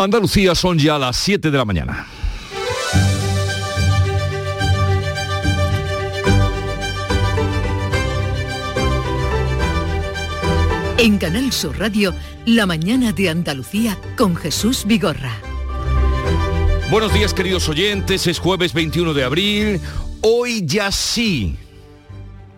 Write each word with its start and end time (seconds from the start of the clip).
Andalucía 0.00 0.54
son 0.54 0.78
ya 0.78 0.96
las 0.96 1.16
7 1.16 1.50
de 1.50 1.58
la 1.58 1.64
mañana. 1.64 2.06
En 10.98 11.18
Canal 11.18 11.52
Sur 11.52 11.76
Radio, 11.80 12.14
La 12.46 12.64
mañana 12.66 13.10
de 13.10 13.28
Andalucía 13.28 13.98
con 14.16 14.36
Jesús 14.36 14.84
Vigorra. 14.86 15.32
Buenos 16.92 17.12
días 17.12 17.34
queridos 17.34 17.68
oyentes, 17.68 18.28
es 18.28 18.38
jueves 18.38 18.72
21 18.74 19.14
de 19.14 19.24
abril. 19.24 19.80
Hoy 20.20 20.64
ya 20.64 20.92
sí 20.92 21.56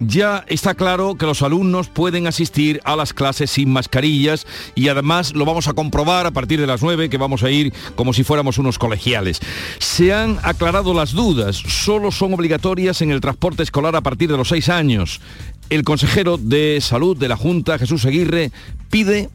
ya 0.00 0.44
está 0.48 0.74
claro 0.74 1.14
que 1.14 1.26
los 1.26 1.42
alumnos 1.42 1.88
pueden 1.88 2.26
asistir 2.26 2.80
a 2.84 2.96
las 2.96 3.12
clases 3.12 3.50
sin 3.50 3.70
mascarillas 3.70 4.46
y 4.74 4.88
además 4.88 5.34
lo 5.34 5.44
vamos 5.44 5.68
a 5.68 5.74
comprobar 5.74 6.26
a 6.26 6.30
partir 6.30 6.60
de 6.60 6.66
las 6.66 6.82
9 6.82 7.10
que 7.10 7.18
vamos 7.18 7.42
a 7.42 7.50
ir 7.50 7.72
como 7.94 8.12
si 8.12 8.24
fuéramos 8.24 8.58
unos 8.58 8.78
colegiales. 8.78 9.40
Se 9.78 10.12
han 10.12 10.38
aclarado 10.42 10.94
las 10.94 11.12
dudas, 11.12 11.56
solo 11.56 12.10
son 12.10 12.34
obligatorias 12.34 13.02
en 13.02 13.10
el 13.10 13.20
transporte 13.20 13.62
escolar 13.62 13.94
a 13.94 14.00
partir 14.00 14.30
de 14.30 14.36
los 14.36 14.48
6 14.48 14.68
años. 14.70 15.20
El 15.68 15.84
consejero 15.84 16.36
de 16.36 16.78
salud 16.80 17.16
de 17.16 17.28
la 17.28 17.36
Junta, 17.36 17.78
Jesús 17.78 18.04
Aguirre, 18.04 18.50
pide 18.90 19.30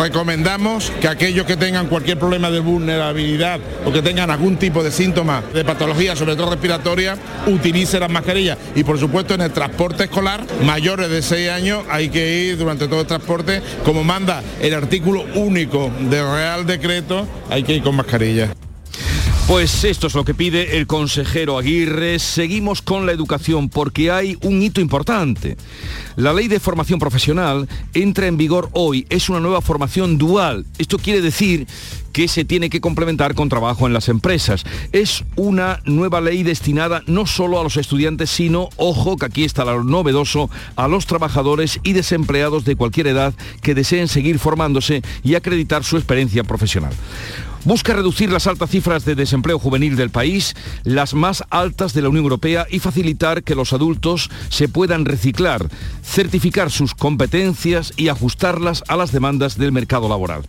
Recomendamos 0.00 0.90
que 1.00 1.08
aquellos 1.08 1.44
que 1.46 1.56
tengan 1.56 1.88
cualquier 1.88 2.18
problema 2.18 2.50
de 2.50 2.60
vulnerabilidad 2.60 3.60
o 3.84 3.92
que 3.92 4.02
tengan 4.02 4.30
algún 4.30 4.56
tipo 4.56 4.82
de 4.82 4.90
síntoma 4.90 5.42
de 5.52 5.64
patología, 5.64 6.16
sobre 6.16 6.36
todo 6.36 6.50
respiratoria, 6.50 7.16
utilicen 7.46 8.00
las 8.00 8.10
mascarillas. 8.10 8.56
Y 8.74 8.84
por 8.84 8.98
supuesto 8.98 9.34
en 9.34 9.42
el 9.42 9.50
transporte 9.50 10.04
escolar, 10.04 10.44
mayores 10.64 11.10
de 11.10 11.22
6 11.22 11.50
años, 11.50 11.84
hay 11.90 12.08
que 12.08 12.44
ir 12.44 12.56
durante 12.56 12.88
todo 12.88 13.02
el 13.02 13.06
transporte, 13.06 13.62
como 13.84 14.04
manda 14.04 14.42
el 14.60 14.74
artículo 14.74 15.24
único 15.34 15.90
del 16.00 16.24
Real 16.24 16.66
Decreto, 16.66 17.26
hay 17.50 17.62
que 17.62 17.74
ir 17.74 17.82
con 17.82 17.96
mascarilla. 17.96 18.50
Pues 19.50 19.82
esto 19.82 20.06
es 20.06 20.14
lo 20.14 20.24
que 20.24 20.32
pide 20.32 20.76
el 20.76 20.86
consejero 20.86 21.58
Aguirre. 21.58 22.20
Seguimos 22.20 22.82
con 22.82 23.04
la 23.04 23.10
educación 23.10 23.68
porque 23.68 24.12
hay 24.12 24.38
un 24.42 24.62
hito 24.62 24.80
importante. 24.80 25.56
La 26.14 26.32
ley 26.32 26.46
de 26.46 26.60
formación 26.60 27.00
profesional 27.00 27.68
entra 27.92 28.28
en 28.28 28.36
vigor 28.36 28.70
hoy. 28.74 29.08
Es 29.10 29.28
una 29.28 29.40
nueva 29.40 29.60
formación 29.60 30.18
dual. 30.18 30.66
Esto 30.78 30.98
quiere 30.98 31.20
decir 31.20 31.66
que 32.12 32.28
se 32.28 32.44
tiene 32.44 32.70
que 32.70 32.80
complementar 32.80 33.34
con 33.34 33.48
trabajo 33.48 33.88
en 33.88 33.92
las 33.92 34.08
empresas. 34.08 34.62
Es 34.92 35.24
una 35.34 35.80
nueva 35.84 36.20
ley 36.20 36.44
destinada 36.44 37.02
no 37.08 37.26
solo 37.26 37.58
a 37.58 37.64
los 37.64 37.76
estudiantes, 37.76 38.30
sino, 38.30 38.68
ojo, 38.76 39.16
que 39.16 39.26
aquí 39.26 39.42
está 39.42 39.64
lo 39.64 39.82
novedoso, 39.82 40.48
a 40.76 40.86
los 40.86 41.06
trabajadores 41.06 41.80
y 41.82 41.92
desempleados 41.92 42.64
de 42.64 42.76
cualquier 42.76 43.08
edad 43.08 43.34
que 43.62 43.74
deseen 43.74 44.06
seguir 44.06 44.38
formándose 44.38 45.02
y 45.24 45.34
acreditar 45.34 45.82
su 45.82 45.96
experiencia 45.96 46.44
profesional. 46.44 46.92
Busca 47.64 47.92
reducir 47.92 48.32
las 48.32 48.46
altas 48.46 48.70
cifras 48.70 49.04
de 49.04 49.14
desempleo 49.14 49.58
juvenil 49.58 49.96
del 49.96 50.10
país, 50.10 50.54
las 50.82 51.12
más 51.12 51.44
altas 51.50 51.92
de 51.92 52.02
la 52.02 52.08
Unión 52.08 52.24
Europea, 52.24 52.66
y 52.70 52.78
facilitar 52.78 53.42
que 53.42 53.54
los 53.54 53.72
adultos 53.72 54.30
se 54.48 54.68
puedan 54.68 55.04
reciclar, 55.04 55.68
certificar 56.02 56.70
sus 56.70 56.94
competencias 56.94 57.92
y 57.96 58.08
ajustarlas 58.08 58.82
a 58.88 58.96
las 58.96 59.12
demandas 59.12 59.58
del 59.58 59.72
mercado 59.72 60.08
laboral 60.08 60.44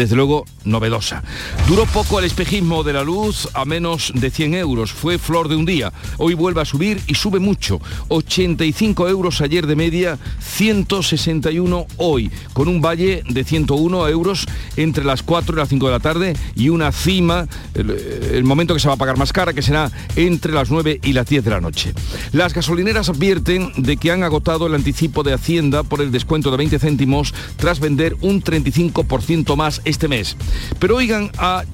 desde 0.00 0.16
luego 0.16 0.46
novedosa. 0.64 1.22
Duró 1.68 1.84
poco 1.84 2.18
el 2.18 2.24
espejismo 2.24 2.82
de 2.82 2.94
la 2.94 3.04
luz 3.04 3.48
a 3.52 3.66
menos 3.66 4.12
de 4.14 4.30
100 4.30 4.54
euros. 4.54 4.92
Fue 4.92 5.18
flor 5.18 5.48
de 5.48 5.56
un 5.56 5.66
día. 5.66 5.92
Hoy 6.16 6.32
vuelve 6.32 6.62
a 6.62 6.64
subir 6.64 7.02
y 7.06 7.14
sube 7.14 7.38
mucho. 7.38 7.82
85 8.08 9.08
euros 9.10 9.42
ayer 9.42 9.66
de 9.66 9.76
media, 9.76 10.18
161 10.40 11.86
hoy, 11.98 12.30
con 12.54 12.68
un 12.68 12.80
valle 12.80 13.22
de 13.28 13.44
101 13.44 14.08
euros 14.08 14.46
entre 14.76 15.04
las 15.04 15.22
4 15.22 15.54
y 15.54 15.58
las 15.58 15.68
5 15.68 15.86
de 15.86 15.92
la 15.92 16.00
tarde 16.00 16.34
y 16.54 16.70
una 16.70 16.92
cima, 16.92 17.46
el, 17.74 18.44
momento 18.44 18.72
que 18.72 18.80
se 18.80 18.88
va 18.88 18.94
a 18.94 18.96
pagar 18.96 19.18
más 19.18 19.34
cara, 19.34 19.52
que 19.52 19.60
será 19.60 19.92
entre 20.16 20.52
las 20.52 20.70
9 20.70 21.00
y 21.02 21.12
las 21.12 21.26
10 21.26 21.44
de 21.44 21.50
la 21.50 21.60
noche. 21.60 21.92
Las 22.32 22.54
gasolineras 22.54 23.10
advierten 23.10 23.70
de 23.76 23.98
que 23.98 24.12
han 24.12 24.22
agotado 24.22 24.66
el 24.66 24.74
anticipo 24.74 25.22
de 25.22 25.34
Hacienda 25.34 25.82
por 25.82 26.00
el 26.00 26.10
descuento 26.10 26.50
de 26.50 26.56
20 26.56 26.78
céntimos 26.78 27.34
tras 27.56 27.80
vender 27.80 28.16
un 28.22 28.42
35% 28.42 29.56
más 29.56 29.82
este 29.90 30.08
mes. 30.08 30.36
Pero 30.78 30.96
oigan 30.96 31.30
a 31.38 31.64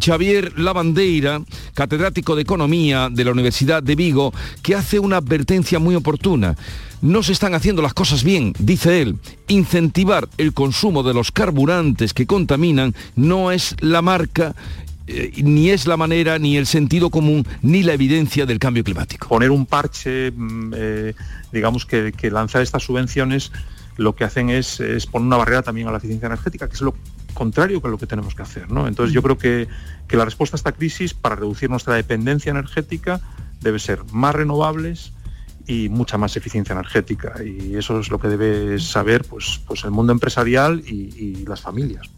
Xavier 0.00 0.58
Lavandeira, 0.58 1.42
catedrático 1.74 2.34
de 2.34 2.42
Economía 2.42 3.08
de 3.10 3.24
la 3.24 3.32
Universidad 3.32 3.82
de 3.82 3.96
Vigo, 3.96 4.32
que 4.62 4.74
hace 4.74 4.98
una 4.98 5.18
advertencia 5.18 5.78
muy 5.78 5.94
oportuna. 5.94 6.56
No 7.02 7.22
se 7.22 7.32
están 7.32 7.54
haciendo 7.54 7.82
las 7.82 7.94
cosas 7.94 8.24
bien, 8.24 8.54
dice 8.58 9.02
él. 9.02 9.18
Incentivar 9.48 10.28
el 10.38 10.54
consumo 10.54 11.02
de 11.02 11.14
los 11.14 11.30
carburantes 11.30 12.14
que 12.14 12.26
contaminan 12.26 12.94
no 13.14 13.52
es 13.52 13.76
la 13.80 14.00
marca 14.00 14.54
eh, 15.06 15.32
ni 15.42 15.68
es 15.68 15.86
la 15.86 15.98
manera, 15.98 16.38
ni 16.38 16.56
el 16.56 16.66
sentido 16.66 17.10
común, 17.10 17.46
ni 17.60 17.82
la 17.82 17.92
evidencia 17.92 18.46
del 18.46 18.58
cambio 18.58 18.82
climático. 18.82 19.28
Poner 19.28 19.50
un 19.50 19.66
parche, 19.66 20.32
eh, 20.74 21.14
digamos 21.52 21.84
que, 21.84 22.12
que, 22.12 22.30
lanzar 22.30 22.62
estas 22.62 22.84
subvenciones, 22.84 23.52
lo 23.98 24.16
que 24.16 24.24
hacen 24.24 24.48
es, 24.48 24.80
es, 24.80 25.04
poner 25.06 25.26
una 25.26 25.36
barrera 25.36 25.60
también 25.60 25.88
a 25.88 25.90
la 25.90 25.98
eficiencia 25.98 26.26
energética, 26.26 26.68
que 26.68 26.74
es 26.74 26.80
lo 26.80 26.94
contrario 27.34 27.82
que 27.82 27.88
lo 27.88 27.98
que 27.98 28.06
tenemos 28.06 28.34
que 28.34 28.42
hacer. 28.42 28.70
¿no? 28.70 28.86
Entonces 28.86 29.12
yo 29.12 29.22
creo 29.22 29.38
que, 29.38 29.68
que 30.08 30.16
la 30.16 30.24
respuesta 30.24 30.56
a 30.56 30.58
esta 30.58 30.72
crisis 30.72 31.14
para 31.14 31.36
reducir 31.36 31.70
nuestra 31.70 31.94
dependencia 31.94 32.50
energética 32.50 33.20
debe 33.60 33.78
ser 33.78 34.00
más 34.12 34.34
renovables, 34.34 35.12
y 35.66 35.88
mucha 35.88 36.18
más 36.18 36.36
eficiencia 36.36 36.72
energética 36.72 37.34
y 37.42 37.76
eso 37.76 37.98
es 38.00 38.10
lo 38.10 38.18
que 38.18 38.28
debe 38.28 38.78
saber 38.78 39.24
pues, 39.24 39.60
pues 39.66 39.84
el 39.84 39.90
mundo 39.90 40.12
empresarial 40.12 40.82
y, 40.86 41.14
y 41.16 41.44
las 41.46 41.60
familias. 41.60 42.08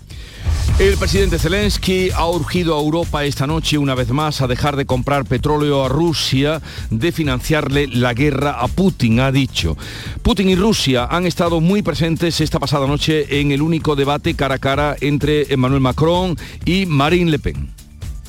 El 0.79 0.99
presidente 0.99 1.39
Zelensky 1.39 2.11
ha 2.11 2.27
urgido 2.27 2.77
a 2.77 2.83
Europa 2.83 3.25
esta 3.25 3.47
noche 3.47 3.79
una 3.79 3.95
vez 3.95 4.11
más 4.11 4.43
a 4.43 4.47
dejar 4.47 4.77
de 4.77 4.85
comprar 4.85 5.25
petróleo 5.25 5.83
a 5.83 5.89
Rusia, 5.89 6.61
de 6.91 7.13
financiarle 7.13 7.87
la 7.87 8.13
guerra 8.13 8.61
a 8.61 8.69
Putin, 8.69 9.21
ha 9.21 9.33
dicho. 9.33 9.79
Putin 10.23 10.51
y 10.51 10.55
Rusia 10.55 11.07
han 11.11 11.25
estado 11.25 11.63
muy 11.63 11.81
presentes 11.81 12.43
esta 12.43 12.61
pasada 12.61 12.87
noche 12.87 13.41
en 13.41 13.53
el 13.53 13.63
único 13.63 13.97
debate 13.97 14.35
cara 14.35 14.57
a 14.57 14.59
cara 14.59 14.97
entre 15.01 15.51
Emmanuel 15.51 15.81
Macron 15.81 16.37
y 16.67 16.85
Marine 16.85 17.31
Le 17.31 17.39
Pen. 17.39 17.71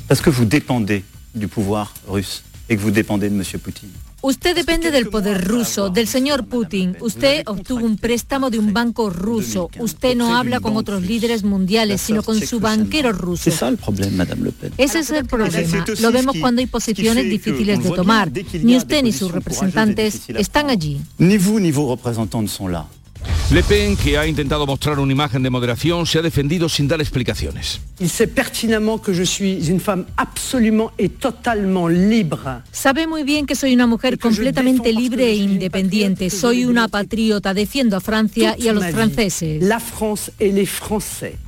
Parce 0.07 0.21
que 0.21 0.29
vous 0.29 0.45
dépendez 0.45 1.03
du 1.33 1.49
pouvoir 1.49 1.93
russe 2.07 2.43
et 2.69 2.77
que 2.77 2.81
vous 2.81 2.91
dépendez 2.91 3.29
de 3.29 3.35
M. 3.35 3.43
Putin. 3.61 3.87
Usted 4.27 4.53
depende 4.57 4.91
del 4.91 5.07
poder 5.07 5.41
ruso, 5.47 5.89
del 5.89 6.05
señor 6.05 6.47
Putin. 6.47 6.97
Usted 6.99 7.43
obtuvo 7.45 7.85
un 7.85 7.95
préstamo 7.97 8.49
de 8.49 8.59
un 8.59 8.73
banco 8.73 9.09
ruso. 9.09 9.69
Usted 9.79 10.17
no 10.17 10.35
habla 10.35 10.59
con 10.59 10.75
otros 10.75 11.01
líderes 11.01 11.45
mundiales, 11.45 12.01
sino 12.01 12.21
con 12.23 12.37
su 12.41 12.59
banquero 12.59 13.13
ruso. 13.13 13.49
Ese 13.49 14.99
es 14.99 15.09
el 15.11 15.25
problema. 15.27 15.85
Lo 16.01 16.11
vemos 16.11 16.35
cuando 16.41 16.59
hay 16.59 16.67
posiciones 16.67 17.23
difíciles 17.23 17.81
de 17.81 17.89
tomar. 17.91 18.29
Ni 18.61 18.75
usted 18.75 19.01
ni 19.01 19.13
sus 19.13 19.31
representantes 19.31 20.23
están 20.27 20.69
allí. 20.69 20.99
Ni 21.17 21.37
vous 21.37 21.61
ni 21.61 21.71
vos 21.71 21.97
representantes 21.97 22.51
son 22.51 22.69
là. 22.69 22.85
Le 23.49 23.63
Pen, 23.63 23.95
que 23.95 24.17
ha 24.17 24.27
intentado 24.27 24.65
mostrar 24.65 24.99
una 24.99 25.11
imagen 25.11 25.41
de 25.41 25.49
moderación, 25.49 26.05
se 26.05 26.19
ha 26.19 26.21
defendido 26.21 26.67
sin 26.67 26.87
dar 26.87 26.99
explicaciones. 26.99 27.79
Il 27.99 28.09
sait 28.09 28.27
pertinemment 28.27 28.99
que 28.99 29.13
je 29.13 29.23
suis 29.23 29.69
une 29.69 29.79
femme 29.79 30.05
absolument 30.17 30.91
et 30.97 31.09
totalement 31.09 31.87
libre. 31.87 32.61
Sabe 32.71 33.07
muy 33.07 33.23
bien 33.23 33.45
que 33.45 33.55
soy 33.55 33.73
una 33.73 33.87
mujer 33.87 34.19
completamente 34.19 34.91
libre 34.91 35.29
e 35.29 35.35
independiente. 35.35 36.29
Soy 36.29 36.65
una 36.65 36.89
patriota, 36.89 37.53
defiendo 37.53 37.95
a 37.95 38.01
Francia 38.01 38.55
y 38.59 38.67
a 38.67 38.73
los 38.73 38.85
franceses. 38.87 39.63
La 39.63 39.79
France 39.79 40.31
et 40.39 40.51
les 40.51 40.67
Français. 40.67 41.46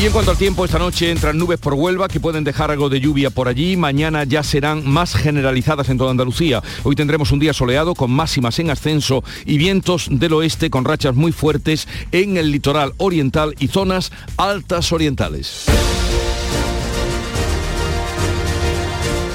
Y 0.00 0.06
en 0.06 0.12
cuanto 0.12 0.30
al 0.30 0.36
tiempo, 0.36 0.64
esta 0.64 0.78
noche 0.78 1.10
entran 1.10 1.36
nubes 1.36 1.58
por 1.58 1.74
Huelva 1.74 2.06
que 2.06 2.20
pueden 2.20 2.44
dejar 2.44 2.70
algo 2.70 2.88
de 2.88 3.00
lluvia 3.00 3.30
por 3.30 3.48
allí. 3.48 3.76
Mañana 3.76 4.22
ya 4.22 4.44
serán 4.44 4.88
más 4.88 5.12
generalizadas 5.12 5.88
en 5.88 5.98
toda 5.98 6.12
Andalucía. 6.12 6.62
Hoy 6.84 6.94
tendremos 6.94 7.32
un 7.32 7.40
día 7.40 7.52
soleado 7.52 7.96
con 7.96 8.12
máximas 8.12 8.60
en 8.60 8.70
ascenso 8.70 9.24
y 9.44 9.58
vientos 9.58 10.06
del 10.08 10.34
oeste 10.34 10.70
con 10.70 10.84
rachas 10.84 11.16
muy 11.16 11.32
fuertes 11.32 11.88
en 12.12 12.36
el 12.36 12.52
litoral 12.52 12.92
oriental 12.98 13.56
y 13.58 13.66
zonas 13.66 14.12
altas 14.36 14.92
orientales. 14.92 15.66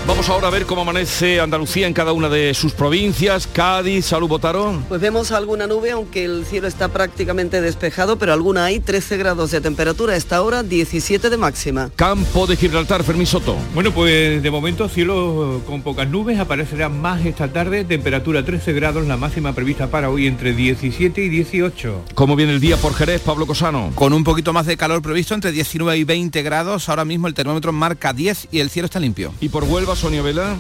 Vamos 0.05 0.27
ahora 0.27 0.47
a 0.47 0.51
ver 0.51 0.65
cómo 0.65 0.81
amanece 0.81 1.39
Andalucía 1.39 1.87
en 1.87 1.93
cada 1.93 2.11
una 2.11 2.27
de 2.27 2.53
sus 2.53 2.73
provincias. 2.73 3.47
Cádiz, 3.47 4.07
salud, 4.07 4.27
Botarón. 4.27 4.83
Pues 4.89 4.99
vemos 4.99 5.31
alguna 5.31 5.65
nube, 5.65 5.91
aunque 5.91 6.25
el 6.25 6.45
cielo 6.45 6.67
está 6.67 6.89
prácticamente 6.89 7.61
despejado, 7.61 8.17
pero 8.17 8.33
alguna 8.33 8.65
hay, 8.65 8.81
13 8.81 9.15
grados 9.15 9.51
de 9.51 9.61
temperatura 9.61 10.11
a 10.13 10.17
esta 10.17 10.41
hora, 10.41 10.61
17 10.61 11.29
de 11.29 11.37
máxima. 11.37 11.89
Campo 11.95 12.45
de 12.47 12.57
Gibraltar, 12.57 13.01
Fermín 13.05 13.25
Soto. 13.25 13.55
Bueno, 13.73 13.93
pues 13.93 14.43
de 14.43 14.51
momento 14.51 14.89
cielo 14.89 15.61
con 15.65 15.81
pocas 15.83 16.09
nubes, 16.09 16.37
aparecerán 16.37 16.99
más 16.99 17.25
esta 17.25 17.47
tarde, 17.53 17.85
temperatura 17.85 18.43
13 18.43 18.73
grados, 18.73 19.07
la 19.07 19.15
máxima 19.15 19.53
prevista 19.53 19.87
para 19.87 20.09
hoy 20.09 20.27
entre 20.27 20.51
17 20.51 21.23
y 21.23 21.29
18. 21.29 22.03
¿Cómo 22.13 22.35
viene 22.35 22.51
el 22.51 22.59
día 22.59 22.75
por 22.75 22.93
Jerez, 22.93 23.21
Pablo 23.21 23.47
Cosano? 23.47 23.93
Con 23.95 24.11
un 24.11 24.25
poquito 24.25 24.51
más 24.51 24.65
de 24.65 24.75
calor 24.75 25.01
previsto, 25.01 25.33
entre 25.33 25.53
19 25.53 25.97
y 25.97 26.03
20 26.03 26.43
grados, 26.43 26.89
ahora 26.89 27.05
mismo 27.05 27.29
el 27.29 27.33
termómetro 27.33 27.71
marca 27.71 28.11
10 28.11 28.49
y 28.51 28.59
el 28.59 28.69
cielo 28.69 28.87
está 28.87 28.99
limpio. 28.99 29.33
¿Y 29.39 29.47
por 29.47 29.63
Huelva? 29.63 29.93
Sonia 30.03 30.21
Vela. 30.21 30.57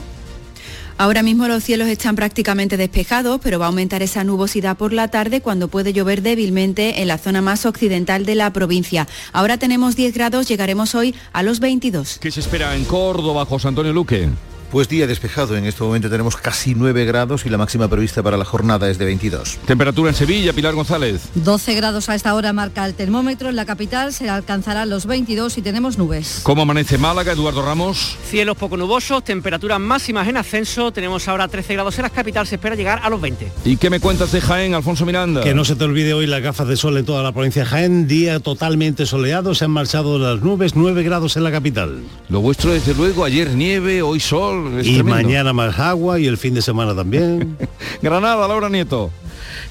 Ahora 0.97 1.21
mismo 1.21 1.49
los 1.49 1.65
cielos 1.65 1.89
están 1.89 2.15
prácticamente 2.15 2.77
despejados, 2.77 3.41
pero 3.43 3.59
va 3.59 3.65
a 3.65 3.67
aumentar 3.67 4.01
esa 4.01 4.23
nubosidad 4.23 4.77
por 4.77 4.93
la 4.93 5.09
tarde 5.09 5.41
cuando 5.41 5.67
puede 5.67 5.91
llover 5.91 6.21
débilmente 6.21 7.01
en 7.01 7.09
la 7.09 7.17
zona 7.17 7.41
más 7.41 7.65
occidental 7.65 8.25
de 8.25 8.35
la 8.35 8.53
provincia. 8.53 9.05
Ahora 9.33 9.57
tenemos 9.57 9.97
10 9.97 10.13
grados, 10.13 10.47
llegaremos 10.47 10.95
hoy 10.95 11.13
a 11.33 11.43
los 11.43 11.59
22. 11.59 12.19
¿Qué 12.21 12.31
se 12.31 12.39
espera 12.39 12.73
en 12.73 12.85
Córdoba, 12.85 13.45
José 13.45 13.67
Antonio 13.67 13.91
Luque? 13.91 14.29
Pues 14.73 14.89
día 14.89 15.05
despejado, 15.05 15.55
en 15.55 15.65
este 15.65 15.83
momento 15.83 16.09
tenemos 16.09 16.35
casi 16.35 16.73
9 16.73 17.05
grados 17.05 17.45
y 17.45 17.49
la 17.51 17.59
máxima 17.59 17.87
prevista 17.87 18.23
para 18.23 18.37
la 18.37 18.43
jornada 18.43 18.89
es 18.89 18.97
de 18.97 19.05
22. 19.05 19.59
Temperatura 19.67 20.09
en 20.09 20.15
Sevilla, 20.15 20.51
Pilar 20.51 20.73
González. 20.73 21.29
12 21.35 21.75
grados 21.75 22.09
a 22.09 22.15
esta 22.15 22.33
hora 22.33 22.53
marca 22.53 22.83
el 22.83 22.95
termómetro, 22.95 23.49
en 23.49 23.55
la 23.55 23.67
capital 23.67 24.13
se 24.13 24.31
alcanzará 24.31 24.87
los 24.87 25.05
22 25.05 25.59
y 25.59 25.61
tenemos 25.61 25.99
nubes. 25.99 26.39
¿Cómo 26.41 26.63
amanece 26.63 26.97
Málaga, 26.97 27.33
Eduardo 27.33 27.63
Ramos? 27.63 28.17
Cielos 28.27 28.57
poco 28.57 28.75
nubosos, 28.75 29.23
temperaturas 29.23 29.79
máximas 29.79 30.27
en 30.27 30.37
ascenso, 30.37 30.91
tenemos 30.91 31.27
ahora 31.27 31.47
13 31.47 31.73
grados 31.75 31.99
en 31.99 32.01
la 32.01 32.09
capital, 32.09 32.47
se 32.47 32.55
espera 32.55 32.73
llegar 32.73 32.99
a 33.03 33.11
los 33.11 33.21
20. 33.21 33.51
¿Y 33.65 33.77
qué 33.77 33.91
me 33.91 33.99
cuentas 33.99 34.31
de 34.31 34.41
Jaén, 34.41 34.73
Alfonso 34.73 35.05
Miranda? 35.05 35.43
Que 35.43 35.53
no 35.53 35.65
se 35.65 35.75
te 35.75 35.83
olvide 35.83 36.15
hoy 36.15 36.25
las 36.25 36.41
gafas 36.41 36.67
de 36.67 36.77
sol 36.77 36.97
en 36.97 37.05
toda 37.05 37.21
la 37.21 37.31
provincia 37.31 37.63
de 37.63 37.69
Jaén, 37.69 38.07
día 38.07 38.39
totalmente 38.39 39.05
soleado, 39.05 39.53
se 39.53 39.65
han 39.65 39.71
marchado 39.71 40.17
las 40.17 40.41
nubes, 40.41 40.75
9 40.75 41.03
grados 41.03 41.37
en 41.37 41.43
la 41.43 41.51
capital. 41.51 42.01
Lo 42.29 42.41
vuestro 42.41 42.71
desde 42.71 42.95
luego, 42.95 43.23
ayer 43.23 43.51
nieve, 43.51 44.01
hoy 44.01 44.19
sol, 44.19 44.62
es 44.79 44.87
y 44.87 44.95
tremendo. 44.95 45.15
mañana 45.21 45.53
más 45.53 45.79
agua 45.79 46.19
y 46.19 46.27
el 46.27 46.37
fin 46.37 46.53
de 46.53 46.61
semana 46.61 46.95
también. 46.95 47.57
Granada, 48.01 48.47
Laura 48.47 48.69
Nieto. 48.69 49.11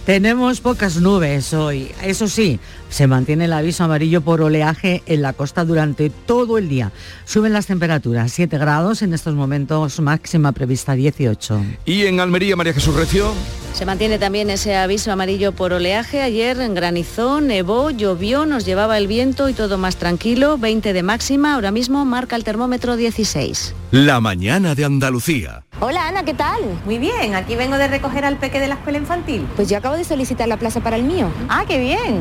Tenemos 0.05 0.61
pocas 0.61 0.97
nubes 0.97 1.55
hoy. 1.55 1.93
Eso 2.03 2.29
sí, 2.29 2.59
se 2.93 3.07
mantiene 3.07 3.47
el 3.47 3.55
aviso 3.55 3.85
amarillo 3.85 4.21
por 4.21 4.43
oleaje 4.43 5.03
en 5.07 5.23
la 5.23 5.33
costa 5.33 5.65
durante 5.65 6.11
todo 6.11 6.59
el 6.59 6.69
día. 6.69 6.93
Suben 7.25 7.55
las 7.55 7.67
temperaturas, 7.67 8.31
7 8.33 8.59
grados 8.59 9.01
en 9.01 9.15
estos 9.15 9.35
momentos, 9.35 9.99
máxima 9.99 10.53
prevista 10.53 10.93
18. 10.93 11.63
¿Y 11.87 12.03
en 12.03 12.21
Almería, 12.21 12.55
María 12.55 12.75
Jesús 12.75 12.95
Recio? 12.95 13.33
Se 13.73 13.87
mantiene 13.87 14.19
también 14.19 14.51
ese 14.51 14.77
aviso 14.77 15.11
amarillo 15.11 15.53
por 15.53 15.73
oleaje. 15.73 16.21
Ayer 16.21 16.59
granizó, 16.75 17.41
nevó, 17.41 17.91
llovió, 17.91 18.45
nos 18.45 18.67
llevaba 18.67 18.99
el 18.99 19.07
viento 19.07 19.49
y 19.49 19.55
todo 19.55 19.79
más 19.79 19.97
tranquilo. 19.97 20.59
20 20.59 20.93
de 20.93 21.03
máxima, 21.03 21.55
ahora 21.55 21.71
mismo 21.71 22.05
marca 22.05 22.37
el 22.37 22.45
termómetro 22.45 22.97
16. 22.97 23.75
La 23.93 24.21
mañana 24.21 24.75
de 24.75 24.85
Andalucía. 24.85 25.65
Hola 25.81 26.07
Ana, 26.07 26.25
¿qué 26.25 26.35
tal? 26.35 26.61
Muy 26.85 26.99
bien, 26.99 27.35
aquí 27.35 27.57
vengo 27.57 27.79
de 27.79 27.89
recoger 27.89 28.27
al 28.27 28.37
peque 28.37 28.61
de 28.61 28.69
la 28.69 28.75
escuela 28.75 28.99
infantil. 28.99 29.47
Pues 29.57 29.71
yo 29.71 29.79
acabo 29.79 29.97
de 29.97 30.05
solicitar 30.05 30.47
la 30.47 30.59
plaza 30.59 30.81
para 30.81 30.97
el 30.97 31.05
mío. 31.05 31.31
Ah, 31.49 31.65
qué 31.67 31.79
bien. 31.79 32.21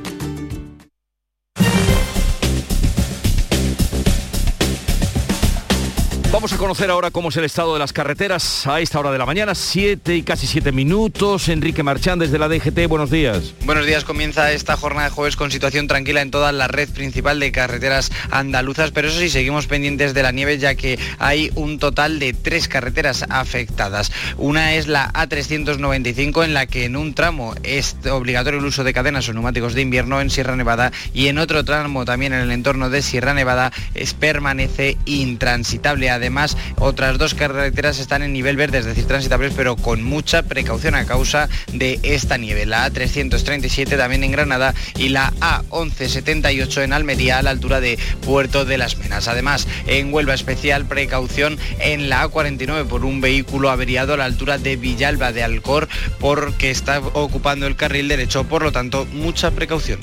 Vamos 6.41 6.53
a 6.53 6.57
conocer 6.57 6.89
ahora 6.89 7.11
cómo 7.11 7.29
es 7.29 7.37
el 7.37 7.43
estado 7.43 7.73
de 7.73 7.77
las 7.77 7.93
carreteras 7.93 8.65
a 8.65 8.79
esta 8.79 8.99
hora 8.99 9.11
de 9.11 9.19
la 9.19 9.27
mañana, 9.27 9.53
7 9.53 10.15
y 10.15 10.23
casi 10.23 10.47
7 10.47 10.71
minutos. 10.71 11.49
Enrique 11.49 11.83
Marchán 11.83 12.17
desde 12.17 12.39
la 12.39 12.47
DGT, 12.47 12.87
buenos 12.87 13.11
días. 13.11 13.53
Buenos 13.63 13.85
días, 13.85 14.05
comienza 14.05 14.51
esta 14.51 14.75
jornada 14.75 15.09
de 15.09 15.13
jueves 15.13 15.35
con 15.35 15.51
situación 15.51 15.85
tranquila 15.85 16.19
en 16.23 16.31
toda 16.31 16.51
la 16.51 16.67
red 16.67 16.89
principal 16.89 17.39
de 17.39 17.51
carreteras 17.51 18.11
andaluzas, 18.31 18.89
pero 18.89 19.09
eso 19.09 19.19
sí, 19.19 19.29
seguimos 19.29 19.67
pendientes 19.67 20.15
de 20.15 20.23
la 20.23 20.31
nieve 20.31 20.57
ya 20.57 20.73
que 20.73 20.97
hay 21.19 21.51
un 21.53 21.77
total 21.77 22.17
de 22.17 22.33
tres 22.33 22.67
carreteras 22.67 23.23
afectadas. 23.29 24.11
Una 24.37 24.73
es 24.73 24.87
la 24.87 25.13
A395 25.13 26.43
en 26.43 26.55
la 26.55 26.65
que 26.65 26.85
en 26.85 26.95
un 26.95 27.13
tramo 27.13 27.53
es 27.61 27.97
obligatorio 28.09 28.61
el 28.61 28.65
uso 28.65 28.83
de 28.83 28.93
cadenas 28.93 29.29
o 29.29 29.33
neumáticos 29.33 29.75
de 29.75 29.83
invierno 29.83 30.19
en 30.19 30.31
Sierra 30.31 30.55
Nevada 30.55 30.91
y 31.13 31.27
en 31.27 31.37
otro 31.37 31.63
tramo 31.63 32.03
también 32.03 32.33
en 32.33 32.41
el 32.41 32.51
entorno 32.51 32.89
de 32.89 33.03
Sierra 33.03 33.35
Nevada 33.35 33.71
es 33.93 34.15
permanece 34.15 34.97
intransitable. 35.05 36.09
Además, 36.09 36.30
otras 36.77 37.17
dos 37.17 37.33
carreteras 37.33 37.99
están 37.99 38.23
en 38.23 38.33
nivel 38.33 38.55
verde, 38.55 38.79
es 38.79 38.85
decir, 38.85 39.05
transitables, 39.05 39.53
pero 39.55 39.75
con 39.75 40.03
mucha 40.03 40.43
precaución 40.43 40.95
a 40.95 41.05
causa 41.05 41.49
de 41.73 41.99
esta 42.03 42.37
nieve. 42.37 42.65
La 42.65 42.89
A337 42.89 43.97
también 43.97 44.23
en 44.23 44.31
Granada 44.31 44.73
y 44.97 45.09
la 45.09 45.33
A1178 45.39 46.83
en 46.83 46.93
Almería 46.93 47.37
a 47.37 47.41
la 47.41 47.49
altura 47.51 47.81
de 47.81 47.99
Puerto 48.25 48.65
de 48.65 48.77
las 48.77 48.97
Menas. 48.97 49.27
Además, 49.27 49.67
en 49.87 50.13
Huelva 50.13 50.33
especial 50.33 50.85
precaución 50.85 51.57
en 51.79 52.09
la 52.09 52.27
A49 52.27 52.87
por 52.87 53.05
un 53.05 53.21
vehículo 53.21 53.69
averiado 53.69 54.13
a 54.13 54.17
la 54.17 54.25
altura 54.25 54.57
de 54.57 54.75
Villalba 54.75 55.31
de 55.31 55.43
Alcor 55.43 55.87
porque 56.19 56.71
está 56.71 56.99
ocupando 56.99 57.67
el 57.67 57.75
carril 57.75 58.07
derecho, 58.07 58.43
por 58.45 58.63
lo 58.63 58.71
tanto, 58.71 59.05
mucha 59.13 59.51
precaución. 59.51 59.99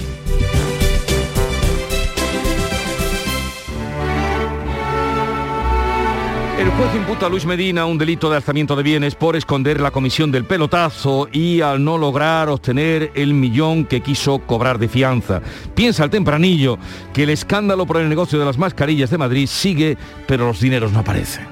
El 6.59 6.71
juez 6.71 6.93
imputa 6.97 7.27
a 7.27 7.29
Luis 7.29 7.47
Medina 7.47 7.87
un 7.87 7.99
delito 7.99 8.29
de 8.29 8.35
alzamiento 8.35 8.75
de 8.75 8.83
bienes 8.83 9.15
por 9.15 9.37
esconder 9.37 9.81
la 9.81 9.93
comisión 9.93 10.33
del 10.33 10.45
pelotazo 10.45 11.29
y 11.31 11.61
al 11.61 11.85
no 11.85 11.97
lograr 11.97 12.49
obtener 12.49 13.13
el 13.15 13.33
millón 13.33 13.85
que 13.85 14.01
quiso 14.01 14.41
cobrar 14.41 14.77
de 14.81 14.89
fianza. 14.89 15.41
Piensa 15.77 16.03
el 16.03 16.11
tempranillo 16.11 16.77
que 17.15 17.23
el 17.23 17.31
escándalo 17.31 17.87
por 17.87 17.99
el 17.99 18.09
negocio 18.09 18.41
de 18.41 18.45
las 18.45 18.59
mascarillas 18.59 19.09
de 19.09 19.19
Madrid 19.19 19.47
sigue, 19.47 19.97
pero 20.27 20.49
los 20.49 20.59
dineros 20.59 20.91
no 20.91 20.99
aparecen. 20.99 21.47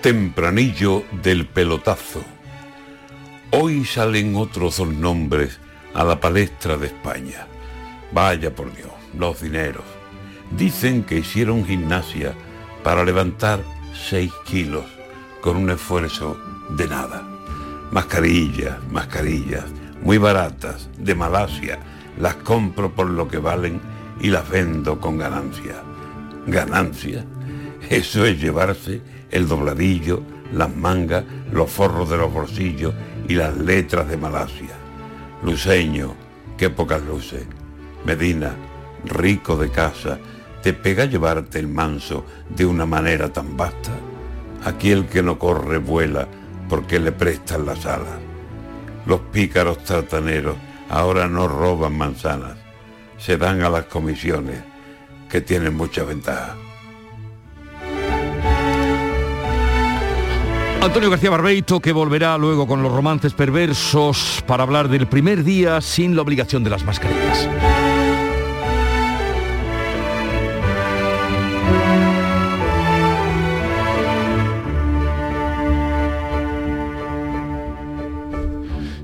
Tempranillo 0.00 1.04
del 1.22 1.46
pelotazo. 1.46 2.24
Hoy 3.52 3.84
salen 3.84 4.34
otros 4.34 4.78
dos 4.78 4.88
nombres 4.88 5.60
a 5.94 6.02
la 6.02 6.18
palestra 6.18 6.76
de 6.76 6.88
España. 6.88 7.46
Vaya 8.10 8.52
por 8.52 8.74
Dios, 8.74 8.90
los 9.16 9.40
dineros. 9.40 9.84
Dicen 10.50 11.04
que 11.04 11.18
hicieron 11.18 11.64
gimnasia 11.64 12.34
para 12.82 13.04
levantar 13.04 13.60
6 14.08 14.32
kilos 14.44 14.84
con 15.40 15.56
un 15.56 15.70
esfuerzo 15.70 16.36
de 16.70 16.88
nada. 16.88 17.22
Mascarillas, 17.90 18.78
mascarillas, 18.90 19.64
muy 20.02 20.18
baratas, 20.18 20.88
de 20.98 21.14
Malasia, 21.14 21.78
las 22.18 22.34
compro 22.36 22.92
por 22.92 23.08
lo 23.08 23.28
que 23.28 23.38
valen 23.38 23.80
y 24.20 24.28
las 24.28 24.48
vendo 24.48 25.00
con 25.00 25.18
ganancia. 25.18 25.82
¿Ganancia? 26.46 27.24
Eso 27.88 28.24
es 28.24 28.40
llevarse 28.40 29.02
el 29.30 29.46
dobladillo, 29.46 30.22
las 30.52 30.74
mangas, 30.74 31.24
los 31.52 31.70
forros 31.70 32.10
de 32.10 32.16
los 32.16 32.32
bolsillos 32.32 32.94
y 33.28 33.34
las 33.34 33.56
letras 33.56 34.08
de 34.08 34.16
Malasia. 34.16 34.76
Luceño, 35.44 36.14
qué 36.58 36.70
pocas 36.70 37.02
luces. 37.02 37.44
Medina, 38.04 38.54
rico 39.04 39.56
de 39.56 39.70
casa, 39.70 40.18
¿Te 40.62 40.72
pega 40.72 41.06
llevarte 41.06 41.58
el 41.58 41.66
manso 41.66 42.24
de 42.48 42.64
una 42.64 42.86
manera 42.86 43.32
tan 43.32 43.56
vasta? 43.56 43.90
Aquí 44.64 44.92
el 44.92 45.06
que 45.06 45.20
no 45.20 45.36
corre 45.36 45.78
vuela 45.78 46.28
porque 46.68 47.00
le 47.00 47.10
prestan 47.10 47.66
las 47.66 47.84
alas. 47.84 48.20
Los 49.04 49.20
pícaros 49.32 49.82
tartaneros 49.82 50.56
ahora 50.88 51.26
no 51.26 51.48
roban 51.48 51.98
manzanas, 51.98 52.56
se 53.18 53.36
dan 53.36 53.60
a 53.62 53.70
las 53.70 53.86
comisiones, 53.86 54.60
que 55.28 55.40
tienen 55.40 55.74
mucha 55.74 56.04
ventaja. 56.04 56.54
Antonio 60.80 61.10
García 61.10 61.30
Barbeito, 61.30 61.80
que 61.80 61.92
volverá 61.92 62.36
luego 62.38 62.66
con 62.66 62.82
los 62.82 62.92
romances 62.92 63.32
perversos 63.32 64.44
para 64.46 64.62
hablar 64.62 64.88
del 64.88 65.06
primer 65.08 65.42
día 65.42 65.80
sin 65.80 66.14
la 66.14 66.22
obligación 66.22 66.62
de 66.62 66.70
las 66.70 66.84
mascarillas. 66.84 67.48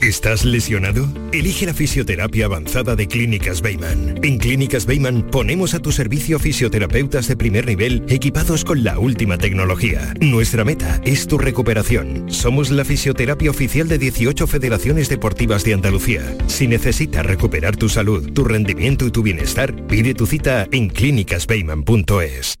¿Estás 0.00 0.44
lesionado? 0.44 1.06
Elige 1.32 1.64
la 1.64 1.74
fisioterapia 1.74 2.46
avanzada 2.46 2.96
de 2.96 3.06
Clínicas 3.06 3.62
Bayman. 3.62 4.18
En 4.24 4.38
Clínicas 4.38 4.84
Bayman 4.84 5.22
ponemos 5.30 5.74
a 5.74 5.78
tu 5.78 5.92
servicio 5.92 6.40
fisioterapeutas 6.40 7.28
de 7.28 7.36
primer 7.36 7.66
nivel 7.66 8.04
equipados 8.08 8.64
con 8.64 8.82
la 8.82 8.98
última 8.98 9.38
tecnología. 9.38 10.12
Nuestra 10.20 10.64
meta 10.64 11.00
es 11.04 11.28
tu 11.28 11.38
recuperación. 11.38 12.24
Somos 12.32 12.72
la 12.72 12.84
fisioterapia 12.84 13.50
oficial 13.50 13.86
de 13.86 13.98
18 13.98 14.46
federaciones 14.48 15.08
deportivas 15.08 15.62
de 15.62 15.74
Andalucía. 15.74 16.36
Si 16.48 16.66
necesitas 16.66 17.24
recuperar 17.24 17.76
tu 17.76 17.88
salud, 17.88 18.32
tu 18.32 18.42
rendimiento 18.42 19.06
y 19.06 19.12
tu 19.12 19.22
bienestar, 19.22 19.86
pide 19.86 20.14
tu 20.14 20.26
cita 20.26 20.66
en 20.72 20.88
clínicasbayman.es. 20.88 22.56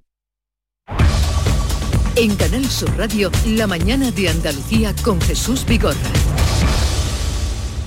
En 2.14 2.36
Canal 2.36 2.66
Sur 2.66 2.96
Radio, 2.96 3.32
la 3.46 3.66
mañana 3.66 4.10
de 4.10 4.28
Andalucía 4.28 4.94
con 5.02 5.20
Jesús 5.22 5.64
Vigorra. 5.66 5.96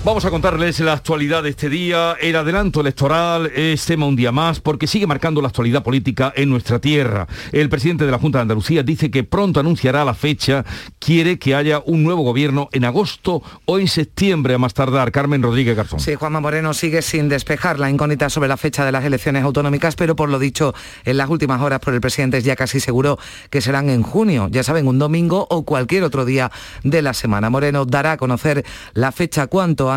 Vamos 0.05 0.23
a 0.23 0.29
contarles 0.29 0.79
la 0.81 0.93
actualidad 0.93 1.41
de 1.41 1.49
este 1.49 1.67
día. 1.67 2.15
El 2.21 2.35
adelanto 2.35 2.79
electoral 2.79 3.47
es 3.47 3.83
tema 3.85 4.05
un 4.05 4.15
día 4.15 4.31
más 4.31 4.59
porque 4.59 4.85
sigue 4.85 5.07
marcando 5.07 5.41
la 5.41 5.47
actualidad 5.47 5.81
política 5.81 6.31
en 6.35 6.47
nuestra 6.47 6.77
tierra. 6.77 7.25
El 7.51 7.69
presidente 7.69 8.05
de 8.05 8.11
la 8.11 8.19
Junta 8.19 8.37
de 8.37 8.43
Andalucía 8.43 8.83
dice 8.83 9.09
que 9.09 9.23
pronto 9.23 9.59
anunciará 9.59 10.05
la 10.05 10.13
fecha, 10.13 10.63
quiere 10.99 11.39
que 11.39 11.55
haya 11.55 11.81
un 11.87 12.03
nuevo 12.03 12.21
gobierno 12.21 12.69
en 12.71 12.85
agosto 12.85 13.41
o 13.65 13.79
en 13.79 13.87
septiembre 13.87 14.53
a 14.53 14.59
más 14.59 14.75
tardar. 14.75 15.11
Carmen 15.11 15.41
Rodríguez 15.41 15.75
Garzón. 15.75 15.99
Sí, 15.99 16.13
Juanma 16.13 16.39
Moreno 16.39 16.75
sigue 16.75 17.01
sin 17.01 17.27
despejar 17.27 17.79
la 17.79 17.89
incógnita 17.89 18.29
sobre 18.29 18.47
la 18.47 18.57
fecha 18.57 18.85
de 18.85 18.91
las 18.91 19.05
elecciones 19.05 19.43
autonómicas, 19.43 19.95
pero 19.95 20.15
por 20.15 20.29
lo 20.29 20.37
dicho 20.37 20.75
en 21.03 21.17
las 21.17 21.31
últimas 21.31 21.59
horas 21.63 21.79
por 21.79 21.95
el 21.95 21.99
presidente 21.99 22.37
es 22.37 22.43
ya 22.43 22.55
casi 22.55 22.79
seguro 22.79 23.17
que 23.49 23.59
serán 23.59 23.89
en 23.89 24.03
junio, 24.03 24.49
ya 24.51 24.61
saben, 24.61 24.87
un 24.87 24.99
domingo 24.99 25.47
o 25.49 25.65
cualquier 25.65 26.03
otro 26.03 26.25
día 26.25 26.51
de 26.83 27.01
la 27.01 27.15
semana. 27.15 27.49
Moreno 27.49 27.85
dará 27.85 28.11
a 28.11 28.17
conocer 28.17 28.63
la 28.93 29.11
fecha 29.11 29.47
cuanto 29.47 29.91
antes, 29.91 29.94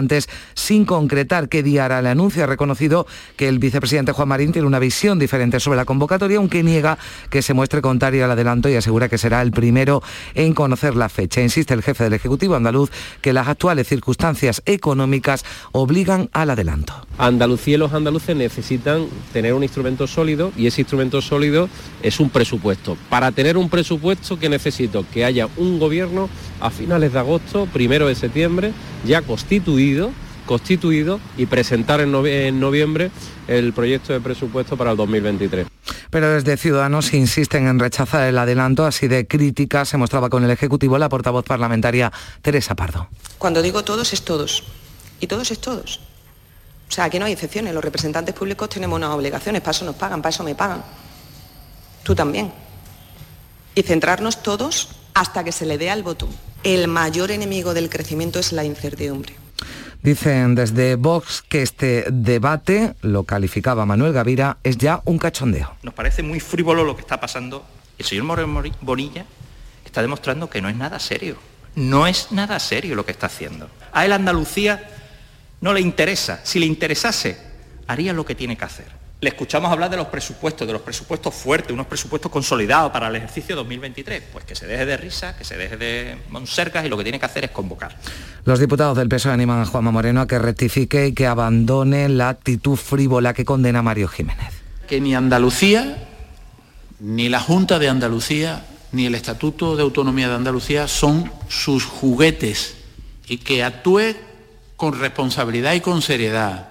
sin 0.55 0.85
concretar 0.85 1.49
qué 1.49 1.63
día 1.63 1.87
hará 1.87 1.99
el 1.99 2.07
anuncio. 2.07 2.45
Ha 2.45 2.47
reconocido 2.47 3.07
que 3.37 3.49
el 3.49 3.59
vicepresidente 3.59 4.13
Juan 4.13 4.29
Marín 4.29 4.53
tiene 4.53 4.69
una 4.69 4.79
visión 4.79 5.19
diferente 5.19 5.59
sobre 5.61 5.77
la 5.77 5.85
convocatoria, 5.85 6.39
aunque 6.39 6.63
niega 6.63 6.99
que 7.31 7.43
se 7.43 7.55
muestre 7.55 7.81
contrario 7.81 8.25
al 8.25 8.31
adelanto 8.31 8.69
y 8.69 8.77
asegura 8.77 9.09
que 9.09 9.19
será 9.19 9.43
el 9.43 9.51
primero 9.51 10.03
en 10.35 10.55
conocer 10.55 10.95
la 10.95 11.09
fecha. 11.09 11.41
Insiste 11.41 11.75
el 11.75 11.83
jefe 11.83 12.05
del 12.05 12.13
Ejecutivo 12.13 12.55
andaluz 12.55 12.91
que 13.21 13.33
las 13.33 13.49
actuales 13.49 13.89
circunstancias 13.89 14.63
económicas 14.67 15.45
obligan 15.73 16.29
al 16.33 16.51
adelanto. 16.51 16.95
Andalucía 17.19 17.75
y 17.75 17.79
los 17.79 17.93
andaluces 17.93 18.37
necesitan 18.37 19.07
tener 19.33 19.55
un 19.55 19.63
instrumento 19.63 20.07
sólido 20.07 20.53
y 20.57 20.67
ese 20.67 20.83
instrumento 20.83 21.21
sólido 21.21 21.69
es 22.03 22.21
un 22.21 22.31
presupuesto. 22.31 22.97
Para 23.09 23.33
tener 23.33 23.57
un 23.57 23.69
presupuesto 23.69 24.39
que 24.39 24.49
necesito 24.49 25.05
que 25.13 25.25
haya 25.25 25.49
un 25.57 25.79
gobierno 25.79 26.29
a 26.61 26.71
finales 26.71 27.13
de 27.13 27.19
agosto, 27.19 27.67
primero 27.73 28.09
de 28.09 28.15
septiembre, 28.15 28.73
ya 29.05 29.23
constituido 29.23 29.88
constituido 30.49 31.21
y 31.37 31.47
presentar 31.47 32.01
en, 32.01 32.15
en, 32.27 32.59
noviembre 32.59 33.11
el 33.47 33.73
proyecto 33.73 34.15
de 34.15 34.21
presupuesto 34.21 34.77
para 34.77 34.93
el 34.93 34.97
2023. 34.97 35.67
Pero 36.11 36.31
desde 36.31 36.57
Ciudadanos 36.57 37.13
insisten 37.13 37.67
en 37.67 37.79
rechazar 37.79 38.27
el 38.27 38.39
adelanto, 38.39 38.87
así 38.87 39.09
de 39.09 39.27
crítica 39.27 39.85
se 39.85 39.99
mostraba 39.99 40.31
con 40.31 40.43
el 40.45 40.51
Ejecutivo 40.51 40.97
la 40.99 41.11
portavoz 41.11 41.45
parlamentaria 41.45 42.11
Teresa 42.41 42.75
Pardo. 42.75 43.09
Cuando 43.37 43.61
digo 43.61 43.85
todos 43.85 44.13
es 44.15 44.23
todos, 44.23 44.65
y 45.21 45.27
todos 45.27 45.51
es 45.51 45.59
todos. 45.61 46.01
O 46.89 46.93
sea, 46.93 47.05
aquí 47.05 47.19
no 47.19 47.27
hay 47.27 47.33
excepciones, 47.35 47.75
los 47.75 47.85
representantes 47.85 48.35
públicos 48.35 48.71
tenemos 48.71 48.97
unas 48.97 49.11
obligaciones, 49.11 49.61
para 49.61 49.73
eso 49.73 49.85
nos 49.85 49.97
pagan, 49.97 50.23
para 50.23 50.31
eso 50.31 50.43
me 50.43 50.55
pagan. 50.55 50.83
Tú 52.03 52.15
también. 52.15 52.51
Y 53.75 53.83
centrarnos 53.83 54.43
todos 54.43 54.89
hasta 55.13 55.45
que 55.45 55.53
se 55.53 55.67
le 55.67 55.77
dé 55.77 55.91
al 55.91 56.03
botón. 56.03 56.31
El 56.63 56.89
mayor 56.89 57.31
enemigo 57.31 57.75
del 57.75 57.91
crecimiento 57.91 58.39
es 58.39 58.53
la 58.53 58.65
incertidumbre. 58.65 59.35
Dicen 60.03 60.55
desde 60.55 60.95
Vox 60.95 61.43
que 61.43 61.63
este 61.63 62.05
debate, 62.11 62.95
lo 63.03 63.25
calificaba 63.25 63.85
Manuel 63.85 64.13
Gavira, 64.13 64.59
es 64.63 64.79
ya 64.79 65.03
un 65.05 65.19
cachondeo. 65.19 65.75
Nos 65.83 65.95
parece 65.95 66.23
muy 66.23 66.41
frívolo 66.41 66.85
lo 66.85 66.95
que 66.95 67.03
está 67.03 67.19
pasando. 67.19 67.65
El 67.99 68.05
señor 68.05 68.25
Moreno 68.25 68.63
Bonilla 68.81 69.27
está 69.85 70.01
demostrando 70.01 70.49
que 70.49 70.63
no 70.63 70.69
es 70.69 70.77
nada 70.77 71.01
serio. 71.01 71.37
No 71.75 72.07
es 72.07 72.31
nada 72.31 72.59
serio 72.61 72.95
lo 72.95 73.05
que 73.05 73.13
está 73.13 73.27
haciendo. 73.27 73.69
A 73.93 74.05
él 74.05 74.13
Andalucía 74.13 74.89
no 75.61 75.73
le 75.73 75.81
interesa. 75.81 76.41
Si 76.45 76.59
le 76.61 76.67
interesase, 76.67 77.39
haría 77.87 78.13
lo 78.13 78.25
que 78.25 78.35
tiene 78.35 78.57
que 78.57 78.65
hacer. 78.65 78.98
Le 79.21 79.31
escuchamos 79.31 79.73
hablar 79.73 79.91
de 79.91 79.97
los 79.97 80.07
presupuestos, 80.07 80.65
de 80.65 80.73
los 80.73 80.83
presupuestos 80.83 81.35
fuertes, 81.35 81.73
unos 81.73 81.89
presupuestos 81.89 82.31
consolidados 82.31 82.93
para 82.93 83.09
el 83.09 83.17
ejercicio 83.17 83.57
2023. 83.57 84.23
Pues 84.33 84.45
que 84.45 84.55
se 84.55 84.65
deje 84.69 84.87
de 84.87 84.97
risa, 84.97 85.37
que 85.37 85.45
se 85.45 85.57
deje 85.57 85.77
de 85.77 86.19
monsercas 86.31 86.87
y 86.87 86.89
lo 86.89 86.97
que 86.97 87.03
tiene 87.03 87.19
que 87.19 87.27
hacer 87.27 87.45
es 87.45 87.51
convocar. 87.51 87.97
Los 88.45 88.61
diputados 88.61 88.97
del 88.97 89.09
PSOE 89.09 89.33
animan 89.33 89.63
a 89.63 89.67
Juanma 89.67 89.91
Moreno 89.91 90.21
a 90.21 90.29
que 90.29 90.39
rectifique 90.39 91.09
y 91.09 91.15
que 91.15 91.27
abandone 91.27 92.09
la 92.09 92.29
actitud 92.29 92.77
frívola 92.77 93.35
que 93.35 93.45
condena 93.45 93.83
Mario 93.83 94.07
Jiménez. 94.07 94.55
Que 94.87 95.01
ni 95.01 95.17
Andalucía, 95.17 95.99
ni 97.01 97.29
la 97.29 97.41
Junta 97.41 97.81
de 97.81 97.89
Andalucía, 97.89 98.67
ni 98.93 99.07
el 99.07 99.17
Estatuto 99.17 99.75
de 99.75 99.83
Autonomía 99.83 100.29
de 100.29 100.37
Andalucía 100.37 100.87
son 100.87 101.33
sus 101.49 101.85
juguetes 101.85 102.77
y 103.27 103.39
que 103.39 103.65
actúe 103.65 104.15
con 104.77 104.97
responsabilidad 104.97 105.75
y 105.75 105.81
con 105.81 106.03
seriedad 106.03 106.68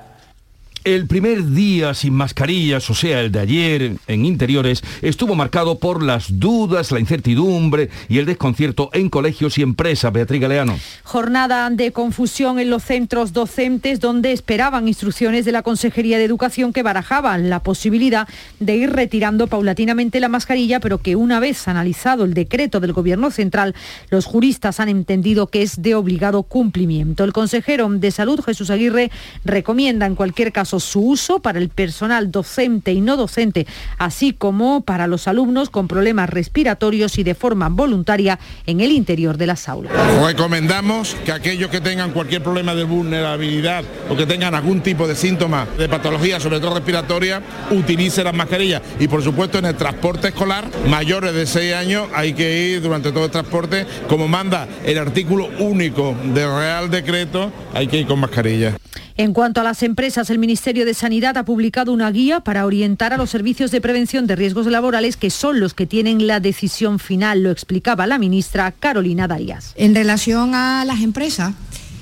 el 0.83 1.07
primer 1.07 1.51
día 1.51 1.93
sin 1.93 2.13
mascarillas, 2.13 2.89
o 2.89 2.95
sea, 2.95 3.21
el 3.21 3.31
de 3.31 3.39
ayer 3.39 3.95
en 4.07 4.25
interiores, 4.25 4.83
estuvo 5.01 5.35
marcado 5.35 5.79
por 5.79 6.03
las 6.03 6.39
dudas, 6.39 6.91
la 6.91 6.99
incertidumbre 6.99 7.89
y 8.09 8.17
el 8.17 8.25
desconcierto 8.25 8.89
en 8.93 9.09
colegios 9.09 9.57
y 9.57 9.61
empresas. 9.61 10.11
Beatriz 10.11 10.41
Galeano. 10.41 10.77
Jornada 11.03 11.69
de 11.69 11.91
confusión 11.91 12.59
en 12.59 12.69
los 12.69 12.83
centros 12.83 13.33
docentes 13.33 13.99
donde 13.99 14.31
esperaban 14.31 14.87
instrucciones 14.87 15.45
de 15.45 15.51
la 15.51 15.61
Consejería 15.61 16.17
de 16.17 16.25
Educación 16.25 16.73
que 16.73 16.83
barajaban 16.83 17.49
la 17.49 17.63
posibilidad 17.63 18.27
de 18.59 18.75
ir 18.75 18.91
retirando 18.91 19.47
paulatinamente 19.47 20.19
la 20.19 20.29
mascarilla, 20.29 20.79
pero 20.79 20.99
que 20.99 21.15
una 21.15 21.39
vez 21.39 21.67
analizado 21.67 22.25
el 22.25 22.33
decreto 22.33 22.79
del 22.79 22.93
Gobierno 22.93 23.31
Central, 23.31 23.75
los 24.09 24.25
juristas 24.25 24.79
han 24.79 24.89
entendido 24.89 25.47
que 25.47 25.61
es 25.61 25.81
de 25.81 25.95
obligado 25.95 26.43
cumplimiento. 26.43 27.23
El 27.23 27.33
consejero 27.33 27.87
de 27.89 28.11
Salud, 28.11 28.41
Jesús 28.41 28.69
Aguirre, 28.69 29.11
recomienda 29.45 30.05
en 30.05 30.15
cualquier 30.15 30.51
caso 30.51 30.66
su 30.67 31.01
uso 31.01 31.39
para 31.39 31.59
el 31.59 31.69
personal 31.69 32.31
docente 32.31 32.93
y 32.93 33.01
no 33.01 33.17
docente, 33.17 33.65
así 33.97 34.33
como 34.33 34.81
para 34.81 35.07
los 35.07 35.27
alumnos 35.27 35.69
con 35.69 35.87
problemas 35.87 36.29
respiratorios 36.29 37.17
y 37.17 37.23
de 37.23 37.35
forma 37.35 37.69
voluntaria 37.69 38.39
en 38.65 38.81
el 38.81 38.91
interior 38.91 39.37
de 39.37 39.47
las 39.47 39.67
aulas. 39.69 39.93
Recomendamos 40.23 41.15
que 41.25 41.31
aquellos 41.31 41.69
que 41.69 41.81
tengan 41.81 42.11
cualquier 42.11 42.43
problema 42.43 42.75
de 42.75 42.83
vulnerabilidad 42.83 43.83
o 44.09 44.15
que 44.15 44.25
tengan 44.25 44.53
algún 44.55 44.81
tipo 44.81 45.07
de 45.07 45.15
síntoma 45.15 45.67
de 45.77 45.89
patología, 45.89 46.39
sobre 46.39 46.59
todo 46.59 46.75
respiratoria, 46.75 47.41
utilicen 47.71 48.25
las 48.25 48.33
mascarillas. 48.33 48.81
Y 48.99 49.07
por 49.07 49.23
supuesto 49.23 49.57
en 49.59 49.65
el 49.65 49.75
transporte 49.75 50.29
escolar, 50.29 50.69
mayores 50.87 51.33
de 51.33 51.45
6 51.45 51.73
años, 51.73 52.07
hay 52.13 52.33
que 52.33 52.69
ir 52.69 52.81
durante 52.81 53.11
todo 53.11 53.25
el 53.25 53.31
transporte, 53.31 53.85
como 54.07 54.27
manda 54.27 54.67
el 54.85 54.97
artículo 54.97 55.49
único 55.59 56.15
del 56.23 56.49
Real 56.49 56.89
Decreto, 56.89 57.51
hay 57.73 57.87
que 57.87 57.99
ir 57.99 58.07
con 58.07 58.19
mascarilla. 58.19 58.77
En 59.19 59.33
cuanto 59.33 59.61
a 59.61 59.63
las 59.63 59.81
empresas, 59.81 60.29
el 60.29 60.37
Ministerio 60.37 60.56
de 60.63 60.93
Sanidad 60.93 61.37
ha 61.37 61.45
publicado 61.45 61.93
una 61.93 62.11
guía 62.11 62.39
para 62.41 62.65
orientar 62.65 63.13
a 63.13 63.17
los 63.17 63.29
servicios 63.29 63.71
de 63.71 63.79
prevención 63.79 64.27
de 64.27 64.35
riesgos 64.35 64.65
laborales 64.67 65.15
que 65.15 65.29
son 65.29 65.59
los 65.59 65.73
que 65.73 65.85
tienen 65.85 66.27
la 66.27 66.39
decisión 66.39 66.99
final, 66.99 67.43
lo 67.43 67.51
explicaba 67.51 68.07
la 68.07 68.17
ministra 68.17 68.71
Carolina 68.71 69.27
Darias. 69.27 69.73
En 69.75 69.95
relación 69.95 70.55
a 70.55 70.83
las 70.85 71.01
empresas, 71.01 71.53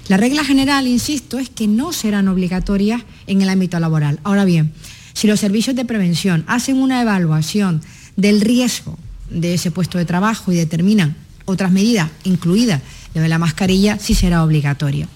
la 0.07 0.17
regla 0.17 0.43
general, 0.43 0.87
insisto, 0.87 1.37
es 1.37 1.49
que 1.49 1.67
no 1.67 1.91
serán 1.93 2.27
obligatorias 2.27 3.03
en 3.27 3.41
el 3.41 3.49
ámbito 3.49 3.79
laboral. 3.79 4.19
Ahora 4.23 4.45
bien, 4.45 4.71
si 5.13 5.27
los 5.27 5.39
servicios 5.39 5.75
de 5.75 5.85
prevención 5.85 6.43
hacen 6.47 6.77
una 6.77 7.01
evaluación 7.01 7.81
del 8.15 8.41
riesgo 8.41 8.97
de 9.29 9.55
ese 9.55 9.71
puesto 9.71 9.97
de 9.97 10.05
trabajo 10.05 10.51
y 10.51 10.55
determinan 10.55 11.15
otras 11.45 11.71
medidas, 11.71 12.09
incluida 12.23 12.81
la 13.13 13.21
de 13.21 13.29
la 13.29 13.37
mascarilla, 13.37 13.99
sí 13.99 14.15
será 14.15 14.43
obligatoria. 14.43 15.07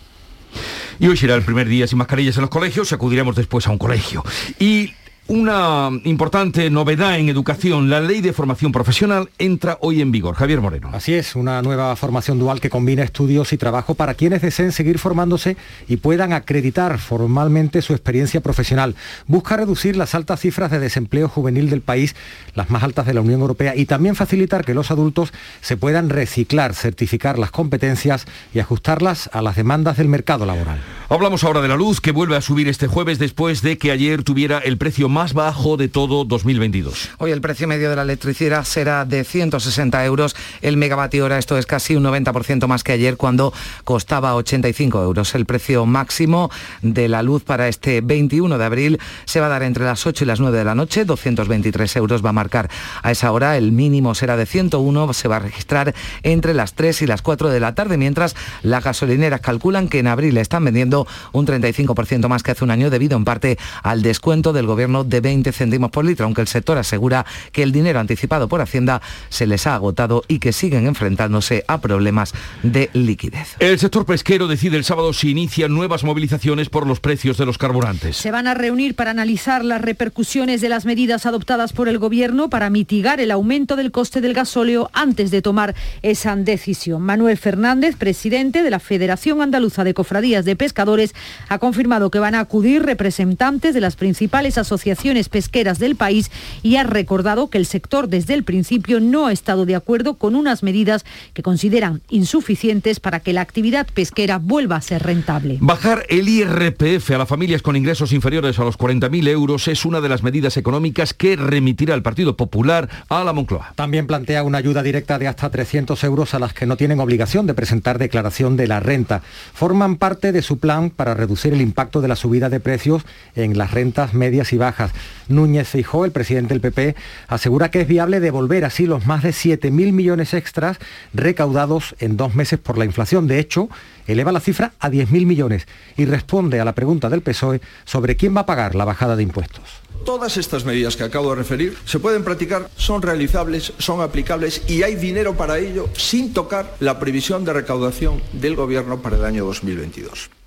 Y 1.00 1.08
hoy 1.08 1.16
será 1.16 1.36
el 1.36 1.44
primer 1.44 1.68
día 1.68 1.88
sin 1.88 1.98
mascarillas 1.98 2.36
en 2.36 2.42
los 2.42 2.50
colegios 2.50 2.92
y 2.92 2.96
acudiremos 2.96 3.36
después 3.36 3.66
a 3.68 3.72
un 3.72 3.78
colegio. 3.78 4.24
Y 4.60 4.94
una 5.30 5.92
importante 6.06 6.72
novedad 6.72 7.20
en 7.20 7.30
educación, 7.30 7.88
la 7.88 8.02
ley 8.02 8.20
de 8.20 8.34
formación 8.34 8.72
profesional 8.72 9.30
entra 9.38 9.78
hoy 9.80 10.02
en 10.02 10.12
vigor. 10.12 10.34
Javier 10.34 10.60
Moreno. 10.60 10.90
Así 10.92 11.14
es, 11.14 11.36
una 11.36 11.62
nueva 11.62 11.96
formación 11.96 12.40
dual 12.40 12.60
que 12.60 12.72
combina 12.72 13.04
estudios 13.04 13.54
y 13.54 13.58
trabajo 13.58 13.94
para 13.94 14.16
quienes 14.16 14.42
deseen 14.42 14.72
seguir 14.72 14.98
formándose 14.98 15.56
y 15.88 15.98
puedan 15.98 16.34
acreditar 16.34 16.98
formalmente 16.98 17.84
su 17.84 17.94
experiencia 17.94 18.42
profesional. 18.42 18.96
Busca 19.28 19.56
reducir 19.56 19.96
las 19.98 20.16
altas 20.16 20.40
cifras 20.40 20.72
de 20.72 20.80
desempleo 20.80 21.30
juvenil 21.30 21.70
del 21.70 21.82
país, 21.82 22.16
las 22.56 22.72
más 22.72 22.82
altas 22.82 23.06
de 23.06 23.14
la 23.14 23.22
Unión 23.22 23.42
Europea, 23.42 23.76
y 23.76 23.86
también 23.86 24.16
facilitar 24.16 24.66
que 24.66 24.74
los 24.74 24.90
adultos 24.90 25.32
se 25.62 25.78
puedan 25.78 26.10
reciclar, 26.10 26.74
certificar 26.74 27.38
las 27.38 27.52
competencias 27.52 28.26
y 28.52 28.60
ajustarlas 28.60 29.30
a 29.32 29.44
las 29.44 29.56
demandas 29.56 29.98
del 29.98 30.08
mercado 30.08 30.48
laboral. 30.48 30.82
Hablamos 31.08 31.44
ahora 31.44 31.62
de 31.62 31.68
la 31.68 31.76
luz, 31.76 32.02
que 32.02 32.12
vuelve 32.12 32.36
a 32.36 32.42
subir 32.42 32.68
este 32.68 32.88
jueves 32.88 33.20
después 33.20 33.62
de 33.62 33.78
que 33.78 33.92
ayer 33.92 34.24
tuviera 34.24 34.58
el 34.58 34.80
precio 34.80 35.08
más 35.08 35.19
más 35.20 35.34
bajo 35.34 35.76
de 35.76 35.90
todo 35.90 36.24
2022. 36.24 37.10
Hoy 37.18 37.32
el 37.32 37.42
precio 37.42 37.68
medio 37.68 37.90
de 37.90 37.98
la 37.98 38.04
electricidad 38.04 38.64
será 38.64 39.04
de 39.04 39.26
160 39.26 40.06
euros 40.06 40.34
el 40.62 40.78
megavatio 40.78 41.26
hora. 41.26 41.38
Esto 41.38 41.58
es 41.58 41.66
casi 41.66 41.98
un 41.98 42.06
90% 42.06 42.68
más 42.68 42.86
que 42.86 42.94
ayer 42.94 43.18
cuando 43.18 43.52
costaba 43.84 44.34
85 44.36 45.04
euros. 45.04 45.36
El 45.36 45.46
precio 45.46 45.86
máximo 45.86 46.50
de 46.82 47.10
la 47.10 47.22
luz 47.22 47.44
para 47.44 47.68
este 47.68 48.00
21 48.00 48.58
de 48.58 48.64
abril 48.64 49.00
se 49.26 49.42
va 49.42 49.48
a 49.48 49.50
dar 49.50 49.64
entre 49.64 49.84
las 49.84 50.08
8 50.08 50.24
y 50.24 50.28
las 50.28 50.40
9 50.40 50.58
de 50.58 50.64
la 50.64 50.74
noche. 50.74 51.04
223 51.04 51.98
euros 51.98 52.24
va 52.24 52.30
a 52.30 52.34
marcar 52.34 52.70
a 53.04 53.12
esa 53.12 53.34
hora. 53.34 53.58
El 53.58 53.74
mínimo 53.74 54.16
será 54.16 54.38
de 54.38 54.46
101. 54.46 55.12
Se 55.12 55.28
va 55.28 55.36
a 55.36 55.40
registrar 55.40 55.94
entre 56.24 56.54
las 56.54 56.76
3 56.76 57.02
y 57.02 57.08
las 57.08 57.22
4 57.22 57.50
de 57.50 57.60
la 57.60 57.76
tarde, 57.76 57.98
mientras 57.98 58.38
las 58.64 58.86
gasolineras 58.86 59.42
calculan 59.42 59.90
que 59.90 60.00
en 60.00 60.08
abril 60.08 60.38
están 60.38 60.64
vendiendo 60.64 61.06
un 61.34 61.46
35% 61.46 62.30
más 62.30 62.42
que 62.42 62.52
hace 62.52 62.64
un 62.64 62.72
año 62.72 62.90
debido 62.90 63.18
en 63.18 63.26
parte 63.26 63.58
al 63.84 64.02
descuento 64.02 64.54
del 64.54 64.66
gobierno 64.66 65.09
de 65.10 65.22
20 65.22 65.52
céntimos 65.52 65.92
por 65.92 66.06
litro, 66.06 66.26
aunque 66.26 66.42
el 66.42 66.48
sector 66.48 66.78
asegura 66.78 67.26
que 67.52 67.64
el 67.64 67.72
dinero 67.72 68.00
anticipado 68.00 68.48
por 68.48 68.62
Hacienda 68.62 69.02
se 69.30 69.48
les 69.48 69.68
ha 69.68 69.76
agotado 69.76 70.24
y 70.28 70.40
que 70.40 70.54
siguen 70.54 70.88
enfrentándose 70.88 71.64
a 71.68 71.80
problemas 71.80 72.34
de 72.64 72.90
liquidez. 72.94 73.56
El 73.60 73.80
sector 73.80 74.06
pesquero 74.06 74.48
decide 74.48 74.78
el 74.78 74.84
sábado 74.84 75.14
si 75.14 75.30
inicia 75.32 75.68
nuevas 75.68 76.04
movilizaciones 76.04 76.70
por 76.70 76.88
los 76.88 77.00
precios 77.00 77.38
de 77.38 77.46
los 77.46 77.58
carburantes. 77.58 78.18
Se 78.18 78.32
van 78.32 78.48
a 78.48 78.54
reunir 78.54 78.96
para 78.96 79.12
analizar 79.12 79.64
las 79.64 79.82
repercusiones 79.82 80.62
de 80.62 80.70
las 80.70 80.86
medidas 80.86 81.26
adoptadas 81.26 81.74
por 81.74 81.88
el 81.88 81.98
gobierno 81.98 82.50
para 82.50 82.70
mitigar 82.70 83.20
el 83.20 83.32
aumento 83.32 83.76
del 83.76 83.92
coste 83.92 84.22
del 84.22 84.34
gasóleo 84.34 84.90
antes 84.94 85.32
de 85.32 85.42
tomar 85.42 85.76
esa 86.02 86.36
decisión. 86.36 87.02
Manuel 87.02 87.38
Fernández, 87.38 87.96
presidente 87.96 88.64
de 88.64 88.70
la 88.70 88.80
Federación 88.80 89.42
Andaluza 89.42 89.84
de 89.84 89.94
Cofradías 89.94 90.46
de 90.46 90.56
Pescadores, 90.56 91.14
ha 91.48 91.60
confirmado 91.60 92.12
que 92.12 92.20
van 92.20 92.36
a 92.36 92.42
acudir 92.42 92.84
representantes 92.84 93.74
de 93.74 93.82
las 93.82 93.96
principales 93.96 94.58
asociaciones 94.58 94.89
pesqueras 95.30 95.80
del 95.80 95.96
país 95.96 96.32
y 96.64 96.76
ha 96.78 96.84
recordado 96.84 97.50
que 97.50 97.58
el 97.58 97.66
sector 97.66 98.08
desde 98.08 98.34
el 98.34 98.44
principio 98.44 99.00
no 99.00 99.28
ha 99.28 99.32
estado 99.32 99.66
de 99.66 99.76
acuerdo 99.76 100.16
con 100.16 100.36
unas 100.36 100.64
medidas 100.64 101.06
que 101.34 101.44
consideran 101.44 102.02
insuficientes 102.10 103.00
para 103.00 103.20
que 103.20 103.34
la 103.34 103.42
actividad 103.42 103.88
pesquera 103.94 104.38
vuelva 104.38 104.78
a 104.78 104.82
ser 104.82 105.04
rentable. 105.04 105.58
Bajar 105.62 106.06
el 106.10 106.28
IRPF 106.28 107.12
a 107.12 107.18
las 107.18 107.28
familias 107.28 107.62
con 107.62 107.76
ingresos 107.76 108.14
inferiores 108.14 108.60
a 108.60 108.64
los 108.64 108.78
40.000 108.78 109.28
euros 109.28 109.68
es 109.68 109.86
una 109.86 110.02
de 110.02 110.10
las 110.10 110.24
medidas 110.24 110.58
económicas 110.58 111.14
que 111.14 111.36
remitirá 111.36 111.96
el 111.96 112.04
Partido 112.04 112.36
Popular 112.36 112.90
a 113.10 113.24
la 113.24 113.34
Moncloa. 113.34 113.74
También 113.76 114.08
plantea 114.08 114.44
una 114.44 114.58
ayuda 114.58 114.84
directa 114.84 115.20
de 115.20 115.28
hasta 115.28 115.50
300 115.50 116.04
euros 116.04 116.34
a 116.34 116.40
las 116.40 116.54
que 116.54 116.66
no 116.66 116.78
tienen 116.78 117.00
obligación 117.00 117.46
de 117.46 117.54
presentar 117.54 117.98
declaración 117.98 118.58
de 118.58 118.68
la 118.68 118.80
renta. 118.80 119.22
Forman 119.54 119.98
parte 119.98 120.32
de 120.32 120.42
su 120.42 120.60
plan 120.60 120.90
para 120.90 121.14
reducir 121.14 121.54
el 121.54 121.62
impacto 121.62 122.02
de 122.02 122.08
la 122.08 122.16
subida 122.16 122.50
de 122.50 122.60
precios 122.60 123.04
en 123.36 123.58
las 123.58 123.72
rentas 123.72 124.14
medias 124.14 124.54
y 124.54 124.58
bajas. 124.58 124.79
Núñez 125.28 125.68
Feijó, 125.68 126.06
el 126.06 126.12
presidente 126.12 126.54
del 126.54 126.62
PP, 126.62 126.96
asegura 127.28 127.72
que 127.72 127.82
es 127.82 127.88
viable 127.88 128.20
devolver 128.20 128.66
así 128.66 128.86
los 128.86 129.06
más 129.06 129.24
de 129.24 129.30
7.000 129.30 129.92
millones 129.92 130.34
extras 130.34 130.78
recaudados 131.14 131.96
en 132.00 132.18
dos 132.18 132.36
meses 132.36 132.60
por 132.60 132.78
la 132.78 132.86
inflación. 132.86 133.28
De 133.28 133.40
hecho, 133.40 133.70
eleva 134.08 134.32
la 134.32 134.40
cifra 134.40 134.74
a 134.80 134.90
10.000 134.90 135.26
millones 135.26 135.68
y 135.98 136.06
responde 136.06 136.60
a 136.60 136.66
la 136.66 136.74
pregunta 136.74 137.10
del 137.10 137.22
PSOE 137.22 137.62
sobre 137.86 138.16
quién 138.16 138.36
va 138.36 138.42
a 138.42 138.46
pagar 138.46 138.76
la 138.76 138.86
bajada 138.86 139.16
de 139.16 139.24
impuestos. 139.24 139.64
Todas 140.06 140.38
estas 140.38 140.66
medidas 140.66 140.96
que 140.96 141.04
acabo 141.04 141.30
de 141.32 141.36
referir 141.36 141.78
se 141.86 142.00
pueden 142.00 142.24
practicar, 142.24 142.70
son 142.76 143.02
realizables, 143.02 143.74
son 143.78 144.02
aplicables 144.02 144.64
y 144.68 144.84
hay 144.84 144.96
dinero 144.96 145.36
para 145.36 145.60
ello 145.60 145.90
sin 145.94 146.34
tocar 146.34 146.76
la 146.80 147.00
previsión 147.00 147.46
de 147.46 147.54
recaudación 147.54 148.22
del 148.34 148.56
Gobierno 148.56 149.02
para 149.02 149.18
el 149.18 149.26
año 149.26 149.46
2022. 149.46 150.39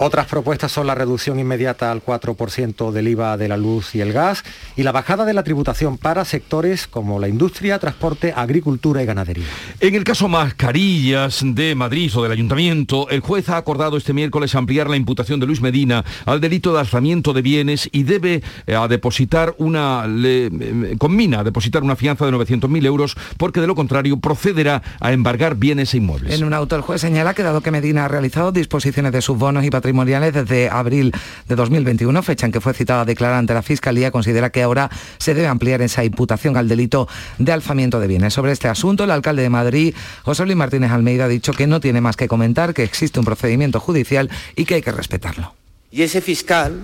Otras 0.00 0.26
propuestas 0.26 0.70
son 0.70 0.86
la 0.86 0.94
reducción 0.94 1.40
inmediata 1.40 1.90
al 1.90 2.04
4% 2.04 2.92
del 2.92 3.08
IVA 3.08 3.36
de 3.36 3.48
la 3.48 3.56
luz 3.56 3.96
y 3.96 4.00
el 4.00 4.12
gas 4.12 4.44
y 4.76 4.84
la 4.84 4.92
bajada 4.92 5.24
de 5.24 5.34
la 5.34 5.42
tributación 5.42 5.98
para 5.98 6.24
sectores 6.24 6.86
como 6.86 7.18
la 7.18 7.26
industria, 7.26 7.80
transporte, 7.80 8.32
agricultura 8.34 9.02
y 9.02 9.06
ganadería. 9.06 9.44
En 9.80 9.96
el 9.96 10.04
caso 10.04 10.28
Mascarillas 10.28 11.40
de 11.42 11.74
Madrid 11.74 12.12
o 12.14 12.22
del 12.22 12.30
Ayuntamiento, 12.30 13.08
el 13.10 13.20
juez 13.20 13.48
ha 13.48 13.56
acordado 13.56 13.96
este 13.96 14.12
miércoles 14.12 14.54
ampliar 14.54 14.88
la 14.88 14.96
imputación 14.96 15.40
de 15.40 15.46
Luis 15.46 15.60
Medina 15.60 16.04
al 16.26 16.40
delito 16.40 16.72
de 16.72 16.78
alzamiento 16.78 17.32
de 17.32 17.42
bienes 17.42 17.88
y 17.90 18.04
debe 18.04 18.42
eh, 18.68 18.76
a 18.76 18.86
depositar 18.86 19.56
una, 19.58 20.06
le, 20.06 20.46
eh, 20.46 20.96
conmina 20.96 21.40
a 21.40 21.44
depositar 21.44 21.82
una 21.82 21.96
fianza 21.96 22.24
de 22.24 22.30
900.000 22.30 22.86
euros 22.86 23.16
porque 23.36 23.60
de 23.60 23.66
lo 23.66 23.74
contrario 23.74 24.18
procederá 24.18 24.80
a 25.00 25.12
embargar 25.12 25.56
bienes 25.56 25.92
e 25.94 25.96
inmuebles. 25.96 26.38
En 26.38 26.44
un 26.44 26.54
auto 26.54 26.76
el 26.76 26.82
juez 26.82 27.00
señala 27.00 27.34
que 27.34 27.42
dado 27.42 27.62
que 27.62 27.72
Medina 27.72 28.04
ha 28.04 28.08
realizado 28.08 28.52
disposiciones 28.52 29.10
de 29.10 29.22
sus 29.22 29.36
bonos 29.36 29.64
y 29.64 29.70
patrimoniales 29.88 30.34
desde 30.34 30.68
abril 30.68 31.12
de 31.48 31.56
2021, 31.56 32.22
fecha 32.22 32.44
en 32.44 32.52
que 32.52 32.60
fue 32.60 32.74
citado 32.74 33.00
a 33.00 33.04
declarar 33.06 33.38
ante 33.38 33.54
la 33.54 33.62
Fiscalía, 33.62 34.10
considera 34.10 34.50
que 34.50 34.62
ahora 34.62 34.90
se 35.16 35.32
debe 35.32 35.48
ampliar 35.48 35.80
esa 35.80 36.04
imputación 36.04 36.58
al 36.58 36.68
delito 36.68 37.08
de 37.38 37.52
alzamiento 37.52 37.98
de 37.98 38.06
bienes. 38.06 38.34
Sobre 38.34 38.52
este 38.52 38.68
asunto, 38.68 39.04
el 39.04 39.10
alcalde 39.10 39.40
de 39.40 39.48
Madrid, 39.48 39.94
José 40.24 40.44
Luis 40.44 40.58
Martínez 40.58 40.90
Almeida, 40.90 41.24
ha 41.24 41.28
dicho 41.28 41.54
que 41.54 41.66
no 41.66 41.80
tiene 41.80 42.02
más 42.02 42.16
que 42.16 42.28
comentar, 42.28 42.74
que 42.74 42.82
existe 42.82 43.18
un 43.18 43.24
procedimiento 43.24 43.80
judicial 43.80 44.28
y 44.56 44.66
que 44.66 44.74
hay 44.74 44.82
que 44.82 44.92
respetarlo. 44.92 45.54
Y 45.90 46.02
ese 46.02 46.20
fiscal, 46.20 46.78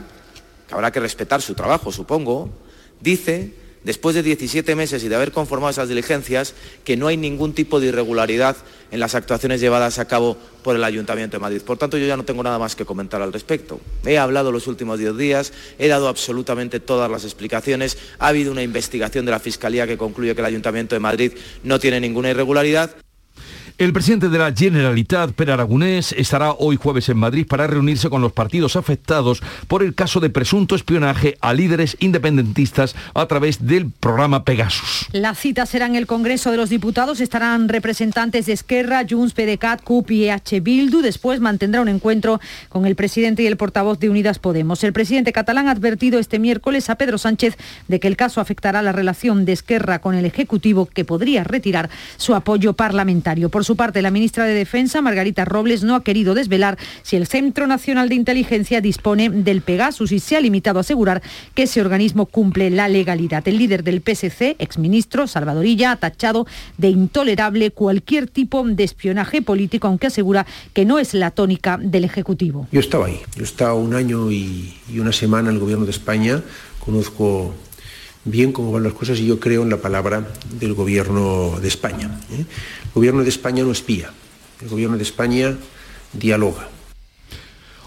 que 0.66 0.74
habrá 0.74 0.90
que 0.90 1.00
respetar 1.00 1.42
su 1.42 1.52
trabajo, 1.52 1.92
supongo, 1.92 2.48
dice 3.02 3.52
después 3.85 4.14
de 4.14 4.23
17 4.23 4.75
meses 4.75 5.05
y 5.05 5.09
de 5.09 5.14
haber 5.14 5.33
conformado 5.33 5.70
esas 5.70 5.88
diligencias, 5.88 6.55
que 6.85 6.97
no 6.97 7.07
hay 7.07 7.16
ningún 7.16 7.53
tipo 7.53 7.81
de 7.81 7.88
irregularidad 7.88 8.57
en 8.90 9.01
las 9.01 9.14
actuaciones 9.14 9.61
llevadas 9.61 9.99
a 9.99 10.07
cabo 10.07 10.37
por 10.62 10.77
el 10.77 10.85
Ayuntamiento 10.85 11.37
de 11.37 11.40
Madrid. 11.40 11.62
Por 11.62 11.79
tanto, 11.79 11.99
yo 11.99 12.07
ya 12.07 12.16
no 12.16 12.25
tengo 12.25 12.42
nada 12.42 12.59
más 12.59 12.75
que 12.75 12.85
comentar 12.85 13.23
al 13.23 13.33
respecto. 13.33 13.81
He 14.05 14.18
hablado 14.18 14.51
los 14.53 14.66
últimos 14.66 14.99
10 14.99 15.16
días, 15.16 15.53
he 15.79 15.88
dado 15.88 16.09
absolutamente 16.09 16.81
todas 16.81 17.11
las 17.11 17.25
explicaciones, 17.25 17.99
ha 18.18 18.29
habido 18.29 18.53
una 18.53 18.62
investigación 18.62 19.25
de 19.25 19.33
la 19.33 19.40
Fiscalía 19.40 19.87
que 19.87 19.99
concluye 19.99 20.35
que 20.35 20.40
el 20.40 20.47
Ayuntamiento 20.47 20.94
de 20.94 21.01
Madrid 21.01 21.33
no 21.62 21.79
tiene 21.79 22.01
ninguna 22.01 22.31
irregularidad. 22.31 22.94
El 23.76 23.92
presidente 23.92 24.28
de 24.28 24.38
la 24.38 24.52
Generalitat, 24.52 25.32
Per 25.32 25.50
Aragonés, 25.50 26.12
estará 26.12 26.52
hoy 26.52 26.76
jueves 26.76 27.08
en 27.08 27.16
Madrid 27.16 27.44
para 27.44 27.66
reunirse 27.66 28.08
con 28.08 28.22
los 28.22 28.30
partidos 28.30 28.76
afectados 28.76 29.42
por 29.66 29.82
el 29.82 29.96
caso 29.96 30.20
de 30.20 30.30
presunto 30.30 30.76
espionaje 30.76 31.37
a 31.40 31.52
líderes 31.52 31.96
independentistas 31.98 32.94
a 33.14 33.26
través 33.26 33.66
del 33.66 33.90
programa 33.90 34.44
Pegasus. 34.44 35.08
La 35.10 35.34
cita 35.34 35.66
será 35.66 35.87
en 35.87 35.96
el 35.96 36.06
Congreso 36.06 36.52
de 36.52 36.56
los 36.56 36.70
Diputados. 36.70 37.20
Estarán 37.20 37.68
representantes 37.68 38.46
de 38.46 38.52
Esquerra, 38.52 39.02
Junts, 39.10 39.34
PDeCAT, 39.34 39.82
CUP 39.82 40.08
y 40.12 40.28
EH 40.28 40.60
Bildu. 40.60 41.02
Después 41.02 41.40
mantendrá 41.40 41.80
un 41.80 41.88
encuentro 41.88 42.40
con 42.68 42.87
el 42.87 42.94
presidente 42.94 43.42
y 43.42 43.48
el 43.48 43.56
portavoz 43.56 43.98
de 43.98 44.08
Unidas 44.08 44.38
Podemos. 44.38 44.84
El 44.84 44.92
presidente 44.92 45.32
catalán 45.32 45.66
ha 45.66 45.72
advertido 45.72 46.20
este 46.20 46.38
miércoles 46.38 46.90
a 46.90 46.94
Pedro 46.94 47.18
Sánchez 47.18 47.56
de 47.88 47.98
que 47.98 48.06
el 48.06 48.16
caso 48.16 48.40
afectará 48.40 48.82
la 48.82 48.92
relación 48.92 49.44
de 49.44 49.52
Esquerra 49.52 49.98
con 49.98 50.14
el 50.14 50.26
Ejecutivo, 50.26 50.87
que 50.87 51.04
podría 51.04 51.42
retirar 51.42 51.90
su 52.18 52.37
apoyo 52.37 52.74
parlamentario. 52.74 53.50
Su 53.64 53.77
parte, 53.77 54.03
la 54.03 54.11
ministra 54.11 54.44
de 54.44 54.55
Defensa, 54.55 55.03
Margarita 55.03 55.44
Robles, 55.44 55.83
no 55.83 55.94
ha 55.94 56.05
querido 56.05 56.35
desvelar 56.35 56.79
si 57.03 57.16
el 57.16 57.27
Centro 57.27 57.66
Nacional 57.66 58.09
de 58.09 58.14
Inteligencia 58.14 58.81
dispone 58.81 59.31
del 59.31 59.62
Pegasus 59.62 60.12
y 60.12 60.20
se 60.20 60.37
ha 60.37 60.40
limitado 60.40 60.79
a 60.79 60.83
asegurar 60.83 61.22
que 61.55 61.64
ese 61.64 61.81
organismo 61.81 62.27
cumple 62.27 62.70
la 62.70 62.88
legalidad. 62.88 63.46
El 63.48 63.59
líder 63.59 63.83
del 63.83 64.03
PSC, 64.03 64.57
exministro 64.59 65.27
Salvadorilla, 65.27 65.92
ha 65.92 65.96
tachado 65.96 66.46
de 66.79 66.88
intolerable 66.88 67.70
cualquier 67.70 68.29
tipo 68.29 68.64
de 68.64 68.85
espionaje 68.85 69.42
político, 69.42 69.88
aunque 69.88 70.07
asegura 70.09 70.46
que 70.72 70.85
no 70.85 70.98
es 70.98 71.14
la 71.14 71.31
tónica 71.31 71.79
del 71.81 72.05
Ejecutivo. 72.05 72.68
Yo 72.70 72.81
estaba 72.81 73.07
ahí, 73.07 73.20
yo 73.37 73.44
estaba 73.44 73.74
un 73.74 73.94
año 73.94 74.31
y, 74.31 74.74
y 74.92 74.98
una 74.98 75.12
semana 75.12 75.48
en 75.48 75.57
el 75.57 75.61
Gobierno 75.61 75.85
de 75.85 75.90
España, 75.90 76.42
conozco 76.79 77.55
bien 78.24 78.52
cómo 78.52 78.72
van 78.72 78.82
las 78.82 78.92
cosas 78.92 79.18
y 79.18 79.26
yo 79.26 79.38
creo 79.38 79.62
en 79.62 79.70
la 79.70 79.78
palabra 79.78 80.26
del 80.58 80.74
Gobierno 80.74 81.58
de 81.60 81.68
España. 81.68 82.20
¿eh? 82.30 82.44
El 82.84 82.92
Gobierno 82.94 83.22
de 83.22 83.28
España 83.28 83.62
no 83.62 83.72
espía, 83.72 84.10
el 84.60 84.68
Gobierno 84.68 84.96
de 84.96 85.02
España 85.02 85.56
dialoga. 86.12 86.68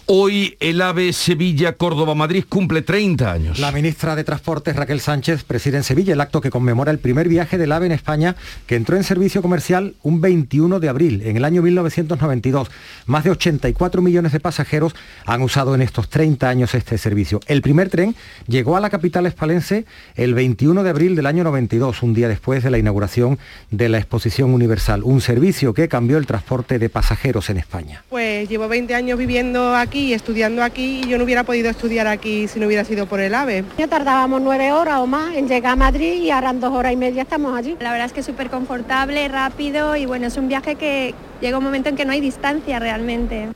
Hoy 0.09 0.55
el 0.61 0.81
AVE 0.81 1.11
Sevilla-Córdoba-Madrid 1.11 2.45
cumple 2.47 2.81
30 2.81 3.29
años. 3.29 3.59
La 3.59 3.73
ministra 3.73 4.15
de 4.15 4.23
Transportes 4.23 4.73
Raquel 4.73 5.01
Sánchez 5.01 5.43
preside 5.43 5.75
en 5.75 5.83
Sevilla 5.83 6.13
el 6.13 6.21
acto 6.21 6.39
que 6.39 6.49
conmemora 6.49 6.93
el 6.93 6.99
primer 6.99 7.27
viaje 7.27 7.57
del 7.57 7.73
AVE 7.73 7.87
en 7.87 7.91
España 7.91 8.37
que 8.67 8.75
entró 8.75 8.95
en 8.95 9.03
servicio 9.03 9.41
comercial 9.41 9.95
un 10.03 10.21
21 10.21 10.79
de 10.79 10.87
abril 10.87 11.23
en 11.25 11.35
el 11.35 11.43
año 11.43 11.61
1992. 11.61 12.69
Más 13.05 13.25
de 13.25 13.31
84 13.31 14.01
millones 14.01 14.31
de 14.31 14.39
pasajeros 14.39 14.95
han 15.25 15.41
usado 15.41 15.75
en 15.75 15.81
estos 15.81 16.07
30 16.07 16.47
años 16.47 16.73
este 16.73 16.97
servicio. 16.97 17.41
El 17.45 17.61
primer 17.61 17.89
tren 17.89 18.15
llegó 18.47 18.77
a 18.77 18.79
la 18.79 18.89
capital 18.89 19.25
espalense 19.25 19.83
el 20.15 20.33
21 20.33 20.83
de 20.83 20.89
abril 20.89 21.17
del 21.17 21.25
año 21.25 21.43
92, 21.43 22.01
un 22.01 22.13
día 22.13 22.29
después 22.29 22.63
de 22.63 22.71
la 22.71 22.77
inauguración 22.77 23.39
de 23.71 23.89
la 23.89 23.97
Exposición 23.97 24.53
Universal, 24.53 25.03
un 25.03 25.19
servicio 25.19 25.73
que 25.73 25.89
cambió 25.89 26.17
el 26.17 26.25
transporte 26.25 26.79
de 26.79 26.87
pasajeros 26.87 27.49
en 27.49 27.57
España. 27.57 28.05
Pues 28.07 28.47
llevo 28.47 28.69
20 28.69 28.95
años 28.95 29.19
viviendo 29.19 29.75
aquí 29.75 29.96
y 29.97 30.13
estudiando 30.13 30.63
aquí 30.63 31.01
y 31.03 31.07
yo 31.09 31.17
no 31.17 31.23
hubiera 31.23 31.43
podido 31.43 31.69
estudiar 31.69 32.07
aquí 32.07 32.47
si 32.47 32.59
no 32.59 32.67
hubiera 32.67 32.85
sido 32.85 33.07
por 33.07 33.19
el 33.19 33.33
AVE. 33.33 33.63
Ya 33.77 33.87
tardábamos 33.87 34.41
nueve 34.41 34.71
horas 34.71 34.99
o 34.99 35.07
más 35.07 35.35
en 35.35 35.47
llegar 35.47 35.73
a 35.73 35.75
Madrid 35.75 36.21
y 36.21 36.31
ahora 36.31 36.51
en 36.51 36.59
dos 36.59 36.71
horas 36.71 36.93
y 36.93 36.95
media 36.95 37.23
estamos 37.23 37.57
allí. 37.57 37.75
La 37.79 37.91
verdad 37.91 38.07
es 38.07 38.13
que 38.13 38.19
es 38.21 38.25
súper 38.25 38.49
confortable, 38.49 39.27
rápido 39.27 39.95
y 39.95 40.05
bueno, 40.05 40.27
es 40.27 40.37
un 40.37 40.47
viaje 40.47 40.75
que 40.75 41.13
llega 41.41 41.57
un 41.57 41.63
momento 41.63 41.89
en 41.89 41.95
que 41.95 42.05
no 42.05 42.11
hay 42.11 42.21
distancia 42.21 42.79
realmente. 42.79 43.49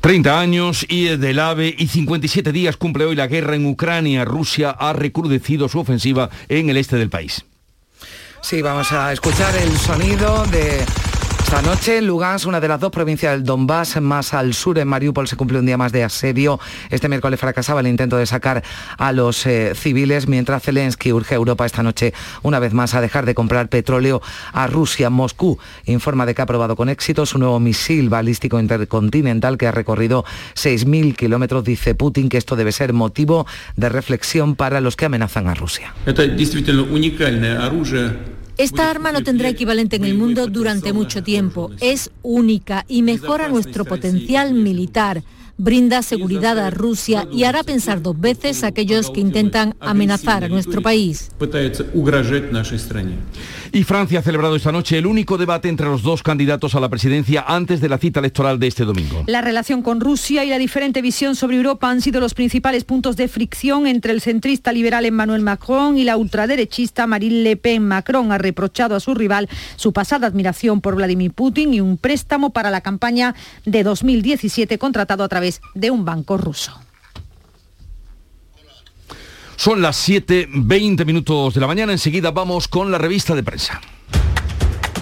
30 0.00 0.40
años 0.40 0.86
y 0.88 1.16
del 1.16 1.38
AVE 1.38 1.74
y 1.76 1.88
57 1.88 2.52
días 2.52 2.76
cumple 2.76 3.04
hoy 3.04 3.16
la 3.16 3.26
guerra 3.26 3.56
en 3.56 3.66
Ucrania. 3.66 4.24
Rusia 4.24 4.70
ha 4.70 4.92
recrudecido 4.92 5.68
su 5.68 5.78
ofensiva 5.78 6.30
en 6.48 6.70
el 6.70 6.76
este 6.76 6.96
del 6.96 7.10
país. 7.10 7.44
Sí, 8.42 8.62
vamos 8.62 8.92
a 8.92 9.12
escuchar 9.12 9.56
el 9.56 9.76
sonido 9.76 10.44
de 10.46 10.84
esta 11.46 11.62
noche 11.62 11.98
en 11.98 12.08
Lugansk, 12.08 12.48
una 12.48 12.58
de 12.58 12.66
las 12.66 12.80
dos 12.80 12.90
provincias 12.90 13.30
del 13.30 13.44
Donbass, 13.44 14.00
más 14.00 14.34
al 14.34 14.52
sur 14.52 14.80
en 14.80 14.88
Mariupol, 14.88 15.28
se 15.28 15.36
cumple 15.36 15.60
un 15.60 15.66
día 15.66 15.76
más 15.76 15.92
de 15.92 16.02
asedio. 16.02 16.58
Este 16.90 17.08
miércoles 17.08 17.38
fracasaba 17.38 17.78
el 17.78 17.86
intento 17.86 18.16
de 18.16 18.26
sacar 18.26 18.64
a 18.98 19.12
los 19.12 19.46
eh, 19.46 19.72
civiles, 19.76 20.26
mientras 20.26 20.64
Zelensky 20.64 21.12
urge 21.12 21.34
a 21.34 21.36
Europa 21.36 21.64
esta 21.64 21.84
noche 21.84 22.12
una 22.42 22.58
vez 22.58 22.72
más 22.72 22.94
a 22.94 23.00
dejar 23.00 23.26
de 23.26 23.36
comprar 23.36 23.68
petróleo 23.68 24.20
a 24.52 24.66
Rusia. 24.66 25.08
Moscú 25.08 25.56
informa 25.84 26.26
de 26.26 26.34
que 26.34 26.42
ha 26.42 26.46
probado 26.46 26.74
con 26.74 26.88
éxito 26.88 27.24
su 27.26 27.38
nuevo 27.38 27.60
misil 27.60 28.08
balístico 28.08 28.58
intercontinental 28.58 29.56
que 29.56 29.68
ha 29.68 29.72
recorrido 29.72 30.24
6.000 30.56 31.14
kilómetros. 31.14 31.62
Dice 31.62 31.94
Putin 31.94 32.28
que 32.28 32.38
esto 32.38 32.56
debe 32.56 32.72
ser 32.72 32.92
motivo 32.92 33.46
de 33.76 33.88
reflexión 33.88 34.56
para 34.56 34.80
los 34.80 34.96
que 34.96 35.04
amenazan 35.04 35.46
a 35.46 35.54
Rusia. 35.54 35.94
Esta 38.58 38.90
arma 38.90 39.12
no 39.12 39.22
tendrá 39.22 39.50
equivalente 39.50 39.96
en 39.96 40.04
el 40.04 40.14
mundo 40.14 40.46
durante 40.46 40.94
mucho 40.94 41.22
tiempo. 41.22 41.70
Es 41.80 42.10
única 42.22 42.86
y 42.88 43.02
mejora 43.02 43.48
nuestro 43.48 43.84
potencial 43.84 44.54
militar 44.54 45.22
brinda 45.58 46.02
seguridad 46.02 46.58
a 46.58 46.70
Rusia 46.70 47.26
y 47.32 47.44
hará 47.44 47.62
pensar 47.62 48.02
dos 48.02 48.18
veces 48.20 48.62
a 48.62 48.68
aquellos 48.68 49.10
que 49.10 49.20
intentan 49.20 49.74
amenazar 49.80 50.44
a 50.44 50.48
nuestro 50.48 50.82
país. 50.82 51.30
Y 53.72 53.84
Francia 53.84 54.18
ha 54.18 54.22
celebrado 54.22 54.56
esta 54.56 54.72
noche 54.72 54.98
el 54.98 55.06
único 55.06 55.38
debate 55.38 55.68
entre 55.68 55.86
los 55.86 56.02
dos 56.02 56.22
candidatos 56.22 56.74
a 56.74 56.80
la 56.80 56.88
presidencia 56.88 57.44
antes 57.46 57.80
de 57.80 57.88
la 57.88 57.98
cita 57.98 58.20
electoral 58.20 58.58
de 58.58 58.66
este 58.66 58.84
domingo. 58.84 59.24
La 59.26 59.40
relación 59.40 59.82
con 59.82 60.00
Rusia 60.00 60.44
y 60.44 60.48
la 60.48 60.58
diferente 60.58 61.02
visión 61.02 61.34
sobre 61.34 61.56
Europa 61.56 61.90
han 61.90 62.00
sido 62.00 62.20
los 62.20 62.34
principales 62.34 62.84
puntos 62.84 63.16
de 63.16 63.28
fricción 63.28 63.86
entre 63.86 64.12
el 64.12 64.20
centrista 64.20 64.72
liberal 64.72 65.04
Emmanuel 65.04 65.42
Macron 65.42 65.98
y 65.98 66.04
la 66.04 66.16
ultraderechista 66.16 67.06
Marine 67.06 67.42
Le 67.42 67.56
Pen. 67.56 67.86
Macron 67.86 68.32
ha 68.32 68.38
reprochado 68.38 68.94
a 68.94 69.00
su 69.00 69.14
rival 69.14 69.48
su 69.76 69.92
pasada 69.92 70.26
admiración 70.26 70.80
por 70.80 70.96
Vladimir 70.96 71.32
Putin 71.32 71.74
y 71.74 71.80
un 71.80 71.96
préstamo 71.98 72.50
para 72.50 72.70
la 72.70 72.80
campaña 72.80 73.34
de 73.64 73.82
2017 73.82 74.78
contratado 74.78 75.24
a 75.24 75.28
través 75.28 75.45
de 75.74 75.90
un 75.90 76.04
banco 76.04 76.36
ruso. 76.36 76.72
Son 79.56 79.80
las 79.80 80.08
7.20 80.08 81.04
minutos 81.04 81.54
de 81.54 81.60
la 81.60 81.66
mañana. 81.66 81.92
Enseguida 81.92 82.30
vamos 82.30 82.68
con 82.68 82.92
la 82.92 82.98
revista 82.98 83.34
de 83.34 83.42
prensa. 83.42 83.80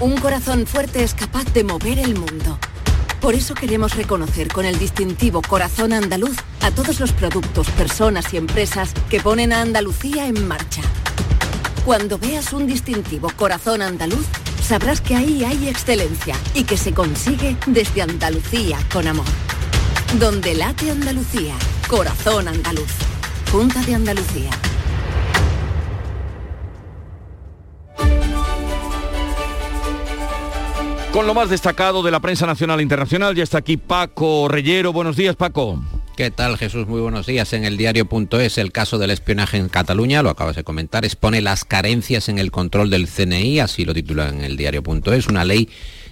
Un 0.00 0.16
corazón 0.16 0.66
fuerte 0.66 1.02
es 1.02 1.14
capaz 1.14 1.44
de 1.52 1.64
mover 1.64 1.98
el 1.98 2.14
mundo. 2.14 2.58
Por 3.20 3.34
eso 3.34 3.54
queremos 3.54 3.96
reconocer 3.96 4.48
con 4.48 4.64
el 4.64 4.78
distintivo 4.78 5.40
Corazón 5.40 5.92
Andaluz 5.92 6.36
a 6.60 6.70
todos 6.70 7.00
los 7.00 7.12
productos, 7.12 7.70
personas 7.70 8.32
y 8.34 8.36
empresas 8.36 8.92
que 9.08 9.20
ponen 9.20 9.52
a 9.52 9.62
Andalucía 9.62 10.26
en 10.26 10.46
marcha. 10.46 10.82
Cuando 11.84 12.18
veas 12.18 12.52
un 12.52 12.66
distintivo 12.66 13.30
Corazón 13.34 13.82
Andaluz, 13.82 14.26
sabrás 14.62 15.00
que 15.00 15.16
ahí 15.16 15.44
hay 15.44 15.68
excelencia 15.68 16.36
y 16.54 16.64
que 16.64 16.76
se 16.76 16.92
consigue 16.92 17.56
desde 17.66 18.02
Andalucía 18.02 18.78
con 18.92 19.06
amor. 19.06 19.26
Donde 20.20 20.54
late 20.54 20.92
Andalucía, 20.92 21.56
corazón 21.88 22.46
andaluz. 22.46 22.92
Junta 23.50 23.82
de 23.82 23.96
Andalucía. 23.96 24.50
Con 31.12 31.26
lo 31.26 31.34
más 31.34 31.50
destacado 31.50 32.04
de 32.04 32.12
la 32.12 32.20
prensa 32.20 32.46
nacional 32.46 32.78
e 32.78 32.84
internacional, 32.84 33.34
ya 33.34 33.42
está 33.42 33.58
aquí 33.58 33.76
Paco 33.76 34.46
Reyero. 34.46 34.92
Buenos 34.92 35.16
días, 35.16 35.34
Paco. 35.34 35.82
¿Qué 36.16 36.30
tal 36.30 36.58
Jesús? 36.58 36.86
Muy 36.86 37.00
buenos 37.00 37.26
días. 37.26 37.52
En 37.52 37.64
el 37.64 37.76
diario.es 37.76 38.58
el 38.58 38.70
caso 38.70 38.98
del 38.98 39.10
espionaje 39.10 39.56
en 39.56 39.68
Cataluña, 39.68 40.22
lo 40.22 40.30
acabas 40.30 40.54
de 40.54 40.62
comentar, 40.62 41.04
expone 41.04 41.40
las 41.40 41.64
carencias 41.64 42.28
en 42.28 42.38
el 42.38 42.52
control 42.52 42.88
del 42.88 43.08
CNI, 43.08 43.58
así 43.58 43.84
lo 43.84 43.92
titula 43.92 44.28
en 44.28 44.42
el 44.44 44.56
diario.es, 44.56 45.26
una 45.26 45.44
ley 45.44 45.68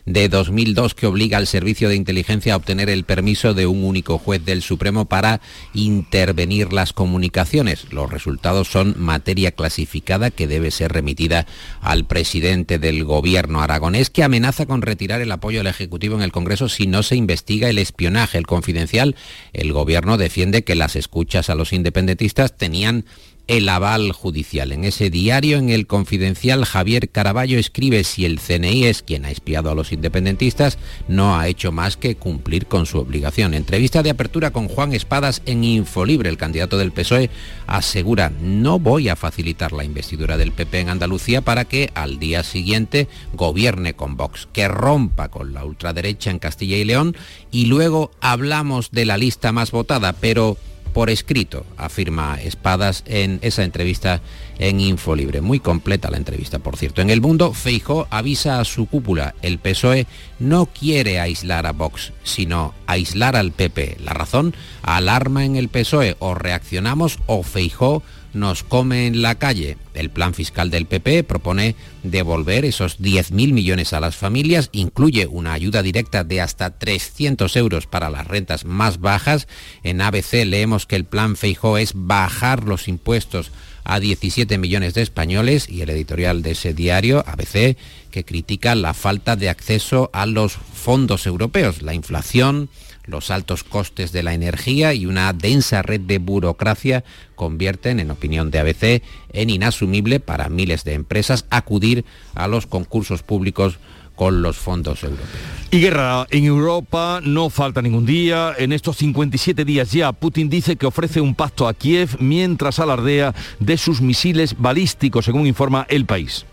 de 0.06 0.28
2002 0.28 0.94
que 0.94 1.06
obliga 1.06 1.38
al 1.38 1.46
Servicio 1.46 1.88
de 1.88 1.96
Inteligencia 1.96 2.54
a 2.54 2.56
obtener 2.56 2.90
el 2.90 3.04
permiso 3.04 3.54
de 3.54 3.66
un 3.66 3.84
único 3.84 4.18
juez 4.18 4.44
del 4.44 4.62
Supremo 4.62 5.04
para 5.04 5.40
intervenir 5.74 6.72
las 6.72 6.92
comunicaciones. 6.92 7.92
Los 7.92 8.10
resultados 8.10 8.68
son 8.68 8.94
materia 8.98 9.52
clasificada 9.52 10.30
que 10.30 10.46
debe 10.46 10.70
ser 10.70 10.92
remitida 10.92 11.46
al 11.80 12.04
presidente 12.04 12.78
del 12.78 13.04
gobierno 13.04 13.62
aragonés 13.62 14.10
que 14.10 14.24
amenaza 14.24 14.66
con 14.66 14.82
retirar 14.82 15.20
el 15.20 15.32
apoyo 15.32 15.60
al 15.60 15.66
Ejecutivo 15.66 16.16
en 16.16 16.22
el 16.22 16.32
Congreso 16.32 16.68
si 16.68 16.86
no 16.86 17.02
se 17.02 17.16
investiga 17.16 17.68
el 17.68 17.78
espionaje, 17.78 18.38
el 18.38 18.46
confidencial. 18.46 19.16
El 19.52 19.72
gobierno 19.72 20.16
defiende 20.16 20.64
que 20.64 20.74
las 20.74 20.96
escuchas 20.96 21.50
a 21.50 21.54
los 21.54 21.72
independentistas 21.72 22.56
tenían 22.56 23.04
el 23.48 23.68
aval 23.68 24.12
judicial. 24.12 24.72
En 24.72 24.84
ese 24.84 25.10
diario, 25.10 25.58
en 25.58 25.70
el 25.70 25.86
confidencial, 25.86 26.64
Javier 26.64 27.10
Caraballo 27.10 27.58
escribe 27.58 28.04
si 28.04 28.24
el 28.24 28.40
CNI 28.40 28.84
es 28.84 29.02
quien 29.02 29.24
ha 29.24 29.30
espiado 29.30 29.70
a 29.70 29.74
los 29.74 29.92
independentistas, 29.92 30.78
no 31.08 31.36
ha 31.36 31.48
hecho 31.48 31.72
más 31.72 31.96
que 31.96 32.16
cumplir 32.16 32.66
con 32.66 32.86
su 32.86 32.98
obligación. 32.98 33.54
Entrevista 33.54 34.02
de 34.02 34.10
apertura 34.10 34.52
con 34.52 34.68
Juan 34.68 34.92
Espadas 34.92 35.42
en 35.46 35.64
Infolibre, 35.64 36.30
el 36.30 36.36
candidato 36.36 36.78
del 36.78 36.92
PSOE, 36.92 37.30
asegura, 37.66 38.32
no 38.40 38.78
voy 38.78 39.08
a 39.08 39.16
facilitar 39.16 39.72
la 39.72 39.84
investidura 39.84 40.36
del 40.36 40.52
PP 40.52 40.80
en 40.80 40.88
Andalucía 40.88 41.40
para 41.40 41.64
que 41.64 41.90
al 41.94 42.18
día 42.18 42.42
siguiente 42.42 43.08
gobierne 43.34 43.94
con 43.94 44.16
Vox, 44.16 44.48
que 44.52 44.68
rompa 44.68 45.28
con 45.28 45.52
la 45.52 45.64
ultraderecha 45.64 46.30
en 46.30 46.38
Castilla 46.38 46.76
y 46.76 46.84
León 46.84 47.16
y 47.50 47.66
luego 47.66 48.10
hablamos 48.20 48.90
de 48.90 49.04
la 49.04 49.18
lista 49.18 49.52
más 49.52 49.70
votada, 49.70 50.12
pero 50.12 50.56
por 50.92 51.10
escrito, 51.10 51.64
afirma 51.76 52.40
Espadas 52.40 53.02
en 53.06 53.38
esa 53.42 53.64
entrevista 53.64 54.20
en 54.58 54.80
Infolibre. 54.80 55.40
Muy 55.40 55.60
completa 55.60 56.10
la 56.10 56.16
entrevista, 56.16 56.58
por 56.58 56.76
cierto. 56.76 57.02
En 57.02 57.10
el 57.10 57.20
mundo, 57.20 57.52
Feijó 57.52 58.06
avisa 58.10 58.60
a 58.60 58.64
su 58.64 58.86
cúpula. 58.86 59.34
El 59.42 59.58
PSOE 59.58 60.06
no 60.38 60.66
quiere 60.66 61.20
aislar 61.20 61.66
a 61.66 61.72
Vox, 61.72 62.12
sino 62.22 62.74
aislar 62.86 63.36
al 63.36 63.52
PP. 63.52 63.98
La 64.04 64.12
razón, 64.12 64.54
alarma 64.82 65.44
en 65.44 65.56
el 65.56 65.68
PSOE. 65.68 66.16
O 66.18 66.34
reaccionamos 66.34 67.18
o 67.26 67.42
Feijó 67.42 68.02
nos 68.34 68.62
come 68.62 69.06
en 69.06 69.22
la 69.22 69.36
calle. 69.36 69.76
El 69.94 70.10
plan 70.10 70.34
fiscal 70.34 70.70
del 70.70 70.86
PP 70.86 71.24
propone 71.24 71.74
devolver 72.02 72.64
esos 72.64 72.98
10.000 73.00 73.52
millones 73.52 73.92
a 73.92 74.00
las 74.00 74.16
familias, 74.16 74.70
incluye 74.72 75.26
una 75.26 75.52
ayuda 75.52 75.82
directa 75.82 76.24
de 76.24 76.40
hasta 76.40 76.78
300 76.78 77.54
euros 77.56 77.86
para 77.86 78.10
las 78.10 78.26
rentas 78.26 78.64
más 78.64 79.00
bajas. 79.00 79.48
En 79.82 80.00
ABC 80.00 80.44
leemos 80.44 80.86
que 80.86 80.96
el 80.96 81.04
plan 81.04 81.36
Feijó 81.36 81.78
es 81.78 81.92
bajar 81.94 82.64
los 82.64 82.88
impuestos 82.88 83.52
a 83.84 84.00
17 84.00 84.58
millones 84.58 84.94
de 84.94 85.02
españoles 85.02 85.68
y 85.68 85.82
el 85.82 85.90
editorial 85.90 86.42
de 86.42 86.52
ese 86.52 86.72
diario, 86.72 87.24
ABC, 87.26 87.76
que 88.10 88.24
critica 88.24 88.74
la 88.74 88.94
falta 88.94 89.36
de 89.36 89.48
acceso 89.48 90.10
a 90.12 90.26
los 90.26 90.52
fondos 90.52 91.26
europeos, 91.26 91.82
la 91.82 91.94
inflación, 91.94 92.68
los 93.04 93.30
altos 93.30 93.64
costes 93.64 94.12
de 94.12 94.22
la 94.22 94.34
energía 94.34 94.94
y 94.94 95.06
una 95.06 95.32
densa 95.32 95.82
red 95.82 96.00
de 96.00 96.18
burocracia 96.18 97.04
convierten, 97.34 98.00
en 98.00 98.10
opinión 98.10 98.50
de 98.50 98.58
ABC, 98.60 99.02
en 99.32 99.50
inasumible 99.50 100.20
para 100.20 100.48
miles 100.48 100.84
de 100.84 100.94
empresas 100.94 101.46
acudir 101.50 102.04
a 102.34 102.48
los 102.48 102.66
concursos 102.66 103.22
públicos 103.22 103.78
con 104.14 104.42
los 104.42 104.56
fondos 104.56 105.02
europeos. 105.02 105.28
Y 105.70 105.80
guerra 105.80 106.26
en 106.30 106.44
Europa 106.44 107.20
no 107.24 107.50
falta 107.50 107.82
ningún 107.82 108.06
día. 108.06 108.52
En 108.58 108.72
estos 108.72 108.98
57 108.98 109.64
días 109.64 109.90
ya, 109.90 110.12
Putin 110.12 110.48
dice 110.48 110.76
que 110.76 110.86
ofrece 110.86 111.20
un 111.20 111.34
pacto 111.34 111.66
a 111.66 111.74
Kiev 111.74 112.16
mientras 112.20 112.78
alardea 112.78 113.34
de 113.58 113.76
sus 113.78 114.00
misiles 114.00 114.54
balísticos, 114.58 115.24
según 115.24 115.46
informa 115.46 115.86
el 115.88 116.04
país. 116.04 116.44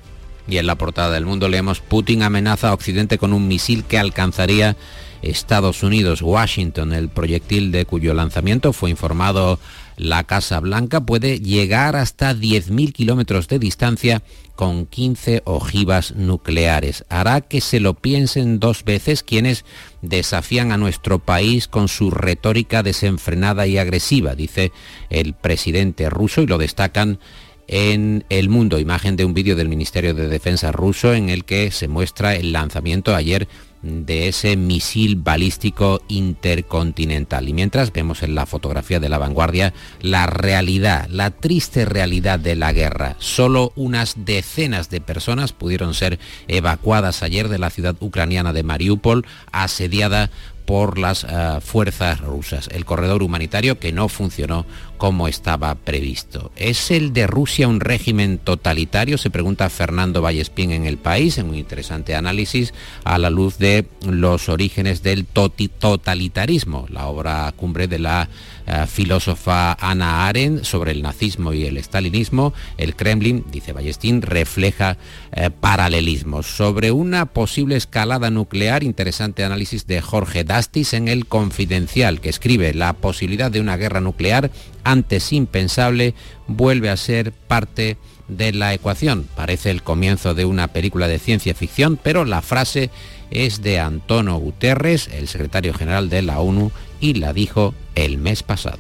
Y 0.48 0.58
en 0.58 0.66
la 0.66 0.76
portada 0.76 1.12
del 1.12 1.26
mundo 1.26 1.48
leemos 1.48 1.80
Putin 1.80 2.24
amenaza 2.24 2.70
a 2.70 2.74
Occidente 2.74 3.20
con 3.20 3.34
un 3.34 3.48
misil 3.48 3.84
que 3.84 4.00
alcanzaría 4.00 4.76
Estados 5.22 5.84
Unidos. 5.84 6.22
Washington, 6.22 6.94
el 6.94 7.10
proyectil 7.10 7.72
de 7.72 7.86
cuyo 7.86 8.14
lanzamiento 8.14 8.74
fue 8.74 8.90
informado 8.90 9.60
la 9.98 10.24
Casa 10.24 10.60
Blanca, 10.60 11.02
puede 11.02 11.40
llegar 11.40 11.96
hasta 11.96 12.34
10.000 12.34 12.94
kilómetros 12.94 13.48
de 13.48 13.60
distancia 13.60 14.24
con 14.56 14.86
15 14.86 15.42
ojivas 15.46 16.16
nucleares. 16.16 17.06
Hará 17.10 17.42
que 17.42 17.62
se 17.62 17.80
lo 17.80 17.96
piensen 17.96 18.60
dos 18.60 18.84
veces 18.84 19.24
quienes 19.24 19.66
desafían 20.02 20.72
a 20.72 20.78
nuestro 20.78 21.20
país 21.20 21.68
con 21.68 21.88
su 21.88 22.12
retórica 22.12 22.84
desenfrenada 22.84 23.68
y 23.68 23.78
agresiva, 23.78 24.36
dice 24.36 24.72
el 25.10 25.34
presidente 25.34 26.10
ruso 26.10 26.42
y 26.42 26.48
lo 26.48 26.58
destacan 26.58 27.20
en 27.70 28.26
el 28.30 28.50
mundo. 28.50 28.80
Imagen 28.80 29.16
de 29.16 29.26
un 29.26 29.34
vídeo 29.34 29.56
del 29.56 29.70
Ministerio 29.70 30.14
de 30.14 30.28
Defensa 30.28 30.72
ruso 30.72 31.14
en 31.14 31.30
el 31.30 31.46
que 31.46 31.72
se 31.72 31.88
muestra 31.88 32.36
el 32.36 32.52
lanzamiento 32.52 33.16
ayer 33.16 33.48
de 33.82 34.28
ese 34.28 34.58
misil 34.58 35.16
balístico 35.16 36.02
intercontinental. 36.08 37.48
Y 37.48 37.54
mientras 37.54 37.94
vemos 37.94 38.24
en 38.24 38.36
la 38.36 38.46
fotografía 38.46 39.00
de 39.00 39.10
la 39.10 39.18
vanguardia 39.18 39.74
la 40.02 40.28
realidad, 40.28 41.08
la 41.10 41.32
triste 41.32 41.86
realidad 41.86 42.40
de 42.40 42.56
la 42.56 42.74
guerra. 42.74 43.16
Solo 43.20 43.72
unas 43.76 44.26
decenas 44.26 44.90
de 44.90 45.02
personas 45.02 45.54
pudieron 45.54 45.94
ser 45.94 46.20
evacuadas 46.48 47.24
ayer 47.24 47.50
de 47.50 47.60
la 47.60 47.70
ciudad 47.70 47.96
ucraniana 48.00 48.54
de 48.54 48.64
Mariupol, 48.64 49.26
asediada 49.52 50.30
por 50.70 51.00
las 51.00 51.24
eh, 51.24 51.60
fuerzas 51.62 52.22
rusas. 52.22 52.70
El 52.72 52.86
corredor 52.86 53.24
humanitario 53.24 53.80
que 53.80 53.92
no 53.92 54.08
funcionó 54.08 54.68
como 55.00 55.30
estaba 55.30 55.74
previsto. 55.76 56.52
¿Es 56.58 56.92
el 56.92 57.14
de 57.14 57.26
Rusia 57.26 57.70
un 57.70 57.80
régimen 57.80 58.38
totalitario? 58.38 59.18
Se 59.18 59.32
pregunta 59.32 59.70
Fernando 59.70 60.22
Vallespín 60.22 60.72
en 60.72 60.86
el 60.86 60.98
país, 60.98 61.38
en 61.38 61.48
un 61.48 61.56
interesante 61.56 62.16
análisis 62.16 62.74
a 63.06 63.18
la 63.18 63.30
luz 63.30 63.58
de 63.58 63.88
los 64.06 64.50
orígenes 64.50 65.02
del 65.02 65.26
totalitarismo, 65.26 66.86
la 66.90 67.08
obra 67.08 67.52
cumbre 67.56 67.88
de 67.88 67.98
la 67.98 68.30
eh, 68.68 68.86
filósofa 68.86 69.74
Ana 69.80 70.28
Arendt 70.28 70.64
sobre 70.64 70.92
el 70.92 71.02
nazismo 71.02 71.54
y 71.54 71.66
el 71.66 71.78
estalinismo. 71.78 72.54
El 72.78 72.96
Kremlin, 72.96 73.46
dice 73.52 73.74
Ballestín, 73.74 74.22
refleja 74.22 74.98
eh, 75.32 75.50
paralelismos. 75.50 76.46
Sobre 76.46 76.92
una 76.92 77.26
posible 77.26 77.78
escalada 77.78 78.30
nuclear, 78.30 78.84
interesante 78.84 79.44
análisis 79.44 79.88
de 79.88 80.02
Jorge 80.02 80.44
Dastis 80.44 80.94
en 80.94 81.08
El 81.08 81.26
Confidencial, 81.26 82.22
que 82.22 82.30
escribe 82.30 82.74
la 82.76 82.94
posibilidad 82.94 83.50
de 83.50 83.62
una 83.62 83.78
guerra 83.78 84.02
nuclear 84.02 84.52
antes 84.84 85.34
impensable, 85.34 86.14
vuelve 86.48 86.90
a 86.90 86.98
ser 86.98 87.32
parte 87.32 87.98
de 88.28 88.54
la 88.54 88.74
ecuación. 88.74 89.28
Parece 89.36 89.72
el 89.72 89.84
comienzo 89.84 90.34
de 90.34 90.46
una 90.46 90.68
película 90.70 91.08
de 91.08 91.20
ciencia 91.20 91.54
ficción, 91.54 92.00
pero 92.02 92.26
la 92.26 92.42
frase 92.42 92.90
es 93.32 93.62
de 93.62 93.80
Antonio 93.80 94.36
Guterres, 94.36 95.08
el 95.08 95.28
secretario 95.28 95.74
general 95.74 96.10
de 96.10 96.22
la 96.22 96.40
ONU, 96.40 96.72
y 97.00 97.16
la 97.16 97.34
dijo 97.34 97.74
el 97.96 98.18
mes 98.18 98.44
pasado. 98.44 98.80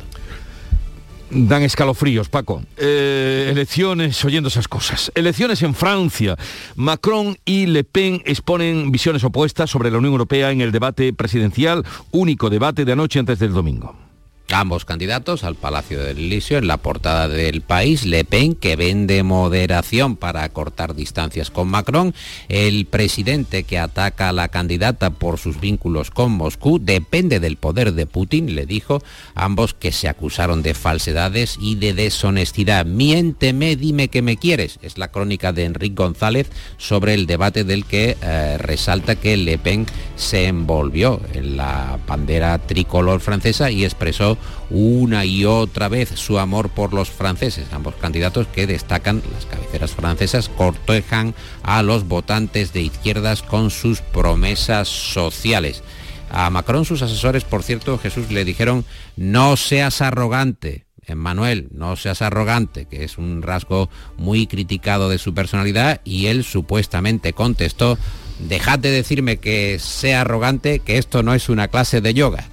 Dan 1.31 1.61
escalofríos, 1.61 2.27
Paco. 2.27 2.63
Eh, 2.75 3.49
elecciones, 3.51 4.23
oyendo 4.25 4.49
esas 4.49 4.67
cosas. 4.67 5.11
Elecciones 5.13 5.61
en 5.61 5.75
Francia. 5.75 6.35
Macron 6.75 7.37
y 7.45 7.67
Le 7.67 7.83
Pen 7.83 8.23
exponen 8.25 8.91
visiones 8.91 9.23
opuestas 9.23 9.69
sobre 9.69 9.91
la 9.91 9.99
Unión 9.99 10.13
Europea 10.13 10.49
en 10.49 10.61
el 10.61 10.71
debate 10.71 11.13
presidencial, 11.13 11.85
único 12.11 12.49
debate 12.49 12.83
de 12.83 12.93
anoche 12.93 13.19
antes 13.19 13.37
del 13.37 13.53
domingo. 13.53 14.08
Ambos 14.51 14.83
candidatos 14.83 15.43
al 15.43 15.53
Palacio 15.53 16.03
del 16.03 16.17
Elíseo 16.17 16.57
en 16.57 16.67
la 16.67 16.77
portada 16.77 17.27
del 17.27 17.61
país, 17.61 18.03
Le 18.03 18.25
Pen 18.25 18.55
que 18.55 18.75
vende 18.75 19.21
moderación 19.21 20.15
para 20.15 20.49
cortar 20.49 20.95
distancias 20.95 21.51
con 21.51 21.67
Macron, 21.67 22.15
el 22.49 22.87
presidente 22.87 23.63
que 23.63 23.77
ataca 23.77 24.29
a 24.29 24.33
la 24.33 24.47
candidata 24.47 25.11
por 25.11 25.37
sus 25.37 25.59
vínculos 25.59 26.09
con 26.09 26.31
Moscú, 26.31 26.79
depende 26.81 27.39
del 27.39 27.57
poder 27.57 27.93
de 27.93 28.07
Putin, 28.07 28.55
le 28.55 28.65
dijo, 28.65 29.03
ambos 29.35 29.75
que 29.75 29.91
se 29.91 30.09
acusaron 30.09 30.63
de 30.63 30.73
falsedades 30.73 31.57
y 31.61 31.75
de 31.75 31.93
deshonestidad. 31.93 32.87
Miénteme, 32.87 33.75
dime 33.75 34.07
que 34.07 34.23
me 34.23 34.37
quieres. 34.37 34.79
Es 34.81 34.97
la 34.97 35.09
crónica 35.09 35.53
de 35.53 35.65
Enrique 35.65 35.95
González 35.95 36.49
sobre 36.77 37.13
el 37.13 37.27
debate 37.27 37.63
del 37.63 37.85
que 37.85 38.17
eh, 38.19 38.57
resalta 38.57 39.15
que 39.15 39.37
Le 39.37 39.59
Pen 39.59 39.85
se 40.15 40.47
envolvió 40.47 41.21
en 41.33 41.55
la 41.55 41.99
bandera 42.07 42.57
tricolor 42.57 43.19
francesa 43.19 43.69
y 43.69 43.85
expresó 43.85 44.38
una 44.69 45.25
y 45.25 45.45
otra 45.45 45.87
vez 45.87 46.09
su 46.15 46.39
amor 46.39 46.69
por 46.69 46.93
los 46.93 47.09
franceses. 47.09 47.67
Ambos 47.71 47.95
candidatos 47.95 48.47
que 48.47 48.67
destacan, 48.67 49.21
las 49.33 49.45
cabeceras 49.45 49.91
francesas, 49.91 50.49
cortejan 50.49 51.33
a 51.63 51.83
los 51.83 52.07
votantes 52.07 52.73
de 52.73 52.81
izquierdas 52.81 53.41
con 53.41 53.69
sus 53.69 54.01
promesas 54.01 54.87
sociales. 54.87 55.83
A 56.31 56.49
Macron 56.49 56.85
sus 56.85 57.01
asesores, 57.01 57.43
por 57.43 57.63
cierto, 57.63 57.97
Jesús 57.97 58.31
le 58.31 58.45
dijeron, 58.45 58.85
no 59.15 59.57
seas 59.57 60.01
arrogante, 60.01 60.85
Manuel, 61.15 61.69
no 61.71 61.95
seas 61.95 62.21
arrogante, 62.21 62.85
que 62.85 63.03
es 63.03 63.17
un 63.17 63.41
rasgo 63.41 63.89
muy 64.17 64.47
criticado 64.47 65.09
de 65.09 65.17
su 65.17 65.33
personalidad, 65.33 66.01
y 66.03 66.27
él 66.27 66.43
supuestamente 66.43 67.33
contestó, 67.33 67.97
dejad 68.39 68.79
de 68.79 68.91
decirme 68.91 69.37
que 69.37 69.77
sea 69.79 70.21
arrogante, 70.21 70.79
que 70.79 70.97
esto 70.97 71.23
no 71.23 71.33
es 71.33 71.49
una 71.49 71.67
clase 71.67 72.01
de 72.01 72.13
yoga. 72.13 72.47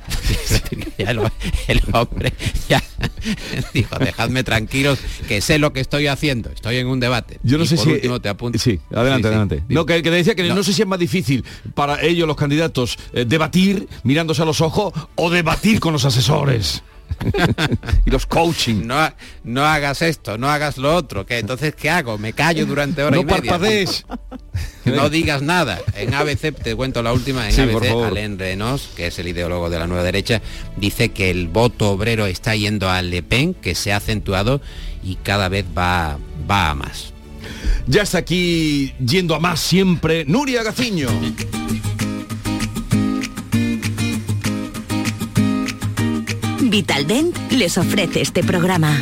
el, 0.98 1.18
hombre 1.92 2.32
ya 2.68 2.82
dijo, 3.74 3.96
dejadme 3.98 4.44
tranquilos, 4.44 4.98
que 5.28 5.40
sé 5.40 5.58
lo 5.58 5.72
que 5.72 5.80
estoy 5.80 6.06
haciendo, 6.06 6.50
estoy 6.50 6.76
en 6.76 6.86
un 6.86 7.00
debate. 7.00 7.38
Yo 7.42 7.58
no 7.58 7.66
sé 7.66 7.76
si... 7.76 8.00
te 8.20 8.28
apunto. 8.28 8.58
Sí, 8.58 8.80
adelante, 8.92 9.28
adelante. 9.28 9.62
no, 9.68 9.86
que, 9.86 10.02
decía 10.02 10.34
que 10.34 10.42
no. 10.44 10.62
sé 10.62 10.72
si 10.72 10.82
es 10.82 10.88
más 10.88 10.98
difícil 10.98 11.44
para 11.74 12.02
ellos, 12.02 12.26
los 12.26 12.36
candidatos, 12.36 12.98
eh, 13.12 13.24
debatir 13.26 13.88
mirándose 14.02 14.42
a 14.42 14.44
los 14.44 14.60
ojos 14.60 14.92
o 15.14 15.30
debatir 15.30 15.80
con 15.80 15.92
los 15.92 16.04
asesores. 16.04 16.82
y 18.06 18.10
los 18.10 18.26
coaching. 18.26 18.86
No, 18.86 19.12
no 19.44 19.64
hagas 19.64 20.02
esto, 20.02 20.38
no 20.38 20.48
hagas 20.48 20.78
lo 20.78 20.94
otro. 20.94 21.26
que 21.26 21.38
Entonces, 21.38 21.74
¿qué 21.74 21.90
hago? 21.90 22.18
Me 22.18 22.32
callo 22.32 22.66
durante 22.66 23.02
hora 23.02 23.18
y 23.18 23.24
media. 23.24 23.58
No 24.84 25.10
digas 25.10 25.42
nada. 25.42 25.80
En 25.94 26.14
ABC, 26.14 26.54
te 26.54 26.76
cuento 26.76 27.02
la 27.02 27.12
última, 27.12 27.48
en 27.50 27.60
ABC, 27.60 27.90
Alain 28.06 28.38
Renos, 28.38 28.90
que 28.96 29.08
es 29.08 29.18
el 29.18 29.26
ideólogo 29.26 29.68
de 29.68 29.80
la 29.80 29.88
nueva 29.88 30.04
derecha, 30.04 30.40
dice 30.76 31.08
que 31.08 31.30
el 31.30 31.48
voto 31.48 31.90
obrero 31.90 32.26
está 32.26 32.54
yendo 32.54 32.88
a 32.88 33.02
Le 33.02 33.22
Pen, 33.22 33.52
que 33.52 33.74
se 33.74 33.92
ha 33.92 33.96
acentuado 33.96 34.60
y 35.02 35.16
cada 35.16 35.48
vez 35.48 35.66
va, 35.76 36.18
va 36.48 36.70
a 36.70 36.74
más. 36.76 37.12
Ya 37.86 38.02
está 38.02 38.18
aquí 38.18 38.94
yendo 39.04 39.34
a 39.34 39.40
más 39.40 39.60
siempre, 39.60 40.24
Nuria 40.24 40.62
Gaciño. 40.62 41.08
Vitaldent 46.76 47.34
les 47.52 47.78
ofrece 47.78 48.20
este 48.20 48.44
programa. 48.44 49.00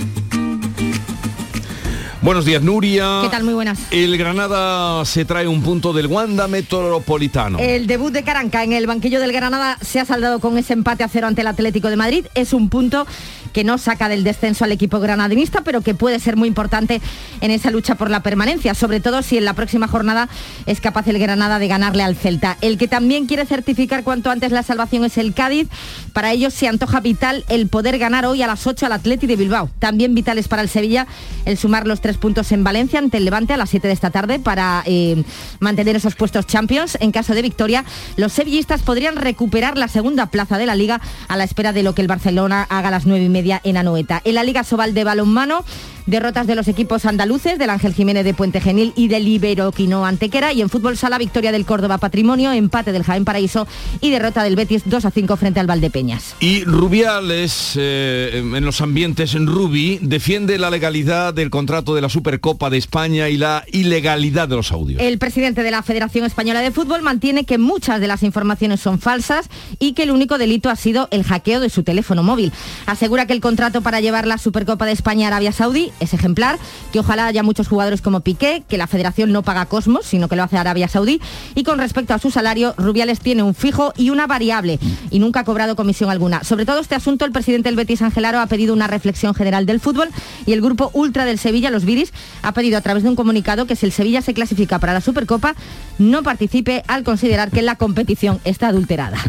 Buenos 2.22 2.44
días, 2.44 2.62
Nuria. 2.62 3.18
¿Qué 3.24 3.28
tal? 3.28 3.42
Muy 3.42 3.52
buenas. 3.52 3.80
El 3.90 4.16
Granada 4.16 5.04
se 5.04 5.24
trae 5.24 5.48
un 5.48 5.60
punto 5.60 5.92
del 5.92 6.06
Wanda 6.06 6.46
Metropolitano. 6.46 7.58
El 7.58 7.88
debut 7.88 8.12
de 8.12 8.22
Caranca 8.22 8.62
en 8.62 8.74
el 8.74 8.86
banquillo 8.86 9.18
del 9.18 9.32
Granada 9.32 9.76
se 9.82 9.98
ha 9.98 10.04
saldado 10.04 10.38
con 10.38 10.56
ese 10.56 10.72
empate 10.72 11.02
a 11.02 11.08
cero 11.08 11.26
ante 11.26 11.40
el 11.40 11.48
Atlético 11.48 11.90
de 11.90 11.96
Madrid. 11.96 12.26
Es 12.36 12.52
un 12.52 12.68
punto 12.68 13.08
que 13.54 13.64
no 13.64 13.78
saca 13.78 14.10
del 14.10 14.24
descenso 14.24 14.64
al 14.64 14.72
equipo 14.72 15.00
granadinista, 15.00 15.62
pero 15.62 15.80
que 15.80 15.94
puede 15.94 16.18
ser 16.18 16.36
muy 16.36 16.48
importante 16.48 17.00
en 17.40 17.50
esa 17.50 17.70
lucha 17.70 17.94
por 17.94 18.10
la 18.10 18.20
permanencia, 18.20 18.74
sobre 18.74 19.00
todo 19.00 19.22
si 19.22 19.38
en 19.38 19.46
la 19.46 19.54
próxima 19.54 19.88
jornada 19.88 20.28
es 20.66 20.80
capaz 20.80 21.06
el 21.06 21.18
Granada 21.18 21.58
de 21.58 21.68
ganarle 21.68 22.02
al 22.02 22.16
Celta. 22.16 22.58
El 22.60 22.76
que 22.76 22.88
también 22.88 23.26
quiere 23.26 23.46
certificar 23.46 24.02
cuanto 24.02 24.30
antes 24.30 24.50
la 24.50 24.64
salvación 24.64 25.04
es 25.04 25.16
el 25.16 25.32
Cádiz. 25.32 25.68
Para 26.12 26.32
ellos 26.32 26.52
se 26.52 26.66
antoja 26.66 27.00
vital 27.00 27.44
el 27.48 27.68
poder 27.68 27.98
ganar 27.98 28.26
hoy 28.26 28.42
a 28.42 28.48
las 28.48 28.66
8 28.66 28.86
al 28.86 28.92
Atleti 28.92 29.26
de 29.26 29.36
Bilbao. 29.36 29.70
También 29.78 30.14
vital 30.14 30.38
es 30.38 30.48
para 30.48 30.62
el 30.62 30.68
Sevilla 30.68 31.06
el 31.44 31.56
sumar 31.56 31.86
los 31.86 32.00
tres 32.00 32.18
puntos 32.18 32.50
en 32.50 32.64
Valencia 32.64 32.98
ante 32.98 33.18
el 33.18 33.24
Levante 33.24 33.52
a 33.52 33.56
las 33.56 33.70
7 33.70 33.86
de 33.86 33.94
esta 33.94 34.10
tarde 34.10 34.40
para 34.40 34.82
eh, 34.86 35.22
mantener 35.60 35.94
esos 35.94 36.16
puestos 36.16 36.46
Champions. 36.46 36.98
En 37.00 37.12
caso 37.12 37.34
de 37.34 37.42
victoria, 37.42 37.84
los 38.16 38.32
sevillistas 38.32 38.82
podrían 38.82 39.14
recuperar 39.14 39.78
la 39.78 39.86
segunda 39.86 40.26
plaza 40.26 40.58
de 40.58 40.66
la 40.66 40.74
liga 40.74 41.00
a 41.28 41.36
la 41.36 41.44
espera 41.44 41.72
de 41.72 41.84
lo 41.84 41.94
que 41.94 42.02
el 42.02 42.08
Barcelona 42.08 42.66
haga 42.68 42.88
a 42.88 42.90
las 42.90 43.06
9 43.06 43.24
y 43.24 43.28
media 43.28 43.43
en 43.62 43.76
Anoeta. 43.76 44.20
En 44.24 44.34
la 44.34 44.44
Liga 44.44 44.64
Sobal 44.64 44.94
de 44.94 45.04
Balonmano, 45.04 45.64
derrotas 46.06 46.46
de 46.46 46.54
los 46.54 46.68
equipos 46.68 47.04
andaluces, 47.06 47.58
del 47.58 47.70
Ángel 47.70 47.94
Jiménez 47.94 48.24
de 48.24 48.34
Puente 48.34 48.60
Genil 48.60 48.92
y 48.96 49.08
del 49.08 49.26
Iberoquino 49.26 50.04
Antequera. 50.04 50.52
Y 50.52 50.60
en 50.60 50.68
fútbol 50.68 50.96
sala, 50.96 51.18
victoria 51.18 51.52
del 51.52 51.64
Córdoba 51.64 51.98
Patrimonio, 51.98 52.52
empate 52.52 52.92
del 52.92 53.04
Jaén 53.04 53.24
Paraíso 53.24 53.66
y 54.00 54.10
derrota 54.10 54.42
del 54.42 54.56
Betis 54.56 54.82
2 54.84 55.04
a 55.04 55.10
5 55.10 55.36
frente 55.36 55.60
al 55.60 55.66
Valdepeñas. 55.66 56.36
Y 56.40 56.64
Rubiales, 56.64 57.74
eh, 57.76 58.42
en 58.54 58.64
los 58.64 58.80
ambientes 58.80 59.34
en 59.34 59.46
Rubi, 59.46 59.98
defiende 60.02 60.58
la 60.58 60.70
legalidad 60.70 61.34
del 61.34 61.50
contrato 61.50 61.94
de 61.94 62.00
la 62.00 62.08
Supercopa 62.08 62.70
de 62.70 62.78
España 62.78 63.28
y 63.28 63.36
la 63.36 63.64
ilegalidad 63.72 64.48
de 64.48 64.56
los 64.56 64.72
audios. 64.72 65.00
El 65.00 65.18
presidente 65.18 65.62
de 65.62 65.70
la 65.70 65.82
Federación 65.82 66.24
Española 66.24 66.60
de 66.60 66.70
Fútbol 66.70 67.02
mantiene 67.02 67.44
que 67.44 67.58
muchas 67.58 68.00
de 68.00 68.08
las 68.08 68.22
informaciones 68.22 68.80
son 68.80 68.98
falsas 68.98 69.48
y 69.78 69.92
que 69.92 70.02
el 70.02 70.10
único 70.10 70.38
delito 70.38 70.70
ha 70.70 70.76
sido 70.76 71.08
el 71.10 71.24
hackeo 71.24 71.60
de 71.60 71.70
su 71.70 71.82
teléfono 71.82 72.22
móvil. 72.22 72.52
Asegura 72.86 73.26
que 73.26 73.32
el 73.32 73.40
contrato 73.40 73.80
para 73.80 74.00
llevar 74.00 74.26
la 74.26 74.38
Supercopa 74.38 74.86
de 74.86 74.92
España 74.92 75.26
a 75.26 75.28
Arabia 75.28 75.52
Saudí 75.52 75.92
es 76.00 76.14
ejemplar, 76.14 76.58
que 76.92 77.00
ojalá 77.00 77.26
haya 77.26 77.42
muchos 77.42 77.68
jugadores 77.68 78.00
como 78.00 78.20
Piqué, 78.20 78.62
que 78.68 78.78
la 78.78 78.86
federación 78.86 79.32
no 79.32 79.42
paga 79.42 79.66
Cosmos, 79.66 80.06
sino 80.06 80.28
que 80.28 80.36
lo 80.36 80.42
hace 80.42 80.56
Arabia 80.56 80.88
Saudí. 80.88 81.20
Y 81.54 81.64
con 81.64 81.78
respecto 81.78 82.14
a 82.14 82.18
su 82.18 82.30
salario, 82.30 82.74
Rubiales 82.76 83.20
tiene 83.20 83.42
un 83.42 83.54
fijo 83.54 83.92
y 83.96 84.10
una 84.10 84.26
variable 84.26 84.78
y 85.10 85.18
nunca 85.18 85.40
ha 85.40 85.44
cobrado 85.44 85.76
comisión 85.76 86.10
alguna. 86.10 86.44
Sobre 86.44 86.66
todo 86.66 86.80
este 86.80 86.94
asunto, 86.94 87.24
el 87.24 87.32
presidente 87.32 87.68
del 87.68 87.76
Betis 87.76 88.02
Angelaro 88.02 88.40
ha 88.40 88.46
pedido 88.46 88.74
una 88.74 88.86
reflexión 88.86 89.34
general 89.34 89.66
del 89.66 89.80
fútbol 89.80 90.08
y 90.46 90.52
el 90.52 90.60
grupo 90.60 90.90
ultra 90.92 91.24
del 91.24 91.38
Sevilla, 91.38 91.70
los 91.70 91.84
Viris, 91.84 92.12
ha 92.42 92.52
pedido 92.52 92.78
a 92.78 92.80
través 92.80 93.02
de 93.02 93.08
un 93.08 93.16
comunicado 93.16 93.66
que 93.66 93.76
si 93.76 93.86
el 93.86 93.92
Sevilla 93.92 94.22
se 94.22 94.34
clasifica 94.34 94.78
para 94.78 94.92
la 94.92 95.00
Supercopa, 95.00 95.54
no 95.98 96.22
participe 96.22 96.82
al 96.86 97.04
considerar 97.04 97.50
que 97.50 97.62
la 97.62 97.76
competición 97.76 98.40
está 98.44 98.68
adulterada. 98.68 99.18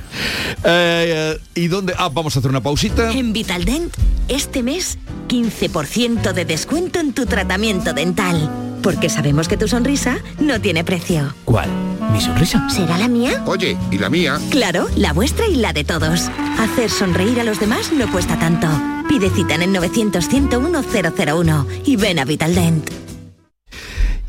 Eh, 0.68 1.38
¿Y 1.54 1.68
dónde? 1.68 1.94
Ah, 1.98 2.10
vamos 2.12 2.36
a 2.36 2.40
hacer 2.40 2.50
una 2.50 2.62
pausita. 2.62 3.12
En 3.12 3.34
Vitaldent, 3.34 3.94
este 4.28 4.64
mes, 4.64 4.98
15% 5.28 6.34
de 6.34 6.46
descuento 6.56 6.76
cuento 6.76 7.00
en 7.02 7.14
tu 7.14 7.26
tratamiento 7.26 7.92
dental. 7.92 8.50
Porque 8.82 9.10
sabemos 9.10 9.50
que 9.50 9.58
tu 9.58 9.68
sonrisa 9.68 10.20
no 10.40 10.62
tiene 10.62 10.86
precio. 10.86 11.36
¿Cuál? 11.44 11.70
¿Mi 12.14 12.22
sonrisa? 12.22 12.70
¿Será 12.70 12.98
la 12.98 13.10
mía? 13.10 13.44
Oye, 13.46 13.76
¿y 13.92 13.98
la 13.98 14.10
mía? 14.10 14.40
Claro, 14.52 14.88
la 14.96 15.12
vuestra 15.12 15.48
y 15.48 15.56
la 15.56 15.74
de 15.74 15.84
todos. 15.84 16.30
Hacer 16.58 16.90
sonreír 16.90 17.42
a 17.42 17.44
los 17.44 17.60
demás 17.60 17.92
no 17.92 18.10
cuesta 18.10 18.40
tanto. 18.40 18.70
Pide 19.10 19.30
cita 19.32 19.56
en 19.56 19.64
el 19.64 19.74
900 19.74 20.30
101 20.30 20.84
001 21.18 21.68
y 21.84 21.98
ven 21.98 22.20
a 22.20 22.26
Vitaldent. 22.26 23.05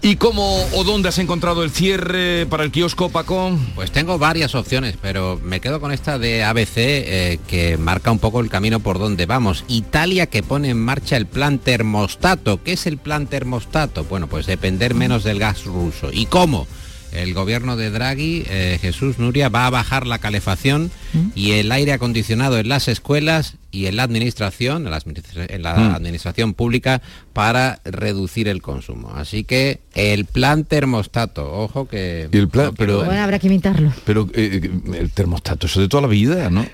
¿Y 0.07 0.14
cómo 0.14 0.64
o 0.73 0.85
dónde 0.85 1.09
has 1.09 1.19
encontrado 1.19 1.64
el 1.64 1.73
cierre 1.73 2.47
para 2.47 2.62
el 2.62 2.71
kiosco, 2.71 3.09
Paco? 3.09 3.59
Pues 3.75 3.90
tengo 3.90 4.21
varias 4.21 4.55
opciones, 4.55 4.95
pero 5.03 5.40
me 5.42 5.59
quedo 5.59 5.81
con 5.81 5.90
esta 5.90 6.16
de 6.16 6.45
ABC 6.45 6.77
eh, 6.77 7.40
que 7.49 7.77
marca 7.77 8.12
un 8.12 8.21
poco 8.21 8.38
el 8.38 8.49
camino 8.49 8.79
por 8.79 9.01
donde 9.01 9.27
vamos. 9.27 9.64
Italia 9.66 10.27
que 10.27 10.45
pone 10.45 10.71
en 10.71 10.79
marcha 10.79 11.16
el 11.16 11.27
plan 11.27 11.59
termostato. 11.59 12.62
¿Qué 12.62 12.75
es 12.75 12.87
el 12.87 12.99
plan 12.99 13.27
termostato? 13.27 14.05
Bueno, 14.05 14.29
pues 14.29 14.47
depender 14.47 14.95
menos 14.95 15.25
del 15.25 15.40
gas 15.40 15.64
ruso. 15.64 16.11
¿Y 16.12 16.27
cómo? 16.27 16.69
el 17.12 17.35
gobierno 17.35 17.77
de 17.77 17.90
Draghi, 17.90 18.45
eh, 18.49 18.79
Jesús 18.81 19.19
Nuria, 19.19 19.49
va 19.49 19.66
a 19.66 19.71
bajar 19.71 20.07
la 20.07 20.19
calefacción 20.19 20.90
¿Mm? 21.14 21.29
y 21.35 21.53
el 21.53 21.73
aire 21.73 21.92
acondicionado 21.92 22.59
en 22.59 22.69
las 22.69 22.88
escuelas 22.88 23.55
y 23.76 23.86
en 23.86 23.96
la 23.96 24.04
administración, 24.04 24.86
en 24.86 25.62
la, 25.62 25.74
¿Mm? 25.74 25.94
administración 25.94 26.54
pública, 26.54 27.02
para 27.34 27.80
reducir 27.84 28.48
el 28.48 28.62
consumo. 28.62 29.12
Así 29.14 29.44
que 29.44 29.80
el 29.94 30.24
plan 30.24 30.64
termostato, 30.64 31.52
ojo 31.52 31.86
que... 31.86 32.28
el 32.32 32.48
plan, 32.48 32.72
pero, 32.74 33.04
bueno, 33.04 33.20
habrá 33.20 33.38
que 33.38 33.48
imitarlo. 33.48 33.92
Pero 34.06 34.28
eh, 34.32 34.70
el 34.94 35.10
termostato, 35.10 35.66
eso 35.66 35.80
de 35.80 35.88
toda 35.88 36.02
la 36.02 36.08
vida, 36.08 36.48
¿no? 36.48 36.66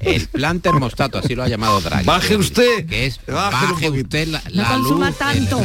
El 0.00 0.26
plan 0.28 0.60
termostato, 0.60 1.18
así 1.18 1.34
lo 1.34 1.42
ha 1.42 1.48
llamado 1.48 1.80
Draghi. 1.80 2.04
Baje 2.04 2.36
usted. 2.36 2.86
Que 2.86 3.06
es 3.06 3.20
baje, 3.26 3.90
usted 3.90 4.28
la, 4.28 4.42
no 4.52 4.64
consuma 4.64 5.12
tanto. 5.12 5.60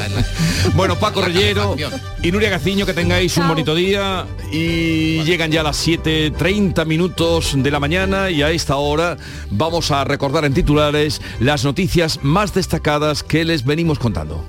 bueno, 0.73 0.97
Paco 0.97 1.21
Rellero 1.21 1.75
y 2.21 2.31
Nuria 2.31 2.49
Gaciño, 2.49 2.85
que 2.85 2.93
tengáis 2.93 3.35
un 3.37 3.47
bonito 3.47 3.75
día. 3.75 4.25
Y 4.51 5.23
llegan 5.23 5.51
ya 5.51 5.63
las 5.63 5.85
7.30 5.87 6.85
minutos 6.85 7.53
de 7.55 7.71
la 7.71 7.79
mañana 7.79 8.29
y 8.29 8.41
a 8.41 8.51
esta 8.51 8.77
hora 8.77 9.17
vamos 9.49 9.91
a 9.91 10.03
recordar 10.03 10.45
en 10.45 10.53
titulares 10.53 11.21
las 11.39 11.63
noticias 11.63 12.19
más 12.21 12.53
destacadas 12.53 13.23
que 13.23 13.45
les 13.45 13.63
venimos 13.65 13.99
contando. 13.99 14.43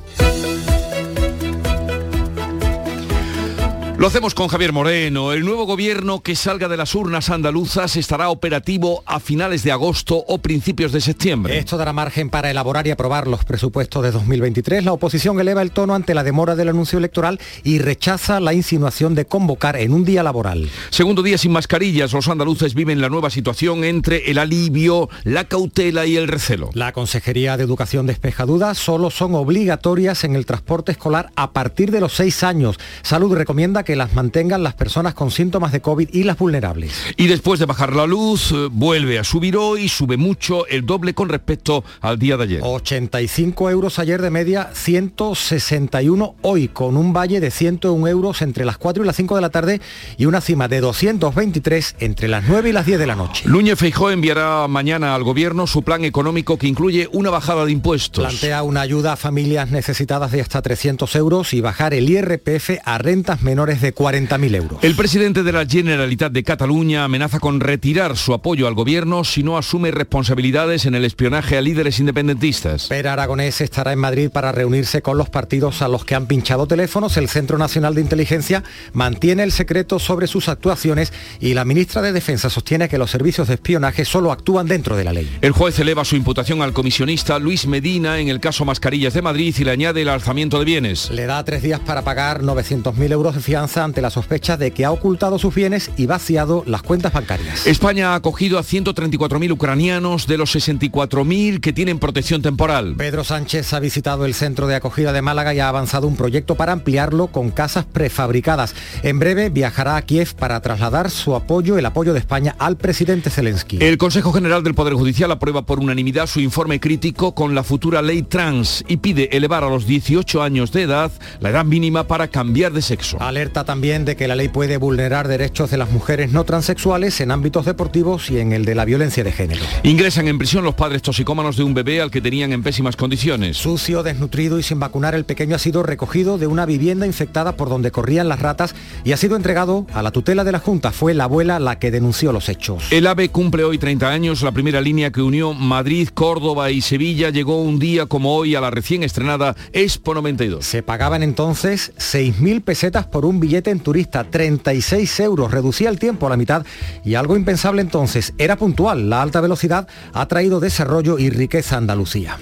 Lo 4.02 4.08
hacemos 4.08 4.34
con 4.34 4.48
Javier 4.48 4.72
Moreno. 4.72 5.32
El 5.32 5.44
nuevo 5.44 5.64
gobierno 5.64 6.24
que 6.24 6.34
salga 6.34 6.66
de 6.66 6.76
las 6.76 6.96
urnas 6.96 7.30
andaluzas 7.30 7.94
estará 7.94 8.30
operativo 8.30 9.04
a 9.06 9.20
finales 9.20 9.62
de 9.62 9.70
agosto 9.70 10.24
o 10.26 10.38
principios 10.38 10.90
de 10.90 11.00
septiembre. 11.00 11.56
Esto 11.56 11.76
dará 11.76 11.92
margen 11.92 12.28
para 12.28 12.50
elaborar 12.50 12.84
y 12.88 12.90
aprobar 12.90 13.28
los 13.28 13.44
presupuestos 13.44 14.02
de 14.02 14.10
2023. 14.10 14.84
La 14.84 14.92
oposición 14.92 15.38
eleva 15.38 15.62
el 15.62 15.70
tono 15.70 15.94
ante 15.94 16.14
la 16.14 16.24
demora 16.24 16.56
del 16.56 16.70
anuncio 16.70 16.98
electoral 16.98 17.38
y 17.62 17.78
rechaza 17.78 18.40
la 18.40 18.54
insinuación 18.54 19.14
de 19.14 19.26
convocar 19.26 19.76
en 19.76 19.92
un 19.92 20.04
día 20.04 20.24
laboral. 20.24 20.68
Segundo 20.90 21.22
día 21.22 21.38
sin 21.38 21.52
mascarillas, 21.52 22.12
los 22.12 22.26
andaluces 22.26 22.74
viven 22.74 23.00
la 23.00 23.08
nueva 23.08 23.30
situación 23.30 23.84
entre 23.84 24.32
el 24.32 24.38
alivio, 24.38 25.10
la 25.22 25.44
cautela 25.44 26.06
y 26.06 26.16
el 26.16 26.26
recelo. 26.26 26.70
La 26.74 26.90
Consejería 26.90 27.56
de 27.56 27.62
Educación 27.62 28.08
despeja 28.08 28.46
dudas, 28.46 28.78
solo 28.78 29.10
son 29.10 29.36
obligatorias 29.36 30.24
en 30.24 30.34
el 30.34 30.44
transporte 30.44 30.90
escolar 30.90 31.30
a 31.36 31.52
partir 31.52 31.92
de 31.92 32.00
los 32.00 32.14
seis 32.14 32.42
años. 32.42 32.80
Salud 33.02 33.32
recomienda 33.36 33.84
que 33.92 33.96
las 33.96 34.14
mantengan 34.14 34.62
las 34.62 34.72
personas 34.72 35.12
con 35.12 35.30
síntomas 35.30 35.70
de 35.70 35.82
COVID 35.82 36.08
y 36.14 36.22
las 36.22 36.38
vulnerables. 36.38 36.94
Y 37.18 37.26
después 37.26 37.60
de 37.60 37.66
bajar 37.66 37.94
la 37.94 38.06
luz, 38.06 38.50
eh, 38.50 38.68
vuelve 38.72 39.18
a 39.18 39.24
subir 39.24 39.54
hoy, 39.54 39.86
sube 39.90 40.16
mucho, 40.16 40.66
el 40.66 40.86
doble 40.86 41.12
con 41.12 41.28
respecto 41.28 41.84
al 42.00 42.18
día 42.18 42.38
de 42.38 42.44
ayer. 42.44 42.60
85 42.62 43.68
euros 43.68 43.98
ayer 43.98 44.22
de 44.22 44.30
media, 44.30 44.70
161 44.72 46.36
hoy, 46.40 46.68
con 46.68 46.96
un 46.96 47.12
valle 47.12 47.38
de 47.38 47.50
101 47.50 48.08
euros 48.08 48.40
entre 48.40 48.64
las 48.64 48.78
4 48.78 49.02
y 49.02 49.06
las 49.06 49.14
5 49.14 49.34
de 49.34 49.40
la 49.42 49.50
tarde 49.50 49.82
y 50.16 50.24
una 50.24 50.40
cima 50.40 50.68
de 50.68 50.80
223 50.80 51.96
entre 51.98 52.28
las 52.28 52.44
9 52.48 52.70
y 52.70 52.72
las 52.72 52.86
10 52.86 52.98
de 52.98 53.06
la 53.06 53.14
noche. 53.14 53.44
Núñez 53.46 53.78
Feijó 53.78 54.10
enviará 54.10 54.68
mañana 54.68 55.14
al 55.14 55.22
gobierno 55.22 55.66
su 55.66 55.82
plan 55.82 56.02
económico 56.06 56.56
que 56.56 56.66
incluye 56.66 57.10
una 57.12 57.28
bajada 57.28 57.66
de 57.66 57.72
impuestos. 57.72 58.24
Plantea 58.24 58.62
una 58.62 58.80
ayuda 58.80 59.12
a 59.12 59.16
familias 59.16 59.70
necesitadas 59.70 60.32
de 60.32 60.40
hasta 60.40 60.62
300 60.62 61.14
euros 61.16 61.52
y 61.52 61.60
bajar 61.60 61.92
el 61.92 62.08
IRPF 62.08 62.78
a 62.86 62.96
rentas 62.96 63.42
menores 63.42 63.71
de 63.80 63.94
40.000 63.94 64.54
euros. 64.54 64.78
El 64.82 64.94
presidente 64.94 65.42
de 65.42 65.52
la 65.52 65.66
Generalitat 65.66 66.32
de 66.32 66.42
Cataluña 66.42 67.04
amenaza 67.04 67.40
con 67.40 67.60
retirar 67.60 68.16
su 68.16 68.34
apoyo 68.34 68.66
al 68.66 68.74
gobierno 68.74 69.24
si 69.24 69.42
no 69.42 69.56
asume 69.56 69.90
responsabilidades 69.90 70.86
en 70.86 70.94
el 70.94 71.04
espionaje 71.04 71.56
a 71.56 71.60
líderes 71.60 71.98
independentistas. 72.00 72.88
Per 72.88 73.08
Aragonés 73.08 73.60
estará 73.60 73.92
en 73.92 73.98
Madrid 73.98 74.30
para 74.30 74.52
reunirse 74.52 75.02
con 75.02 75.16
los 75.16 75.30
partidos 75.30 75.82
a 75.82 75.88
los 75.88 76.04
que 76.04 76.14
han 76.14 76.26
pinchado 76.26 76.66
teléfonos. 76.66 77.16
El 77.16 77.28
Centro 77.28 77.58
Nacional 77.58 77.94
de 77.94 78.00
Inteligencia 78.00 78.62
mantiene 78.92 79.42
el 79.42 79.52
secreto 79.52 79.98
sobre 79.98 80.26
sus 80.26 80.48
actuaciones 80.48 81.12
y 81.40 81.54
la 81.54 81.64
ministra 81.64 82.02
de 82.02 82.12
Defensa 82.12 82.50
sostiene 82.50 82.88
que 82.88 82.98
los 82.98 83.10
servicios 83.10 83.48
de 83.48 83.54
espionaje 83.54 84.04
solo 84.04 84.32
actúan 84.32 84.66
dentro 84.66 84.96
de 84.96 85.04
la 85.04 85.12
ley. 85.12 85.38
El 85.40 85.52
juez 85.52 85.78
eleva 85.78 86.04
su 86.04 86.16
imputación 86.16 86.62
al 86.62 86.72
comisionista 86.72 87.38
Luis 87.38 87.66
Medina 87.66 88.18
en 88.18 88.28
el 88.28 88.40
caso 88.40 88.64
Mascarillas 88.64 89.14
de 89.14 89.22
Madrid 89.22 89.54
y 89.58 89.64
le 89.64 89.70
añade 89.70 90.02
el 90.02 90.08
alzamiento 90.08 90.58
de 90.58 90.64
bienes. 90.64 91.10
Le 91.10 91.26
da 91.26 91.42
tres 91.44 91.62
días 91.62 91.80
para 91.80 92.02
pagar 92.02 92.42
900.000 92.42 93.12
euros 93.12 93.34
de 93.34 93.40
fianza 93.40 93.61
ante 93.76 94.02
la 94.02 94.10
sospecha 94.10 94.56
de 94.56 94.72
que 94.72 94.84
ha 94.84 94.90
ocultado 94.90 95.38
sus 95.38 95.54
bienes 95.54 95.90
y 95.96 96.06
vaciado 96.06 96.64
las 96.66 96.82
cuentas 96.82 97.12
bancarias. 97.12 97.66
España 97.66 98.12
ha 98.12 98.14
acogido 98.16 98.58
a 98.58 98.62
134.000 98.62 99.52
ucranianos 99.52 100.26
de 100.26 100.36
los 100.36 100.54
64.000 100.54 101.60
que 101.60 101.72
tienen 101.72 101.98
protección 101.98 102.42
temporal. 102.42 102.94
Pedro 102.96 103.24
Sánchez 103.24 103.72
ha 103.72 103.80
visitado 103.80 104.24
el 104.26 104.34
centro 104.34 104.66
de 104.66 104.74
acogida 104.74 105.12
de 105.12 105.22
Málaga 105.22 105.54
y 105.54 105.60
ha 105.60 105.68
avanzado 105.68 106.08
un 106.08 106.16
proyecto 106.16 106.54
para 106.56 106.72
ampliarlo 106.72 107.28
con 107.28 107.50
casas 107.50 107.84
prefabricadas. 107.84 108.74
En 109.02 109.18
breve 109.18 109.50
viajará 109.50 109.96
a 109.96 110.02
Kiev 110.02 110.34
para 110.34 110.60
trasladar 110.60 111.10
su 111.10 111.34
apoyo, 111.34 111.78
el 111.78 111.86
apoyo 111.86 112.12
de 112.12 112.18
España 112.18 112.56
al 112.58 112.76
presidente 112.76 113.30
Zelensky. 113.30 113.78
El 113.80 113.98
Consejo 113.98 114.32
General 114.32 114.62
del 114.62 114.74
Poder 114.74 114.94
Judicial 114.94 115.30
aprueba 115.30 115.62
por 115.62 115.78
unanimidad 115.78 116.26
su 116.26 116.40
informe 116.40 116.80
crítico 116.80 117.34
con 117.34 117.54
la 117.54 117.62
futura 117.62 118.02
ley 118.02 118.22
trans 118.22 118.84
y 118.88 118.96
pide 118.96 119.36
elevar 119.36 119.64
a 119.64 119.68
los 119.68 119.86
18 119.86 120.42
años 120.42 120.72
de 120.72 120.82
edad 120.82 121.12
la 121.40 121.50
edad 121.50 121.64
mínima 121.64 122.06
para 122.06 122.28
cambiar 122.28 122.72
de 122.72 122.82
sexo. 122.82 123.20
Alerta 123.20 123.51
también 123.52 124.04
de 124.04 124.16
que 124.16 124.26
la 124.26 124.34
ley 124.34 124.48
puede 124.48 124.78
vulnerar 124.78 125.28
derechos 125.28 125.70
de 125.70 125.76
las 125.76 125.90
mujeres 125.90 126.32
no 126.32 126.44
transexuales 126.44 127.20
en 127.20 127.30
ámbitos 127.30 127.66
deportivos 127.66 128.30
y 128.30 128.38
en 128.38 128.52
el 128.52 128.64
de 128.64 128.74
la 128.74 128.84
violencia 128.84 129.22
de 129.22 129.32
género. 129.32 129.62
Ingresan 129.82 130.26
en 130.28 130.38
prisión 130.38 130.64
los 130.64 130.74
padres 130.74 131.02
toxicómanos 131.02 131.56
de 131.56 131.62
un 131.62 131.74
bebé 131.74 132.00
al 132.00 132.10
que 132.10 132.20
tenían 132.20 132.52
en 132.52 132.62
pésimas 132.62 132.96
condiciones. 132.96 133.58
Sucio, 133.58 134.02
desnutrido 134.02 134.58
y 134.58 134.62
sin 134.62 134.80
vacunar, 134.80 135.14
el 135.14 135.24
pequeño 135.24 135.54
ha 135.54 135.58
sido 135.58 135.82
recogido 135.82 136.38
de 136.38 136.46
una 136.46 136.66
vivienda 136.66 137.06
infectada 137.06 137.56
por 137.56 137.68
donde 137.68 137.90
corrían 137.90 138.28
las 138.28 138.40
ratas 138.40 138.74
y 139.04 139.12
ha 139.12 139.16
sido 139.16 139.36
entregado 139.36 139.86
a 139.92 140.02
la 140.02 140.10
tutela 140.10 140.44
de 140.44 140.52
la 140.52 140.58
Junta. 140.58 140.90
Fue 140.90 141.12
la 141.12 141.24
abuela 141.24 141.60
la 141.60 141.78
que 141.78 141.90
denunció 141.90 142.32
los 142.32 142.48
hechos. 142.48 142.84
El 142.90 143.06
AVE 143.06 143.28
cumple 143.28 143.64
hoy 143.64 143.78
30 143.78 144.08
años. 144.08 144.42
La 144.42 144.52
primera 144.52 144.80
línea 144.80 145.10
que 145.10 145.20
unió 145.20 145.52
Madrid, 145.52 146.08
Córdoba 146.14 146.70
y 146.70 146.80
Sevilla 146.80 147.30
llegó 147.30 147.60
un 147.60 147.78
día 147.78 148.06
como 148.06 148.34
hoy 148.34 148.54
a 148.54 148.60
la 148.60 148.70
recién 148.70 149.02
estrenada 149.02 149.54
Expo 149.72 150.14
92. 150.14 150.64
Se 150.64 150.82
pagaban 150.82 151.22
entonces 151.22 151.92
6.000 151.98 152.62
pesetas 152.62 153.06
por 153.06 153.24
un 153.24 153.40
billete 153.42 153.70
en 153.70 153.80
turista, 153.80 154.24
36 154.24 155.20
euros, 155.20 155.50
reducía 155.50 155.90
el 155.90 155.98
tiempo 155.98 156.26
a 156.26 156.30
la 156.30 156.38
mitad 156.38 156.64
y 157.04 157.16
algo 157.16 157.36
impensable 157.36 157.82
entonces, 157.82 158.32
era 158.38 158.56
puntual, 158.56 159.10
la 159.10 159.20
alta 159.20 159.42
velocidad 159.42 159.86
ha 160.14 160.26
traído 160.28 160.60
desarrollo 160.60 161.18
y 161.18 161.28
riqueza 161.28 161.74
a 161.74 161.78
Andalucía. 161.78 162.38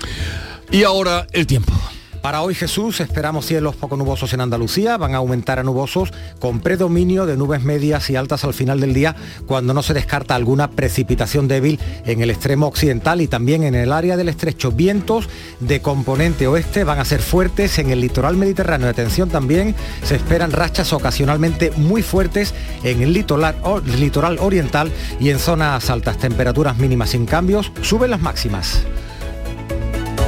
Y 0.70 0.84
ahora 0.84 1.26
el 1.32 1.46
tiempo. 1.46 1.72
Para 2.22 2.42
hoy 2.42 2.54
Jesús 2.54 3.00
esperamos 3.00 3.46
cielos 3.46 3.76
poco 3.76 3.96
nubosos 3.96 4.34
en 4.34 4.42
Andalucía, 4.42 4.98
van 4.98 5.14
a 5.14 5.18
aumentar 5.18 5.58
a 5.58 5.62
nubosos 5.62 6.12
con 6.38 6.60
predominio 6.60 7.24
de 7.24 7.38
nubes 7.38 7.62
medias 7.62 8.10
y 8.10 8.16
altas 8.16 8.44
al 8.44 8.52
final 8.52 8.78
del 8.78 8.92
día 8.92 9.16
cuando 9.46 9.72
no 9.72 9.82
se 9.82 9.94
descarta 9.94 10.34
alguna 10.34 10.70
precipitación 10.70 11.48
débil 11.48 11.80
en 12.04 12.20
el 12.20 12.28
extremo 12.28 12.66
occidental 12.66 13.22
y 13.22 13.26
también 13.26 13.62
en 13.62 13.74
el 13.74 13.90
área 13.90 14.18
del 14.18 14.28
estrecho. 14.28 14.70
Vientos 14.70 15.30
de 15.60 15.80
componente 15.80 16.46
oeste 16.46 16.84
van 16.84 16.98
a 16.98 17.06
ser 17.06 17.22
fuertes 17.22 17.78
en 17.78 17.88
el 17.88 18.02
litoral 18.02 18.36
mediterráneo. 18.36 18.90
Atención 18.90 19.30
también, 19.30 19.74
se 20.02 20.16
esperan 20.16 20.52
rachas 20.52 20.92
ocasionalmente 20.92 21.72
muy 21.76 22.02
fuertes 22.02 22.54
en 22.84 23.00
el 23.00 23.14
litoral, 23.14 23.56
litoral 23.98 24.38
oriental 24.40 24.92
y 25.20 25.30
en 25.30 25.38
zonas 25.38 25.88
altas. 25.88 26.18
Temperaturas 26.18 26.76
mínimas 26.76 27.10
sin 27.10 27.24
cambios, 27.24 27.72
suben 27.80 28.10
las 28.10 28.20
máximas. 28.20 28.84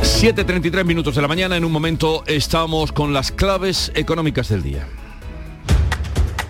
7.33 0.02 0.84
minutos 0.84 1.14
de 1.14 1.22
la 1.22 1.28
mañana, 1.28 1.56
en 1.56 1.64
un 1.64 1.70
momento 1.70 2.24
estamos 2.26 2.90
con 2.90 3.12
las 3.12 3.30
claves 3.30 3.92
económicas 3.94 4.48
del 4.48 4.60
día. 4.60 4.88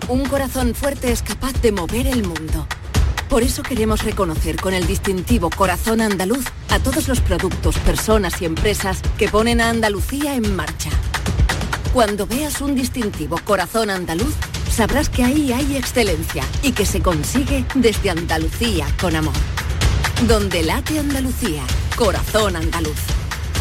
Un 0.07 0.25
corazón 0.25 0.73
fuerte 0.73 1.11
es 1.11 1.21
capaz 1.21 1.53
de 1.61 1.71
mover 1.71 2.07
el 2.07 2.23
mundo. 2.23 2.67
Por 3.29 3.43
eso 3.43 3.61
queremos 3.61 4.03
reconocer 4.03 4.55
con 4.55 4.73
el 4.73 4.87
distintivo 4.87 5.51
Corazón 5.51 6.01
Andaluz 6.01 6.45
a 6.69 6.79
todos 6.79 7.07
los 7.07 7.19
productos, 7.19 7.77
personas 7.77 8.41
y 8.41 8.45
empresas 8.45 9.01
que 9.19 9.29
ponen 9.29 9.61
a 9.61 9.69
Andalucía 9.69 10.35
en 10.35 10.55
marcha. 10.55 10.89
Cuando 11.93 12.25
veas 12.25 12.59
un 12.59 12.73
distintivo 12.73 13.39
Corazón 13.43 13.91
Andaluz, 13.91 14.33
sabrás 14.71 15.09
que 15.09 15.23
ahí 15.23 15.53
hay 15.53 15.77
excelencia 15.77 16.43
y 16.63 16.71
que 16.71 16.87
se 16.87 17.01
consigue 17.01 17.65
desde 17.75 18.09
Andalucía 18.09 18.87
con 18.99 19.15
amor. 19.15 19.35
Donde 20.27 20.63
late 20.63 20.97
Andalucía, 20.97 21.61
Corazón 21.95 22.55
Andaluz. 22.55 23.12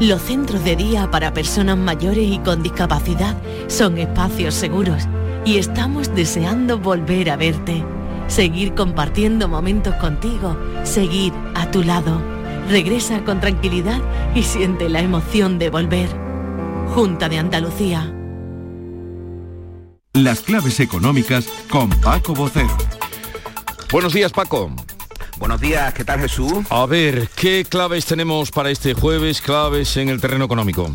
Los 0.00 0.20
centros 0.20 0.62
de 0.62 0.76
día 0.76 1.10
para 1.10 1.32
personas 1.32 1.78
mayores 1.78 2.28
y 2.28 2.38
con 2.40 2.62
discapacidad 2.62 3.34
son 3.66 3.96
espacios 3.96 4.52
seguros 4.52 5.04
y 5.46 5.56
estamos 5.56 6.14
deseando 6.14 6.78
volver 6.78 7.30
a 7.30 7.36
verte, 7.36 7.82
seguir 8.28 8.74
compartiendo 8.74 9.48
momentos 9.48 9.94
contigo, 9.94 10.54
seguir 10.84 11.32
a 11.54 11.70
tu 11.70 11.82
lado. 11.82 12.20
Regresa 12.68 13.24
con 13.24 13.40
tranquilidad 13.40 14.02
y 14.34 14.42
siente 14.42 14.90
la 14.90 15.00
emoción 15.00 15.58
de 15.58 15.70
volver. 15.70 16.10
Junta 16.94 17.30
de 17.30 17.38
Andalucía. 17.38 18.12
Las 20.12 20.40
claves 20.40 20.78
económicas 20.80 21.48
con 21.70 21.88
Paco 21.88 22.34
Bocero. 22.34 22.76
Buenos 23.90 24.12
días, 24.12 24.32
Paco. 24.32 24.70
Buenos 25.38 25.60
días, 25.60 25.92
¿qué 25.92 26.02
tal 26.02 26.20
Jesús? 26.20 26.64
A 26.70 26.86
ver, 26.86 27.28
¿qué 27.36 27.66
claves 27.68 28.06
tenemos 28.06 28.50
para 28.50 28.70
este 28.70 28.94
jueves? 28.94 29.42
Claves 29.42 29.98
en 29.98 30.08
el 30.08 30.18
terreno 30.18 30.46
económico. 30.46 30.90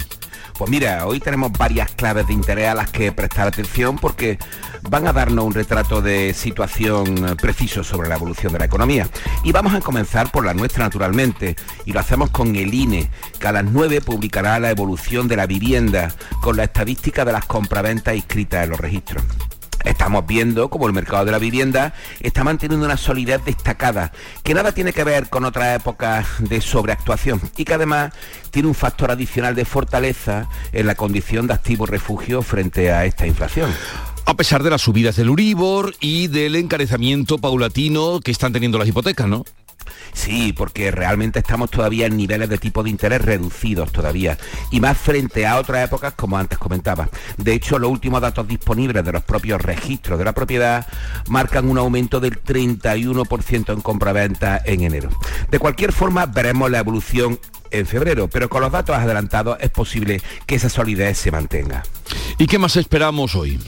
Pues 0.57 0.69
mira, 0.69 1.05
hoy 1.05 1.19
tenemos 1.19 1.51
varias 1.51 1.91
claves 1.91 2.25
de 2.25 2.33
interés 2.33 2.69
a 2.69 2.73
las 2.73 2.89
que 2.89 3.11
prestar 3.11 3.47
atención 3.47 3.97
porque 3.99 4.39
van 4.81 5.07
a 5.07 5.13
darnos 5.13 5.45
un 5.45 5.53
retrato 5.53 6.01
de 6.01 6.33
situación 6.33 7.37
preciso 7.39 7.83
sobre 7.83 8.09
la 8.09 8.15
evolución 8.15 8.51
de 8.53 8.59
la 8.59 8.65
economía. 8.65 9.07
Y 9.43 9.51
vamos 9.51 9.75
a 9.75 9.79
comenzar 9.79 10.31
por 10.31 10.43
la 10.43 10.55
nuestra 10.55 10.85
naturalmente, 10.85 11.55
y 11.85 11.93
lo 11.93 11.99
hacemos 11.99 12.31
con 12.31 12.55
el 12.55 12.73
INE, 12.73 13.11
que 13.39 13.47
a 13.47 13.51
las 13.51 13.65
9 13.65 14.01
publicará 14.01 14.59
la 14.59 14.71
evolución 14.71 15.27
de 15.27 15.35
la 15.35 15.45
vivienda 15.45 16.13
con 16.41 16.57
la 16.57 16.63
estadística 16.63 17.25
de 17.25 17.31
las 17.31 17.45
compraventas 17.45 18.15
inscritas 18.15 18.63
en 18.63 18.71
los 18.71 18.79
registros. 18.79 19.23
Estamos 19.85 20.25
viendo 20.25 20.69
como 20.69 20.87
el 20.87 20.93
mercado 20.93 21.25
de 21.25 21.31
la 21.31 21.39
vivienda 21.39 21.93
está 22.19 22.43
manteniendo 22.43 22.85
una 22.85 22.97
solidez 22.97 23.43
destacada, 23.45 24.11
que 24.43 24.53
nada 24.53 24.71
tiene 24.71 24.93
que 24.93 25.03
ver 25.03 25.29
con 25.29 25.45
otras 25.45 25.79
épocas 25.79 26.27
de 26.39 26.61
sobreactuación 26.61 27.41
y 27.57 27.65
que 27.65 27.73
además 27.73 28.13
tiene 28.51 28.67
un 28.67 28.75
factor 28.75 29.11
adicional 29.11 29.55
de 29.55 29.65
fortaleza 29.65 30.47
en 30.71 30.87
la 30.87 30.95
condición 30.95 31.47
de 31.47 31.53
activo 31.53 31.85
refugio 31.85 32.41
frente 32.41 32.91
a 32.91 33.05
esta 33.05 33.27
inflación. 33.27 33.71
A 34.25 34.35
pesar 34.35 34.61
de 34.63 34.69
las 34.69 34.81
subidas 34.81 35.15
del 35.15 35.29
Uribor 35.29 35.95
y 35.99 36.27
del 36.27 36.55
encarecimiento 36.55 37.39
paulatino 37.39 38.19
que 38.19 38.31
están 38.31 38.53
teniendo 38.53 38.77
las 38.77 38.87
hipotecas, 38.87 39.27
¿no? 39.27 39.43
Sí, 40.13 40.53
porque 40.53 40.91
realmente 40.91 41.39
estamos 41.39 41.69
todavía 41.69 42.05
en 42.05 42.17
niveles 42.17 42.49
de 42.49 42.57
tipo 42.57 42.83
de 42.83 42.89
interés 42.89 43.21
reducidos 43.21 43.91
todavía 43.91 44.37
y 44.69 44.79
más 44.79 44.97
frente 44.97 45.45
a 45.47 45.57
otras 45.57 45.85
épocas 45.85 46.13
como 46.13 46.37
antes 46.37 46.57
comentaba. 46.57 47.09
De 47.37 47.53
hecho, 47.53 47.79
los 47.79 47.89
últimos 47.89 48.21
datos 48.21 48.47
disponibles 48.47 49.03
de 49.03 49.11
los 49.11 49.23
propios 49.23 49.61
registros 49.61 50.19
de 50.19 50.25
la 50.25 50.33
propiedad 50.33 50.87
marcan 51.27 51.69
un 51.69 51.77
aumento 51.77 52.19
del 52.19 52.41
31% 52.43 53.73
en 53.73 53.81
compraventa 53.81 54.61
en 54.65 54.81
enero. 54.81 55.09
De 55.49 55.59
cualquier 55.59 55.93
forma, 55.93 56.25
veremos 56.25 56.69
la 56.69 56.79
evolución 56.79 57.39
en 57.71 57.85
febrero, 57.87 58.27
pero 58.27 58.49
con 58.49 58.61
los 58.61 58.71
datos 58.71 58.95
adelantados 58.95 59.57
es 59.61 59.69
posible 59.69 60.21
que 60.45 60.55
esa 60.55 60.69
solidez 60.69 61.17
se 61.17 61.31
mantenga. 61.31 61.83
¿Y 62.37 62.47
qué 62.47 62.59
más 62.59 62.75
esperamos 62.75 63.35
hoy? 63.35 63.59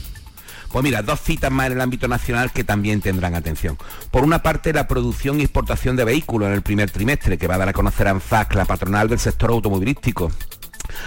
Pues 0.74 0.82
mira, 0.82 1.02
dos 1.02 1.20
citas 1.20 1.52
más 1.52 1.68
en 1.68 1.74
el 1.74 1.80
ámbito 1.80 2.08
nacional 2.08 2.50
que 2.50 2.64
también 2.64 3.00
tendrán 3.00 3.36
atención. 3.36 3.78
Por 4.10 4.24
una 4.24 4.42
parte, 4.42 4.72
la 4.72 4.88
producción 4.88 5.38
y 5.38 5.44
exportación 5.44 5.94
de 5.94 6.02
vehículos 6.02 6.48
en 6.48 6.54
el 6.54 6.62
primer 6.62 6.90
trimestre, 6.90 7.38
que 7.38 7.46
va 7.46 7.54
a 7.54 7.58
dar 7.58 7.68
a 7.68 7.72
conocer 7.72 8.08
ANFAC, 8.08 8.54
la 8.54 8.64
patronal 8.64 9.08
del 9.08 9.20
sector 9.20 9.50
automovilístico. 9.50 10.32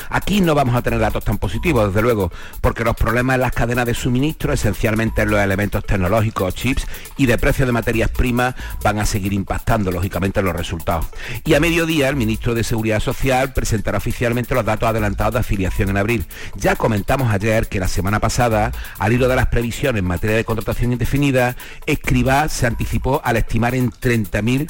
Aquí 0.09 0.41
no 0.41 0.55
vamos 0.55 0.75
a 0.75 0.81
tener 0.81 0.99
datos 0.99 1.23
tan 1.23 1.37
positivos, 1.37 1.87
desde 1.87 2.01
luego, 2.01 2.31
porque 2.61 2.83
los 2.83 2.95
problemas 2.95 3.35
en 3.35 3.41
las 3.41 3.51
cadenas 3.51 3.85
de 3.85 3.93
suministro, 3.93 4.53
esencialmente 4.53 5.21
en 5.21 5.31
los 5.31 5.39
elementos 5.39 5.85
tecnológicos, 5.85 6.55
chips 6.55 6.87
y 7.17 7.25
de 7.25 7.37
precio 7.37 7.65
de 7.65 7.71
materias 7.71 8.09
primas, 8.09 8.55
van 8.83 8.99
a 8.99 9.05
seguir 9.05 9.33
impactando, 9.33 9.91
lógicamente, 9.91 10.39
en 10.39 10.45
los 10.45 10.55
resultados. 10.55 11.07
Y 11.45 11.53
a 11.53 11.59
mediodía, 11.59 12.09
el 12.09 12.15
ministro 12.15 12.53
de 12.53 12.63
Seguridad 12.63 12.99
Social 12.99 13.53
presentará 13.53 13.97
oficialmente 13.97 14.55
los 14.55 14.65
datos 14.65 14.89
adelantados 14.89 15.33
de 15.33 15.39
afiliación 15.39 15.89
en 15.89 15.97
abril. 15.97 16.25
Ya 16.55 16.75
comentamos 16.75 17.31
ayer 17.31 17.67
que 17.67 17.79
la 17.79 17.87
semana 17.87 18.19
pasada, 18.19 18.71
al 18.99 19.13
hilo 19.13 19.27
de 19.27 19.35
las 19.35 19.47
previsiones 19.47 19.99
en 19.99 20.05
materia 20.05 20.35
de 20.35 20.45
contratación 20.45 20.91
indefinida, 20.91 21.55
Escribá 21.85 22.49
se 22.49 22.67
anticipó 22.67 23.21
al 23.23 23.37
estimar 23.37 23.75
en 23.75 23.91
30.000 23.91 24.69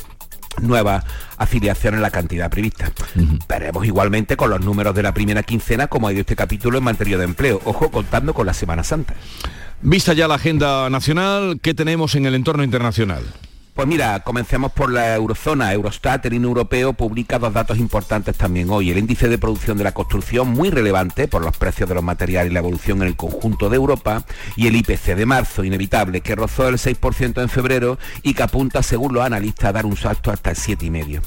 nuevas 0.61 1.03
afiliaciones 1.37 1.97
en 1.97 2.01
la 2.01 2.11
cantidad 2.11 2.49
prevista. 2.49 2.91
Veremos 3.47 3.85
igualmente 3.85 4.37
con 4.37 4.49
los 4.49 4.61
números 4.61 4.95
de 4.95 5.03
la 5.03 5.13
primera 5.13 5.43
quincena 5.43 5.87
como 5.87 6.07
ha 6.07 6.11
ido 6.11 6.21
este 6.21 6.35
capítulo 6.35 6.77
en 6.77 6.83
materia 6.83 7.17
de 7.17 7.25
empleo. 7.25 7.61
Ojo, 7.65 7.91
contando 7.91 8.33
con 8.33 8.45
la 8.45 8.53
Semana 8.53 8.83
Santa. 8.83 9.13
Vista 9.81 10.13
ya 10.13 10.27
la 10.27 10.35
agenda 10.35 10.89
nacional, 10.89 11.59
¿qué 11.61 11.73
tenemos 11.73 12.15
en 12.15 12.25
el 12.25 12.35
entorno 12.35 12.63
internacional? 12.63 13.23
Pues 13.77 13.87
mira, 13.87 14.21
comencemos 14.21 14.71
por 14.71 14.91
la 14.91 15.13
eurozona. 15.13 15.71
Eurostat, 15.71 16.25
el 16.25 16.33
INE 16.33 16.47
europeo, 16.47 16.93
publica 16.93 17.37
dos 17.37 17.53
datos 17.53 17.77
importantes 17.77 18.35
también 18.35 18.71
hoy. 18.71 18.89
El 18.89 18.97
índice 18.97 19.29
de 19.29 19.37
producción 19.37 19.77
de 19.77 19.83
la 19.83 19.93
construcción, 19.93 20.49
muy 20.49 20.71
relevante 20.71 21.27
por 21.27 21.43
los 21.43 21.55
precios 21.55 21.87
de 21.87 21.93
los 21.93 22.03
materiales 22.03 22.49
y 22.49 22.53
la 22.55 22.61
evolución 22.61 23.03
en 23.03 23.09
el 23.09 23.15
conjunto 23.15 23.69
de 23.69 23.75
Europa, 23.75 24.25
y 24.55 24.65
el 24.65 24.75
IPC 24.77 25.15
de 25.15 25.27
marzo, 25.27 25.63
inevitable, 25.63 26.21
que 26.21 26.33
rozó 26.33 26.67
el 26.69 26.79
6% 26.79 27.39
en 27.39 27.49
febrero 27.49 27.99
y 28.23 28.33
que 28.33 28.41
apunta, 28.41 28.81
según 28.81 29.13
los 29.13 29.23
analistas, 29.23 29.69
a 29.69 29.73
dar 29.73 29.85
un 29.85 29.95
salto 29.95 30.31
hasta 30.31 30.49
el 30.49 30.57
7,5%. 30.57 31.21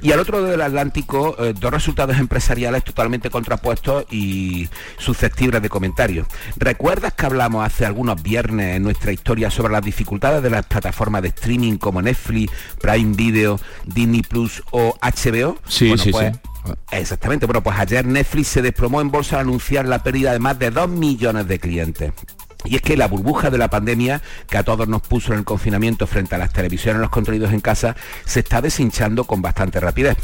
Y 0.00 0.12
al 0.12 0.20
otro 0.20 0.38
lado 0.38 0.52
del 0.52 0.62
Atlántico, 0.62 1.36
eh, 1.38 1.52
dos 1.52 1.70
resultados 1.70 2.16
empresariales 2.16 2.82
totalmente 2.82 3.28
contrapuestos 3.28 4.06
y 4.10 4.70
susceptibles 4.96 5.60
de 5.60 5.68
comentarios. 5.68 6.26
¿Recuerdas 6.56 7.12
que 7.12 7.26
hablamos 7.26 7.62
hace 7.62 7.84
algunos 7.84 8.22
viernes 8.22 8.76
en 8.76 8.84
nuestra 8.84 9.12
historia 9.12 9.50
sobre 9.50 9.74
las 9.74 9.84
dificultades 9.84 10.42
de 10.42 10.48
las 10.48 10.64
plataformas 10.64 11.20
de 11.20 11.28
streaming 11.28 11.76
como 11.90 12.02
Netflix, 12.02 12.52
Prime 12.80 13.16
Video, 13.16 13.58
Disney 13.84 14.22
Plus 14.22 14.62
o 14.70 14.96
HBO. 15.02 15.58
Sí, 15.66 15.92
sí, 15.98 16.12
pues, 16.12 16.32
sí. 16.32 16.40
Exactamente. 16.92 17.46
Bueno, 17.46 17.62
pues 17.62 17.76
ayer 17.78 18.06
Netflix 18.06 18.46
se 18.46 18.62
desplomó 18.62 19.00
en 19.00 19.10
bolsa 19.10 19.36
al 19.36 19.42
anunciar 19.42 19.86
la 19.86 20.04
pérdida 20.04 20.32
de 20.32 20.38
más 20.38 20.56
de 20.58 20.70
2 20.70 20.88
millones 20.88 21.48
de 21.48 21.58
clientes. 21.58 22.12
Y 22.64 22.76
es 22.76 22.82
que 22.82 22.96
la 22.96 23.08
burbuja 23.08 23.50
de 23.50 23.58
la 23.58 23.68
pandemia 23.68 24.20
que 24.48 24.58
a 24.58 24.62
todos 24.62 24.86
nos 24.86 25.00
puso 25.02 25.32
en 25.32 25.38
el 25.38 25.44
confinamiento 25.44 26.06
frente 26.06 26.34
a 26.34 26.38
las 26.38 26.52
televisiones, 26.52 27.00
los 27.00 27.10
contenidos 27.10 27.52
en 27.52 27.60
casa, 27.60 27.96
se 28.26 28.40
está 28.40 28.60
deshinchando 28.60 29.24
con 29.24 29.40
bastante 29.40 29.80
rapidez. 29.80 30.18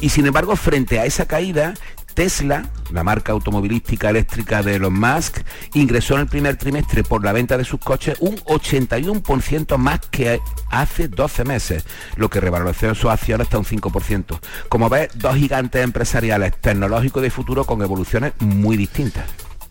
Y 0.00 0.08
sin 0.10 0.26
embargo, 0.26 0.54
frente 0.54 1.00
a 1.00 1.04
esa 1.06 1.26
caída, 1.26 1.74
Tesla, 2.14 2.68
la 2.92 3.04
marca 3.04 3.32
automovilística 3.32 4.10
eléctrica 4.10 4.62
de 4.62 4.76
Elon 4.76 4.92
Musk, 4.98 5.40
ingresó 5.74 6.14
en 6.14 6.20
el 6.20 6.26
primer 6.26 6.56
trimestre 6.56 7.02
por 7.04 7.24
la 7.24 7.32
venta 7.32 7.56
de 7.56 7.64
sus 7.64 7.80
coches 7.80 8.16
un 8.20 8.36
81% 8.38 9.76
más 9.76 10.00
que 10.10 10.40
hace 10.70 11.08
12 11.08 11.44
meses, 11.44 11.84
lo 12.16 12.28
que 12.30 12.40
revalorizó 12.40 12.94
sus 12.94 13.10
acciones 13.10 13.46
hasta 13.46 13.58
un 13.58 13.64
5%. 13.64 14.38
Como 14.68 14.88
ves, 14.88 15.10
dos 15.14 15.36
gigantes 15.36 15.82
empresariales 15.82 16.56
tecnológicos 16.60 17.22
de 17.22 17.30
futuro 17.30 17.64
con 17.64 17.82
evoluciones 17.82 18.32
muy 18.40 18.76
distintas. 18.76 19.24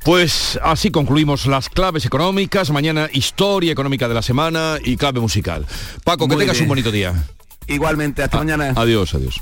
Pues 0.04 0.60
así 0.64 0.90
concluimos 0.90 1.46
las 1.46 1.70
claves 1.70 2.06
económicas, 2.06 2.72
mañana 2.72 3.08
historia 3.14 3.72
económica 3.72 4.08
de 4.08 4.16
la 4.16 4.24
semana 4.24 4.78
y 4.84 4.98
clave 4.98 5.20
musical. 5.20 5.68
Paco, 6.04 6.28
que 6.28 6.34
Muy 6.34 6.42
tengas 6.44 6.58
bien. 6.58 6.64
un 6.66 6.70
bonito 6.70 6.92
día. 6.92 7.14
Igualmente, 7.68 8.24
hasta 8.24 8.38
mañana. 8.40 8.74
Adiós, 8.76 9.14
adiós. 9.14 9.42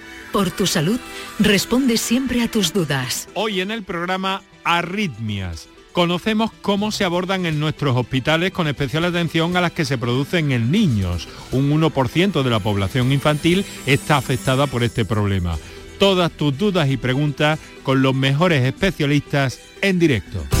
por 0.31 0.51
tu 0.51 0.67
salud, 0.67 0.99
responde 1.39 1.97
siempre 1.97 2.41
a 2.41 2.49
tus 2.49 2.73
dudas. 2.73 3.27
Hoy 3.33 3.61
en 3.61 3.71
el 3.71 3.83
programa 3.83 4.41
arritmias. 4.63 5.67
Conocemos 5.91 6.51
cómo 6.61 6.91
se 6.91 7.03
abordan 7.03 7.45
en 7.45 7.59
nuestros 7.59 7.97
hospitales 7.97 8.51
con 8.51 8.67
especial 8.67 9.03
atención 9.03 9.57
a 9.57 9.61
las 9.61 9.73
que 9.73 9.83
se 9.83 9.97
producen 9.97 10.51
en 10.51 10.71
niños. 10.71 11.27
Un 11.51 11.69
1% 11.69 12.43
de 12.43 12.49
la 12.49 12.59
población 12.59 13.11
infantil 13.11 13.65
está 13.85 14.17
afectada 14.17 14.67
por 14.67 14.83
este 14.83 15.03
problema. 15.03 15.57
Todas 15.99 16.31
tus 16.31 16.57
dudas 16.57 16.89
y 16.89 16.97
preguntas 16.97 17.59
con 17.83 18.01
los 18.01 18.15
mejores 18.15 18.63
especialistas 18.63 19.59
en 19.81 19.99
directo. 19.99 20.60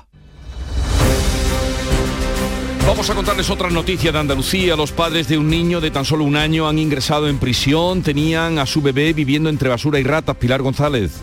Vamos 2.91 3.09
a 3.09 3.15
contarles 3.15 3.49
otra 3.49 3.69
noticia 3.69 4.11
de 4.11 4.19
Andalucía. 4.19 4.75
Los 4.75 4.91
padres 4.91 5.29
de 5.29 5.37
un 5.37 5.49
niño 5.49 5.79
de 5.79 5.91
tan 5.91 6.03
solo 6.03 6.25
un 6.25 6.35
año 6.35 6.67
han 6.67 6.77
ingresado 6.77 7.29
en 7.29 7.39
prisión. 7.39 8.01
Tenían 8.01 8.59
a 8.59 8.65
su 8.65 8.81
bebé 8.81 9.13
viviendo 9.13 9.49
entre 9.49 9.69
basura 9.69 9.97
y 9.97 10.03
ratas. 10.03 10.35
Pilar 10.35 10.61
González. 10.61 11.21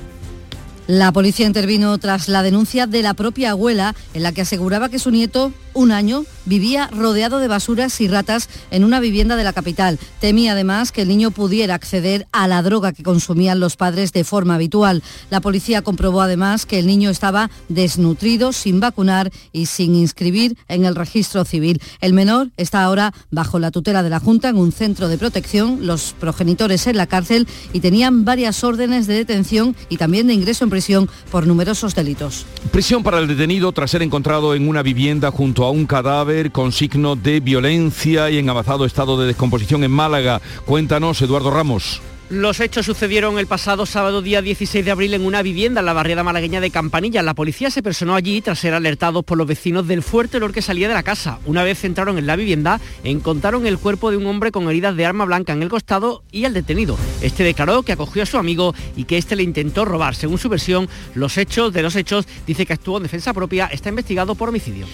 La 0.88 1.12
policía 1.12 1.46
intervino 1.46 1.98
tras 1.98 2.28
la 2.28 2.42
denuncia 2.42 2.86
de 2.86 3.02
la 3.02 3.12
propia 3.12 3.50
abuela 3.50 3.94
en 4.14 4.22
la 4.22 4.32
que 4.32 4.40
aseguraba 4.40 4.88
que 4.88 4.98
su 4.98 5.10
nieto, 5.10 5.52
un 5.74 5.92
año, 5.92 6.24
vivía 6.46 6.88
rodeado 6.90 7.40
de 7.40 7.46
basuras 7.46 8.00
y 8.00 8.08
ratas 8.08 8.48
en 8.70 8.84
una 8.84 8.98
vivienda 8.98 9.36
de 9.36 9.44
la 9.44 9.52
capital. 9.52 9.98
Temía 10.18 10.52
además 10.52 10.90
que 10.90 11.02
el 11.02 11.08
niño 11.08 11.30
pudiera 11.30 11.74
acceder 11.74 12.26
a 12.32 12.48
la 12.48 12.62
droga 12.62 12.94
que 12.94 13.02
consumían 13.02 13.60
los 13.60 13.76
padres 13.76 14.14
de 14.14 14.24
forma 14.24 14.54
habitual. 14.54 15.02
La 15.28 15.42
policía 15.42 15.82
comprobó 15.82 16.22
además 16.22 16.64
que 16.64 16.78
el 16.78 16.86
niño 16.86 17.10
estaba 17.10 17.50
desnutrido, 17.68 18.54
sin 18.54 18.80
vacunar 18.80 19.30
y 19.52 19.66
sin 19.66 19.94
inscribir 19.94 20.56
en 20.68 20.86
el 20.86 20.94
registro 20.94 21.44
civil. 21.44 21.82
El 22.00 22.14
menor 22.14 22.48
está 22.56 22.82
ahora 22.82 23.12
bajo 23.30 23.58
la 23.58 23.70
tutela 23.70 24.02
de 24.02 24.08
la 24.08 24.20
Junta 24.20 24.48
en 24.48 24.56
un 24.56 24.72
centro 24.72 25.08
de 25.08 25.18
protección, 25.18 25.86
los 25.86 26.14
progenitores 26.18 26.86
en 26.86 26.96
la 26.96 27.06
cárcel 27.06 27.46
y 27.74 27.80
tenían 27.80 28.24
varias 28.24 28.64
órdenes 28.64 29.06
de 29.06 29.16
detención 29.16 29.76
y 29.90 29.98
también 29.98 30.28
de 30.28 30.32
ingreso 30.32 30.64
en 30.64 30.70
prisión 30.78 31.08
por 31.32 31.44
numerosos 31.44 31.92
delitos. 31.96 32.46
Prisión 32.70 33.02
para 33.02 33.18
el 33.18 33.26
detenido 33.26 33.72
tras 33.72 33.90
ser 33.90 34.00
encontrado 34.02 34.54
en 34.54 34.68
una 34.68 34.80
vivienda 34.80 35.32
junto 35.32 35.64
a 35.64 35.72
un 35.72 35.86
cadáver 35.86 36.52
con 36.52 36.70
signo 36.70 37.16
de 37.16 37.40
violencia 37.40 38.30
y 38.30 38.38
en 38.38 38.48
avanzado 38.48 38.84
estado 38.84 39.20
de 39.20 39.26
descomposición 39.26 39.82
en 39.82 39.90
Málaga. 39.90 40.40
Cuéntanos, 40.66 41.20
Eduardo 41.20 41.50
Ramos. 41.50 42.00
Los 42.30 42.60
hechos 42.60 42.84
sucedieron 42.84 43.38
el 43.38 43.46
pasado 43.46 43.86
sábado 43.86 44.20
día 44.20 44.42
16 44.42 44.84
de 44.84 44.90
abril 44.90 45.14
en 45.14 45.24
una 45.24 45.40
vivienda 45.40 45.80
en 45.80 45.86
la 45.86 45.94
barriada 45.94 46.22
malagueña 46.22 46.60
de 46.60 46.70
Campanilla. 46.70 47.22
La 47.22 47.32
policía 47.32 47.70
se 47.70 47.82
personó 47.82 48.14
allí 48.14 48.42
tras 48.42 48.58
ser 48.58 48.74
alertados 48.74 49.24
por 49.24 49.38
los 49.38 49.46
vecinos 49.46 49.86
del 49.86 50.02
fuerte 50.02 50.36
olor 50.36 50.52
que 50.52 50.60
salía 50.60 50.88
de 50.88 50.94
la 50.94 51.02
casa. 51.02 51.38
Una 51.46 51.62
vez 51.62 51.84
entraron 51.84 52.18
en 52.18 52.26
la 52.26 52.36
vivienda, 52.36 52.82
encontraron 53.02 53.66
el 53.66 53.78
cuerpo 53.78 54.10
de 54.10 54.18
un 54.18 54.26
hombre 54.26 54.52
con 54.52 54.68
heridas 54.68 54.94
de 54.94 55.06
arma 55.06 55.24
blanca 55.24 55.54
en 55.54 55.62
el 55.62 55.70
costado 55.70 56.22
y 56.30 56.44
al 56.44 56.52
detenido. 56.52 56.98
Este 57.22 57.44
declaró 57.44 57.82
que 57.82 57.92
acogió 57.92 58.22
a 58.24 58.26
su 58.26 58.36
amigo 58.36 58.74
y 58.94 59.04
que 59.04 59.16
este 59.16 59.34
le 59.34 59.42
intentó 59.42 59.86
robar. 59.86 60.14
Según 60.14 60.36
su 60.36 60.50
versión, 60.50 60.86
los 61.14 61.38
hechos 61.38 61.72
de 61.72 61.80
los 61.80 61.96
hechos 61.96 62.26
dice 62.46 62.66
que 62.66 62.74
actuó 62.74 62.98
en 62.98 63.04
defensa 63.04 63.32
propia, 63.32 63.68
está 63.68 63.88
investigado 63.88 64.34
por 64.34 64.50
homicidio. 64.50 64.84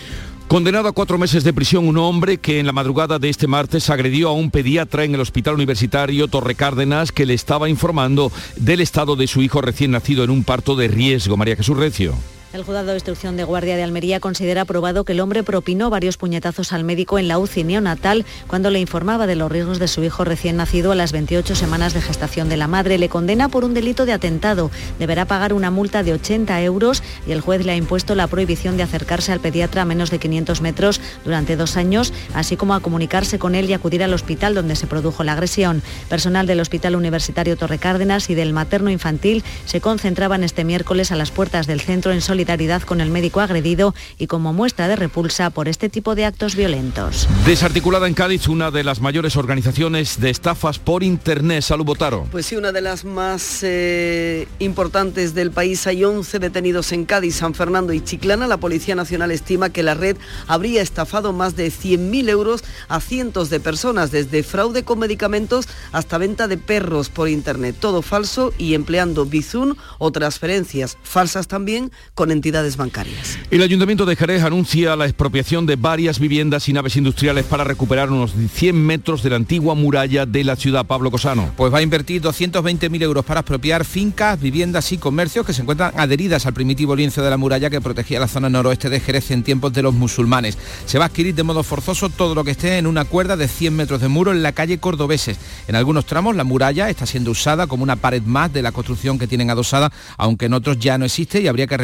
Condenado 0.49 0.89
a 0.89 0.93
cuatro 0.93 1.19
meses 1.19 1.43
de 1.43 1.53
prisión 1.53 1.89
un 1.89 1.97
hombre 1.97 2.39
que 2.39 2.61
en 2.61 2.67
la 2.67 2.73
madrugada 2.73 3.19
de 3.19 3.29
este 3.29 3.47
martes 3.47 3.89
agredió 3.91 4.29
a 4.29 4.35
un 4.35 4.51
pediatra 4.51 5.05
en 5.05 5.15
el 5.15 5.21
Hospital 5.21 5.55
Universitario 5.55 6.29
Torre 6.29 6.55
Cárdenas 6.55 7.13
que 7.13 7.27
le 7.27 7.35
estaba 7.35 7.69
informando 7.69 8.31
del 8.57 8.81
estado 8.81 9.17
de 9.17 9.27
su 9.27 9.43
hijo 9.43 9.63
recién 9.63 9.93
nacido 9.93 10.23
en 10.23 10.31
un 10.31 10.45
parto 10.45 10.77
de 10.77 10.89
riesgo. 10.89 11.37
María 11.37 11.57
Jesús 11.57 11.77
Recio. 11.77 12.15
El 12.55 12.63
juzgado 12.63 12.87
de 12.87 12.95
instrucción 12.95 13.37
de 13.37 13.43
guardia 13.43 13.75
de 13.75 13.83
Almería 13.83 14.21
considera 14.21 14.65
probado 14.65 15.03
que 15.03 15.11
el 15.11 15.19
hombre 15.19 15.43
propinó 15.43 15.91
varios 15.91 16.17
puñetazos 16.17 16.73
al 16.73 16.85
médico 16.85 17.19
en 17.19 17.27
la 17.27 17.37
UCI 17.37 17.65
neonatal 17.65 18.25
cuando 18.47 18.71
le 18.71 18.79
informaba 18.79 19.27
de 19.27 19.35
los 19.35 19.51
riesgos 19.51 19.81
de 19.81 19.89
su 19.89 20.05
hijo 20.05 20.23
recién 20.23 20.59
nacido 20.59 20.93
a 20.93 20.95
las 20.95 21.11
28 21.11 21.57
semanas 21.57 21.95
de 21.95 22.01
gestación 22.01 22.49
de 22.49 22.57
la 22.57 22.69
madre. 22.69 22.97
Le 22.99 23.09
condena 23.09 23.49
por 23.49 23.65
un 23.65 23.75
delito 23.75 24.07
de 24.07 24.13
atentado. 24.13 24.71
Deberá 25.01 25.25
pagar 25.25 25.53
una 25.53 25.73
multa 25.73 26.05
de 26.05 26.13
80 26.13 26.63
euros 26.63 27.03
y 27.27 27.33
el 27.33 27.41
juez 27.41 27.67
le 27.67 27.73
ha 27.73 27.77
impuesto 27.77 28.15
la 28.15 28.29
prohibición 28.29 28.77
de 28.77 28.85
acercarse 28.85 29.33
al 29.33 29.41
pediatra 29.41 29.83
a 29.83 29.85
menos 29.85 30.13
de 30.13 30.21
500 30.21 30.61
metros 30.61 31.01
durante 31.25 31.57
dos 31.57 31.77
años, 31.77 32.13
así 32.35 32.57
como 32.57 32.75
a 32.75 32.81
comunicarse 32.81 33.41
con 33.41 33.57
él 33.57 33.69
y 33.69 33.73
acudir 33.73 34.05
al 34.05 34.15
hospital 34.15 34.55
donde 34.55 34.77
se 34.77 34.87
produjo 34.87 35.25
la 35.25 35.33
agresión. 35.33 35.83
Personal 36.09 36.47
del 36.47 36.61
Hospital 36.61 36.95
Universitario 36.95 37.57
Torre 37.57 37.79
Cárdenas 37.79 38.31
y 38.31 38.37
del 38.37 38.53
materno 38.53 38.91
infantil 38.91 39.43
se 39.65 39.81
concentraban 39.81 40.45
este 40.45 40.63
miércoles 40.63 41.11
a 41.11 41.17
las 41.17 41.33
puertas 41.33 41.67
del 41.67 41.81
centro 41.81 42.13
en 42.13 42.21
solidaridad 42.21 42.44
con 42.87 43.01
el 43.01 43.11
médico 43.11 43.41
agredido 43.41 43.95
y 44.19 44.27
como 44.27 44.53
muestra 44.53 44.87
de 44.87 44.97
repulsa 44.97 45.51
por 45.51 45.69
este 45.69 45.89
tipo 45.89 46.15
de 46.15 46.25
actos 46.25 46.55
violentos. 46.55 47.27
Desarticulada 47.47 48.07
en 48.07 48.15
Cádiz 48.15 48.49
una 48.49 48.71
de 48.71 48.85
las 48.85 49.01
mayores 49.01 49.37
organizaciones 49.37 50.21
de 50.21 50.31
estafas 50.31 50.79
por 50.79 51.03
Internet. 51.03 51.63
Salud 51.63 51.85
Botaro. 51.85 52.27
Pues 52.31 52.47
sí, 52.47 52.57
una 52.57 52.73
de 52.73 52.81
las 52.81 53.05
más 53.05 53.61
eh, 53.63 54.47
importantes 54.59 55.35
del 55.35 55.51
país. 55.51 55.87
Hay 55.87 56.05
11 56.05 56.39
detenidos 56.39 56.93
en 56.93 57.05
Cádiz, 57.05 57.37
San 57.37 57.55
Fernando 57.55 57.93
y 57.93 58.01
Chiclana. 58.01 58.47
La 58.47 58.59
Policía 58.59 58.95
Nacional 58.95 59.31
estima 59.31 59.71
que 59.71 59.83
la 59.83 59.95
red 59.95 60.17
habría 60.47 60.83
estafado 60.83 61.33
más 61.33 61.57
de 61.57 61.69
100.000 61.69 62.29
euros 62.29 62.65
a 62.89 63.01
cientos 63.01 63.51
de 63.51 63.61
personas, 63.61 64.11
desde 64.11 64.43
fraude 64.43 64.85
con 64.85 64.99
medicamentos 64.99 65.67
hasta 65.93 66.19
venta 66.19 66.47
de 66.47 66.59
perros 66.59 67.09
por 67.09 67.29
Internet. 67.29 67.77
Todo 67.81 68.03
falso 68.03 68.53
y 68.59 68.75
empleando 68.75 69.25
Bizun 69.25 69.77
o 69.99 70.13
transferencias 70.13 70.99
falsas 71.03 71.49
también 71.49 71.93
con 72.15 72.31
entidades 72.35 72.77
bancarias. 72.77 73.39
El 73.51 73.63
Ayuntamiento 73.63 74.05
de 74.05 74.17
Jerez 74.17 74.43
anuncia 74.43 74.97
la 74.97 75.07
expropiación 75.07 75.65
de 75.65 75.77
varias 75.77 76.19
viviendas 76.19 76.69
y 76.69 76.75
naves 76.75 76.97
industriales 76.97 77.47
para 77.47 77.65
recuperar 77.65 78.11
unos 78.11 78.33
100 78.53 78.77
metros 78.77 79.23
de 79.23 79.31
la 79.31 79.37
antigua 79.37 79.75
muralla 79.75 80.27
de 80.27 80.45
la 80.45 80.57
ciudad. 80.57 80.85
Pablo 80.87 81.11
Cosano. 81.11 81.51
Pues 81.57 81.73
va 81.73 81.79
a 81.79 81.83
invertir 81.83 82.21
220.000 82.23 83.03
euros 83.03 83.25
para 83.25 83.41
expropiar 83.41 83.85
fincas, 83.85 84.41
viviendas 84.41 84.93
y 84.93 84.99
comercios 84.99 85.47
que 85.47 85.53
se 85.53 85.63
encuentran 85.63 85.93
adheridas 85.97 86.47
al 86.47 86.55
primitivo 86.55 86.97
lienzo 86.97 87.23
de 87.23 87.31
la 87.31 87.37
muralla 87.37 87.71
que 87.71 87.81
protegía 87.81 88.21
la 88.21 88.29
zona 88.29 88.49
noroeste 88.49 88.91
de 88.91 89.01
Jerez 89.01 89.31
en 89.31 89.43
tiempos 89.43 89.73
de 89.73 89.83
los 89.83 89.95
musulmanes. 89.95 90.59
Se 90.87 90.99
va 90.99 91.05
a 91.05 91.09
adquirir 91.09 91.35
de 91.35 91.43
modo 91.43 91.63
forzoso 91.63 92.11
todo 92.11 92.35
lo 92.35 92.45
que 92.45 92.51
esté 92.51 92.79
en 92.79 92.87
una 92.87 93.05
cuerda 93.05 93.37
de 93.37 93.49
100 93.49 93.77
metros 93.77 94.01
de 94.01 94.09
muro 94.09 94.33
en 94.33 94.43
la 94.43 94.53
calle 94.53 94.79
Cordobeses. 94.79 95.39
En 95.69 95.77
algunos 95.77 96.07
tramos 96.07 96.37
la 96.37 96.45
muralla 96.45 96.91
está 96.91 97.07
siendo 97.07 97.31
usada 97.31 97.67
como 97.67 97.83
una 97.83 97.97
pared 97.97 98.23
más 98.23 98.53
de 98.53 98.63
la 98.63 98.73
construcción 98.73 99.19
que 99.19 99.27
tienen 99.27 99.51
adosada, 99.51 99.93
aunque 100.17 100.47
en 100.47 100.55
otros 100.55 100.79
ya 100.79 100.99
no 100.99 101.05
existe 101.05 101.41
y 101.41 101.49
habría 101.49 101.67
que 101.67 101.77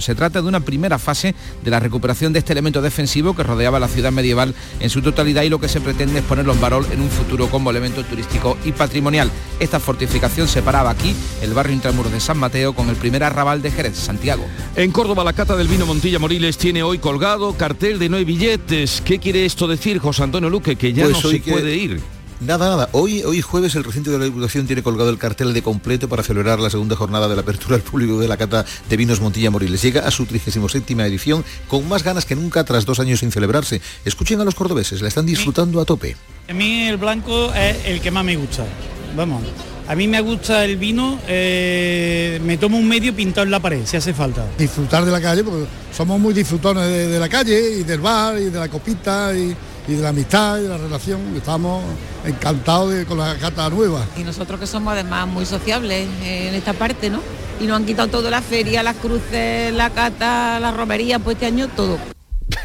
Se 0.00 0.14
trata 0.14 0.40
de 0.42 0.48
una 0.48 0.60
primera 0.60 0.98
fase 0.98 1.34
de 1.62 1.70
la 1.70 1.80
recuperación 1.80 2.32
de 2.32 2.38
este 2.38 2.52
elemento 2.52 2.80
defensivo 2.82 3.34
que 3.36 3.42
rodeaba 3.42 3.78
la 3.78 3.88
ciudad 3.88 4.12
medieval 4.12 4.54
en 4.80 4.90
su 4.90 5.02
totalidad 5.02 5.42
y 5.42 5.48
lo 5.48 5.60
que 5.60 5.68
se 5.68 5.80
pretende 5.80 6.20
es 6.20 6.24
ponerlo 6.24 6.52
en 6.52 6.60
valor 6.60 6.86
en 6.92 7.00
un 7.00 7.10
futuro 7.10 7.48
como 7.48 7.70
elemento 7.70 8.04
turístico 8.04 8.56
y 8.64 8.72
patrimonial. 8.72 9.30
Esta 9.60 9.80
fortificación 9.80 10.48
separaba 10.48 10.90
aquí 10.90 11.14
el 11.42 11.54
barrio 11.54 11.74
intramuros 11.74 12.12
de 12.12 12.20
San 12.20 12.38
Mateo 12.38 12.72
con 12.74 12.88
el 12.88 12.96
primer 12.96 13.22
arrabal 13.24 13.62
de 13.62 13.70
Jerez, 13.70 13.96
Santiago. 13.96 14.44
En 14.76 14.90
Córdoba, 14.92 15.24
la 15.24 15.32
cata 15.32 15.56
del 15.56 15.68
vino 15.68 15.86
Montilla 15.86 16.18
Moriles 16.18 16.58
tiene 16.58 16.82
hoy 16.82 16.98
colgado 16.98 17.52
cartel 17.56 17.98
de 17.98 18.08
no 18.08 18.16
hay 18.16 18.24
billetes. 18.24 19.02
¿Qué 19.04 19.18
quiere 19.18 19.44
esto 19.44 19.66
decir, 19.66 19.98
José 19.98 20.22
Antonio 20.22 20.50
Luque? 20.50 20.76
Que 20.76 20.92
ya 20.92 21.04
Pues 21.04 21.22
no 21.22 21.30
se 21.30 21.40
que- 21.42 21.50
puede 21.52 21.76
ir. 21.76 22.00
Nada, 22.46 22.70
nada. 22.70 22.88
Hoy, 22.90 23.22
hoy 23.22 23.40
jueves 23.40 23.76
el 23.76 23.84
recinto 23.84 24.10
de 24.10 24.18
la 24.18 24.24
Diputación 24.24 24.66
tiene 24.66 24.82
colgado 24.82 25.10
el 25.10 25.18
cartel 25.18 25.54
de 25.54 25.62
completo 25.62 26.08
para 26.08 26.24
celebrar 26.24 26.58
la 26.58 26.70
segunda 26.70 26.96
jornada 26.96 27.28
de 27.28 27.36
la 27.36 27.42
apertura 27.42 27.76
al 27.76 27.82
público 27.82 28.18
de 28.18 28.26
la 28.26 28.36
cata 28.36 28.64
de 28.88 28.96
vinos 28.96 29.20
Montilla 29.20 29.52
Moriles. 29.52 29.80
Llega 29.80 30.00
a 30.00 30.10
su 30.10 30.26
37 30.26 30.92
edición 31.04 31.44
con 31.68 31.88
más 31.88 32.02
ganas 32.02 32.24
que 32.24 32.34
nunca 32.34 32.64
tras 32.64 32.84
dos 32.84 32.98
años 32.98 33.20
sin 33.20 33.30
celebrarse. 33.30 33.80
Escuchen 34.04 34.40
a 34.40 34.44
los 34.44 34.56
cordobeses, 34.56 35.02
la 35.02 35.08
están 35.08 35.24
disfrutando 35.24 35.80
a 35.80 35.84
tope. 35.84 36.16
A 36.48 36.52
mí 36.52 36.88
el 36.88 36.96
blanco 36.96 37.54
es 37.54 37.76
el 37.86 38.00
que 38.00 38.10
más 38.10 38.24
me 38.24 38.34
gusta. 38.34 38.66
Vamos, 39.16 39.42
a 39.86 39.94
mí 39.94 40.08
me 40.08 40.20
gusta 40.20 40.64
el 40.64 40.78
vino, 40.78 41.20
eh, 41.28 42.40
me 42.44 42.56
tomo 42.56 42.76
un 42.76 42.88
medio 42.88 43.14
pintado 43.14 43.44
en 43.44 43.52
la 43.52 43.60
pared, 43.60 43.82
si 43.84 43.96
hace 43.96 44.14
falta. 44.14 44.44
disfrutar 44.58 45.04
de 45.04 45.12
la 45.12 45.20
calle, 45.20 45.44
porque 45.44 45.66
somos 45.94 46.18
muy 46.18 46.34
disfrutones 46.34 46.86
de, 46.86 47.06
de 47.06 47.20
la 47.20 47.28
calle 47.28 47.78
y 47.78 47.82
del 47.84 48.00
bar 48.00 48.36
y 48.38 48.46
de 48.46 48.58
la 48.58 48.68
copita 48.68 49.32
y, 49.32 49.54
y 49.88 49.94
de 49.94 50.02
la 50.02 50.10
amistad 50.10 50.58
y 50.58 50.62
de 50.62 50.68
la 50.68 50.78
relación. 50.78 51.20
Estamos 51.36 51.82
encantados 52.24 53.04
con 53.06 53.18
la 53.18 53.36
cata 53.36 53.68
nueva. 53.70 54.04
Y 54.16 54.24
nosotros 54.24 54.60
que 54.60 54.66
somos 54.66 54.92
además 54.92 55.26
muy 55.26 55.46
sociables 55.46 56.08
eh, 56.22 56.48
en 56.48 56.54
esta 56.54 56.72
parte, 56.72 57.10
¿no? 57.10 57.20
Y 57.60 57.66
nos 57.66 57.76
han 57.76 57.86
quitado 57.86 58.08
todo 58.08 58.30
la 58.30 58.42
feria, 58.42 58.82
las 58.82 58.96
cruces, 58.96 59.72
la 59.72 59.90
cata, 59.90 60.58
la 60.60 60.72
romería, 60.72 61.18
pues 61.18 61.36
este 61.36 61.46
año 61.46 61.68
todo. 61.68 61.98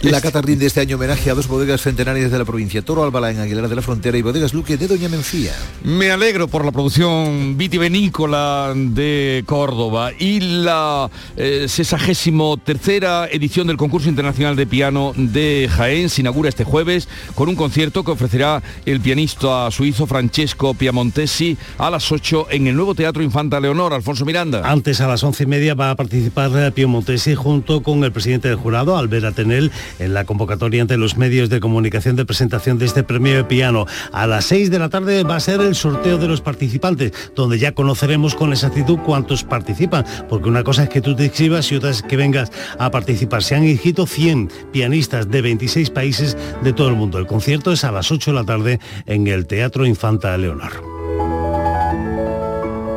La 0.01 0.21
cata 0.21 0.41
rinde 0.41 0.67
este 0.67 0.79
año 0.79 0.95
homenaje 0.95 1.31
a 1.31 1.33
dos 1.33 1.47
bodegas 1.47 1.81
centenarias 1.81 2.29
de 2.29 2.37
la 2.37 2.45
provincia, 2.45 2.83
Toro 2.83 3.03
Albalá 3.03 3.31
en 3.31 3.39
Aguilar 3.39 3.67
de 3.67 3.75
la 3.75 3.81
Frontera 3.81 4.15
y 4.17 4.21
Bodegas 4.21 4.53
Luque 4.53 4.77
de 4.77 4.87
Doña 4.87 5.09
Mencía. 5.09 5.53
Me 5.83 6.11
alegro 6.11 6.47
por 6.47 6.63
la 6.63 6.71
producción 6.71 7.57
vitivinícola 7.57 8.73
de 8.75 9.43
Córdoba 9.47 10.11
y 10.17 10.39
la 10.39 11.09
eh, 11.35 11.65
63 11.67 12.27
tercera 12.63 13.27
edición 13.31 13.65
del 13.67 13.77
concurso 13.77 14.07
internacional 14.07 14.55
de 14.55 14.67
piano 14.67 15.13
de 15.15 15.69
Jaén 15.71 16.09
se 16.09 16.21
inaugura 16.21 16.49
este 16.49 16.63
jueves 16.63 17.07
con 17.33 17.49
un 17.49 17.55
concierto 17.55 18.03
que 18.03 18.11
ofrecerá 18.11 18.61
el 18.85 19.01
pianista 19.01 19.71
suizo 19.71 20.05
Francesco 20.05 20.73
Piamontesi 20.73 21.57
a 21.77 21.89
las 21.89 22.11
8 22.11 22.47
en 22.51 22.67
el 22.67 22.75
nuevo 22.75 22.93
Teatro 22.93 23.23
Infanta 23.23 23.59
Leonor, 23.59 23.93
Alfonso 23.93 24.25
Miranda. 24.25 24.61
Antes 24.63 25.01
a 25.01 25.07
las 25.07 25.23
once 25.23 25.43
y 25.43 25.47
media 25.47 25.73
va 25.73 25.91
a 25.91 25.95
participar 25.95 26.51
eh, 26.55 26.71
Piamontesi 26.71 27.33
junto 27.33 27.81
con 27.81 28.03
el 28.03 28.11
presidente 28.11 28.47
del 28.47 28.57
jurado, 28.57 28.95
Albert 28.95 29.25
Atenel, 29.25 29.71
en 29.99 30.13
la 30.13 30.25
convocatoria 30.25 30.81
ante 30.81 30.97
los 30.97 31.17
medios 31.17 31.49
de 31.49 31.59
comunicación 31.59 32.15
de 32.15 32.25
presentación 32.25 32.77
de 32.77 32.85
este 32.85 33.03
premio 33.03 33.35
de 33.35 33.43
piano. 33.43 33.85
A 34.11 34.27
las 34.27 34.45
6 34.45 34.71
de 34.71 34.79
la 34.79 34.89
tarde 34.89 35.23
va 35.23 35.35
a 35.35 35.39
ser 35.39 35.61
el 35.61 35.75
sorteo 35.75 36.17
de 36.17 36.27
los 36.27 36.41
participantes, 36.41 37.11
donde 37.35 37.59
ya 37.59 37.73
conoceremos 37.73 38.35
con 38.35 38.51
exactitud 38.51 38.99
cuántos 39.05 39.43
participan, 39.43 40.05
porque 40.29 40.49
una 40.49 40.63
cosa 40.63 40.83
es 40.83 40.89
que 40.89 41.01
tú 41.01 41.15
te 41.15 41.25
inscribas 41.25 41.71
y 41.71 41.75
otra 41.75 41.89
es 41.89 42.01
que 42.01 42.17
vengas 42.17 42.51
a 42.79 42.91
participar. 42.91 43.43
Se 43.43 43.55
han 43.55 43.63
inscrito 43.63 44.05
100 44.05 44.49
pianistas 44.71 45.29
de 45.29 45.41
26 45.41 45.89
países 45.89 46.37
de 46.63 46.73
todo 46.73 46.89
el 46.89 46.95
mundo. 46.95 47.17
El 47.17 47.27
concierto 47.27 47.71
es 47.71 47.83
a 47.83 47.91
las 47.91 48.11
8 48.11 48.31
de 48.31 48.35
la 48.35 48.43
tarde 48.43 48.79
en 49.05 49.27
el 49.27 49.47
Teatro 49.47 49.85
Infanta 49.85 50.37
Leonor. 50.37 50.97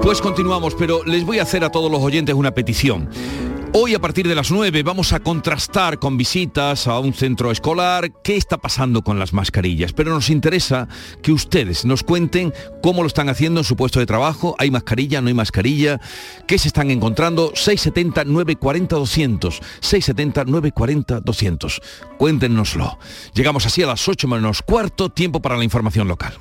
Pues 0.02 0.22
continuamos, 0.22 0.74
pero 0.74 1.04
les 1.04 1.24
voy 1.26 1.38
a 1.38 1.42
hacer 1.42 1.62
a 1.62 1.70
todos 1.70 1.90
los 1.90 2.00
oyentes 2.00 2.34
una 2.34 2.52
petición. 2.52 3.08
Hoy 3.72 3.94
a 3.94 4.00
partir 4.00 4.26
de 4.26 4.34
las 4.34 4.50
9 4.50 4.82
vamos 4.82 5.12
a 5.12 5.20
contrastar 5.20 6.00
con 6.00 6.16
visitas 6.16 6.88
a 6.88 6.98
un 6.98 7.14
centro 7.14 7.52
escolar 7.52 8.10
qué 8.24 8.36
está 8.36 8.58
pasando 8.58 9.02
con 9.02 9.20
las 9.20 9.32
mascarillas, 9.32 9.92
pero 9.92 10.12
nos 10.12 10.28
interesa 10.28 10.88
que 11.22 11.30
ustedes 11.30 11.84
nos 11.84 12.02
cuenten 12.02 12.52
cómo 12.82 13.02
lo 13.02 13.06
están 13.06 13.28
haciendo 13.28 13.60
en 13.60 13.64
su 13.64 13.76
puesto 13.76 14.00
de 14.00 14.06
trabajo, 14.06 14.56
hay 14.58 14.72
mascarilla, 14.72 15.20
no 15.20 15.28
hay 15.28 15.34
mascarilla, 15.34 16.00
qué 16.48 16.58
se 16.58 16.66
están 16.66 16.90
encontrando, 16.90 17.52
670 17.54 18.24
940 18.24 18.96
200, 18.96 19.60
670 19.78 20.44
940 20.46 21.20
200. 21.20 21.80
Cuéntenoslo. 22.18 22.98
Llegamos 23.34 23.66
así 23.66 23.84
a 23.84 23.86
las 23.86 24.08
8 24.08 24.26
menos 24.26 24.62
cuarto, 24.62 25.10
tiempo 25.10 25.40
para 25.40 25.56
la 25.56 25.62
información 25.62 26.08
local. 26.08 26.40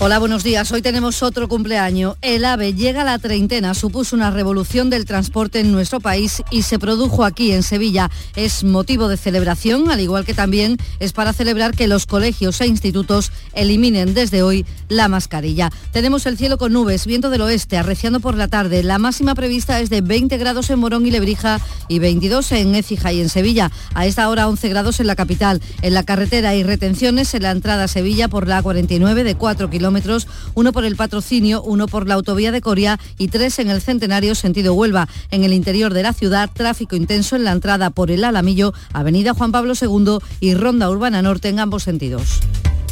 Hola, 0.00 0.20
buenos 0.20 0.44
días. 0.44 0.70
Hoy 0.70 0.80
tenemos 0.80 1.24
otro 1.24 1.48
cumpleaños. 1.48 2.14
El 2.22 2.44
AVE 2.44 2.72
llega 2.72 3.02
a 3.02 3.04
la 3.04 3.18
treintena, 3.18 3.74
supuso 3.74 4.14
una 4.14 4.30
revolución 4.30 4.90
del 4.90 5.06
transporte 5.06 5.58
en 5.58 5.72
nuestro 5.72 5.98
país 5.98 6.40
y 6.52 6.62
se 6.62 6.78
produjo 6.78 7.24
aquí 7.24 7.50
en 7.50 7.64
Sevilla. 7.64 8.08
Es 8.36 8.62
motivo 8.62 9.08
de 9.08 9.16
celebración, 9.16 9.90
al 9.90 9.98
igual 9.98 10.24
que 10.24 10.34
también 10.34 10.76
es 11.00 11.12
para 11.12 11.32
celebrar 11.32 11.74
que 11.74 11.88
los 11.88 12.06
colegios 12.06 12.60
e 12.60 12.68
institutos 12.68 13.32
eliminen 13.54 14.14
desde 14.14 14.44
hoy 14.44 14.64
la 14.88 15.08
mascarilla. 15.08 15.72
Tenemos 15.90 16.26
el 16.26 16.38
cielo 16.38 16.58
con 16.58 16.72
nubes, 16.72 17.04
viento 17.04 17.28
del 17.28 17.40
oeste, 17.40 17.76
arreciando 17.76 18.20
por 18.20 18.36
la 18.36 18.46
tarde. 18.46 18.84
La 18.84 18.98
máxima 18.98 19.34
prevista 19.34 19.80
es 19.80 19.90
de 19.90 20.00
20 20.00 20.38
grados 20.38 20.70
en 20.70 20.78
Morón 20.78 21.06
y 21.06 21.10
Lebrija 21.10 21.58
y 21.88 21.98
22 21.98 22.52
en 22.52 22.76
Écija 22.76 23.12
y 23.12 23.20
en 23.20 23.28
Sevilla. 23.28 23.72
A 23.94 24.06
esta 24.06 24.28
hora 24.28 24.46
11 24.46 24.68
grados 24.68 25.00
en 25.00 25.08
la 25.08 25.16
capital. 25.16 25.60
En 25.82 25.92
la 25.92 26.04
carretera 26.04 26.50
hay 26.50 26.62
retenciones 26.62 27.34
en 27.34 27.42
la 27.42 27.50
entrada 27.50 27.84
a 27.84 27.88
Sevilla 27.88 28.28
por 28.28 28.46
la 28.46 28.62
49 28.62 29.24
de 29.24 29.34
4 29.34 29.68
kilómetros 29.68 29.87
uno 30.54 30.72
por 30.72 30.84
el 30.84 30.96
patrocinio, 30.96 31.62
uno 31.62 31.86
por 31.86 32.06
la 32.06 32.14
autovía 32.14 32.52
de 32.52 32.60
Coria 32.60 32.98
y 33.18 33.28
tres 33.28 33.58
en 33.58 33.70
el 33.70 33.80
Centenario 33.80 34.34
sentido 34.34 34.74
Huelva. 34.74 35.08
En 35.30 35.44
el 35.44 35.52
interior 35.52 35.94
de 35.94 36.02
la 36.02 36.12
ciudad, 36.12 36.50
tráfico 36.52 36.96
intenso 36.96 37.36
en 37.36 37.44
la 37.44 37.52
entrada 37.52 37.90
por 37.90 38.10
el 38.10 38.24
Alamillo, 38.24 38.72
Avenida 38.92 39.34
Juan 39.34 39.52
Pablo 39.52 39.74
II 39.80 40.18
y 40.40 40.54
Ronda 40.54 40.90
Urbana 40.90 41.22
Norte 41.22 41.48
en 41.48 41.60
ambos 41.60 41.82
sentidos. 41.82 42.40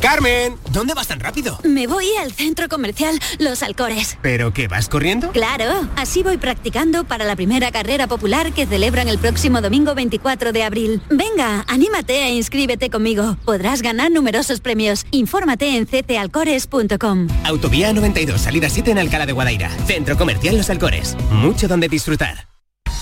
Carmen, 0.07 0.55
¿dónde 0.71 0.95
vas 0.95 1.09
tan 1.09 1.19
rápido? 1.19 1.59
Me 1.65 1.89
voy 1.89 2.07
al 2.23 2.31
centro 2.31 2.69
comercial 2.69 3.19
Los 3.41 3.65
Alcores. 3.65 4.17
¿Pero 4.23 4.53
qué 4.53 4.69
vas 4.69 4.89
corriendo? 4.89 5.33
Claro, 5.33 5.89
así 5.97 6.23
voy 6.23 6.37
practicando 6.37 7.03
para 7.03 7.25
la 7.25 7.35
primera 7.35 7.73
carrera 7.73 8.07
popular 8.07 8.53
que 8.53 8.67
celebran 8.67 9.09
el 9.09 9.19
próximo 9.19 9.61
domingo 9.61 9.97
24 9.97 10.53
de 10.53 10.63
abril. 10.63 11.03
Venga, 11.11 11.65
anímate 11.67 12.23
e 12.23 12.35
inscríbete 12.35 12.89
conmigo. 12.89 13.37
Podrás 13.45 13.83
ganar 13.83 14.13
numerosos 14.13 14.61
premios. 14.61 15.05
Infórmate 15.11 15.77
en 15.77 15.87
ctalcores.com. 15.87 17.27
Autovía 17.43 17.93
92, 17.93 18.41
salida 18.41 18.71
7 18.71 18.93
en 18.93 18.99
Alcalá 18.99 19.27
de 19.27 19.33
Guadaira. 19.33 19.71
Centro 19.89 20.17
comercial 20.17 20.57
Los 20.57 20.71
Alcores. 20.71 21.17
Mucho 21.33 21.67
donde 21.67 21.89
disfrutar. 21.89 22.47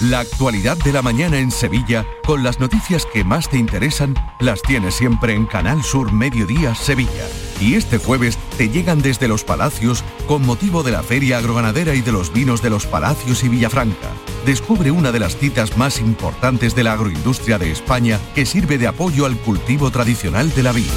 La 0.01 0.19
actualidad 0.19 0.77
de 0.79 0.93
la 0.93 1.03
mañana 1.03 1.39
en 1.39 1.53
Sevilla, 1.53 2.05
con 2.27 2.43
las 2.43 2.59
noticias 2.59 3.07
que 3.07 3.23
más 3.23 3.49
te 3.49 3.59
interesan, 3.59 4.15
las 4.41 4.61
tienes 4.61 4.97
siempre 4.97 5.35
en 5.35 5.47
Canal 5.47 5.85
Sur 5.85 6.13
Mediodía 6.13 6.75
Sevilla. 6.75 7.29
Y 7.61 7.75
este 7.75 7.99
jueves 7.99 8.37
te 8.59 8.69
llegan 8.69 9.03
desde 9.03 9.29
Los 9.29 9.45
Palacios 9.45 10.03
con 10.27 10.45
motivo 10.45 10.83
de 10.83 10.91
la 10.91 11.05
Feria 11.05 11.39
Agroganadera 11.39 11.95
y 11.95 12.01
de 12.01 12.11
los 12.11 12.33
vinos 12.33 12.61
de 12.61 12.71
Los 12.71 12.87
Palacios 12.87 13.45
y 13.45 13.49
Villafranca. 13.49 14.11
Descubre 14.45 14.91
una 14.91 15.13
de 15.13 15.21
las 15.21 15.37
citas 15.37 15.77
más 15.77 16.01
importantes 16.01 16.75
de 16.75 16.83
la 16.83 16.93
agroindustria 16.93 17.59
de 17.59 17.71
España 17.71 18.19
que 18.35 18.47
sirve 18.47 18.79
de 18.79 18.89
apoyo 18.89 19.27
al 19.27 19.37
cultivo 19.39 19.93
tradicional 19.93 20.53
de 20.55 20.63
la 20.65 20.73
vid. 20.73 20.91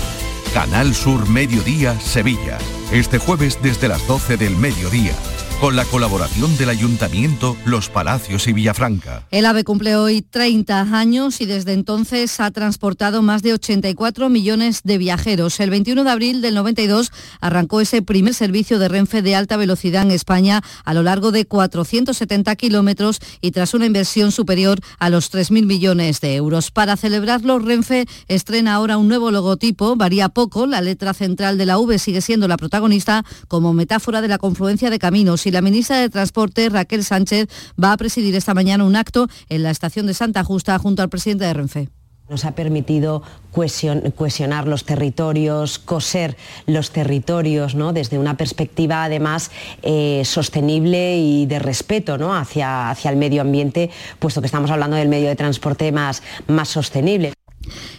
Canal 0.55 0.95
Sur 0.95 1.29
Mediodía 1.29 1.99
Sevilla. 1.99 2.57
Este 2.91 3.19
jueves 3.19 3.59
desde 3.61 3.89
las 3.89 4.07
12 4.07 4.37
del 4.37 4.57
mediodía 4.57 5.13
con 5.59 5.75
la 5.75 5.85
colaboración 5.85 6.55
del 6.57 6.69
Ayuntamiento, 6.69 7.57
Los 7.65 7.89
Palacios 7.89 8.47
y 8.47 8.53
Villafranca. 8.53 9.25
El 9.31 9.45
AVE 9.47 9.63
cumple 9.63 9.95
hoy 9.95 10.21
30 10.21 10.81
años 10.95 11.41
y 11.41 11.47
desde 11.47 11.73
entonces 11.73 12.39
ha 12.39 12.51
transportado 12.51 13.23
más 13.23 13.41
de 13.41 13.53
84 13.53 14.29
millones 14.29 14.81
de 14.83 14.99
viajeros. 14.99 15.59
El 15.59 15.71
21 15.71 16.03
de 16.03 16.11
abril 16.11 16.41
del 16.41 16.53
92 16.53 17.11
arrancó 17.41 17.81
ese 17.81 18.03
primer 18.03 18.35
servicio 18.35 18.77
de 18.77 18.87
Renfe 18.87 19.23
de 19.23 19.33
alta 19.33 19.57
velocidad 19.57 20.03
en 20.03 20.11
España 20.11 20.61
a 20.85 20.93
lo 20.93 21.01
largo 21.01 21.31
de 21.31 21.45
470 21.45 22.55
kilómetros 22.55 23.19
y 23.41 23.49
tras 23.49 23.73
una 23.73 23.87
inversión 23.87 24.31
superior 24.31 24.79
a 24.99 25.09
los 25.09 25.33
3.000 25.33 25.65
millones 25.65 26.21
de 26.21 26.35
euros. 26.35 26.69
Para 26.69 26.97
celebrarlo, 26.97 27.57
Renfe 27.57 28.05
estrena 28.27 28.75
ahora 28.75 28.97
un 28.97 29.07
nuevo 29.07 29.31
logotipo, 29.31 29.95
varía 29.95 30.29
poco, 30.29 30.67
la 30.67 30.81
letra 30.81 31.15
central 31.15 31.57
de 31.57 31.65
la 31.65 31.79
V 31.79 31.97
sigue 31.97 32.21
siendo 32.21 32.47
la 32.47 32.57
protagonista 32.57 33.25
como 33.47 33.73
metáfora 33.73 34.21
de 34.21 34.27
la 34.27 34.37
confluencia 34.37 34.91
de 34.91 34.99
caminos 34.99 35.46
y 35.47 35.51
la 35.51 35.61
ministra 35.61 35.99
de 35.99 36.09
Transporte, 36.09 36.69
Raquel 36.69 37.03
Sánchez, 37.03 37.47
va 37.81 37.93
a 37.93 37.97
presidir 37.97 38.35
esta 38.35 38.53
mañana 38.53 38.83
un 38.83 38.95
acto 38.95 39.27
en 39.49 39.63
la 39.63 39.71
estación 39.71 40.05
de 40.05 40.13
Santa 40.13 40.43
Justa 40.43 40.77
junto 40.77 41.01
al 41.01 41.09
presidente 41.09 41.45
de 41.45 41.53
Renfe. 41.53 41.89
Nos 42.29 42.43
ha 42.43 42.51
permitido 42.51 43.23
cohesionar 43.51 44.67
los 44.67 44.83
territorios, 44.83 45.79
coser 45.79 46.35
los 46.65 46.91
territorios, 46.91 47.73
¿no? 47.73 47.93
desde 47.93 48.19
una 48.19 48.35
perspectiva 48.35 49.05
además 49.05 49.49
eh, 49.81 50.23
sostenible 50.25 51.17
y 51.17 51.45
de 51.45 51.59
respeto 51.59 52.17
¿no? 52.17 52.35
hacia, 52.35 52.89
hacia 52.89 53.09
el 53.09 53.15
medio 53.15 53.41
ambiente, 53.41 53.89
puesto 54.19 54.41
que 54.41 54.47
estamos 54.47 54.69
hablando 54.69 54.97
del 54.97 55.07
medio 55.07 55.29
de 55.29 55.37
transporte 55.37 55.89
más, 55.93 56.21
más 56.47 56.67
sostenible. 56.67 57.31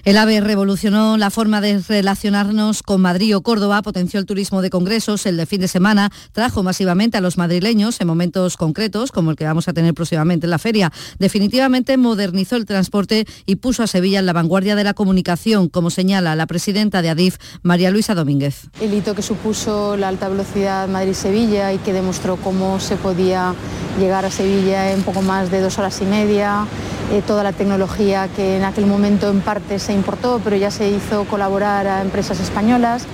El 0.05 0.17
AVE 0.17 0.41
revolucionó 0.41 1.17
la 1.17 1.31
forma 1.31 1.61
de 1.61 1.81
relacionarnos 1.81 2.83
con 2.83 3.01
Madrid 3.01 3.37
o 3.37 3.43
Córdoba, 3.43 3.83
potenció 3.83 4.21
el 4.21 4.27
turismo 4.27 4.63
de 4.63 4.71
congresos, 4.71 5.27
el 5.27 5.37
de 5.37 5.47
fin 5.47 5.61
de 5.61 5.69
semana, 5.69 6.11
trajo 6.33 6.63
masivamente 6.63 7.19
a 7.19 7.21
los 7.21 7.39
madrileños 7.39 8.01
en 8.01 8.07
momentos 8.07 8.57
concretos, 8.57 9.13
como 9.13 9.31
el 9.31 9.37
que 9.37 9.45
vamos 9.45 9.69
a 9.69 9.73
tener 9.73 9.95
próximamente 9.95 10.47
en 10.47 10.51
la 10.51 10.59
feria. 10.59 10.93
Definitivamente 11.19 11.97
modernizó 11.97 12.57
el 12.57 12.67
transporte 12.67 13.27
y 13.47 13.57
puso 13.57 13.83
a 13.83 13.87
Sevilla 13.87 14.19
en 14.19 14.27
la 14.27 14.33
vanguardia 14.33 14.77
de 14.77 14.85
la 14.85 14.95
comunicación, 14.95 15.69
como 15.69 15.91
señala 15.91 16.37
la 16.37 16.47
presidenta 16.47 17.03
de 17.03 17.11
ADIF, 17.11 17.37
María 17.63 17.91
Luisa 17.91 18.15
Domínguez. 18.15 18.69
El 18.81 18.95
hito 18.95 19.15
que 19.15 19.23
supuso 19.23 19.97
la 19.97 20.09
alta 20.09 20.29
velocidad 20.29 20.89
Madrid-Sevilla 20.89 21.73
y 21.73 21.79
que 21.79 21.93
demostró 21.93 22.37
cómo 22.37 22.81
se 22.81 22.97
podía 22.97 23.55
llegar 23.99 24.25
a 24.25 24.31
Sevilla 24.31 24.93
en 24.93 25.03
poco 25.03 25.23
más 25.23 25.51
de 25.51 25.61
dos 25.61 25.79
horas 25.79 26.01
y 26.01 26.05
media, 26.05 26.67
eh, 27.13 27.23
toda 27.27 27.43
la 27.43 27.53
tecnología 27.53 28.29
que 28.29 28.57
en 28.57 28.65
aquel 28.65 28.87
momento 28.87 29.31
en 29.31 29.41
parte 29.41 29.58
se 29.79 29.93
importó, 29.93 30.41
pero 30.43 30.57
ya 30.57 30.71
se 30.71 30.89
hizo 30.89 31.25
colaborar 31.25 31.87
a 31.87 32.03
empresas 32.03 32.41
españolas 32.41 33.07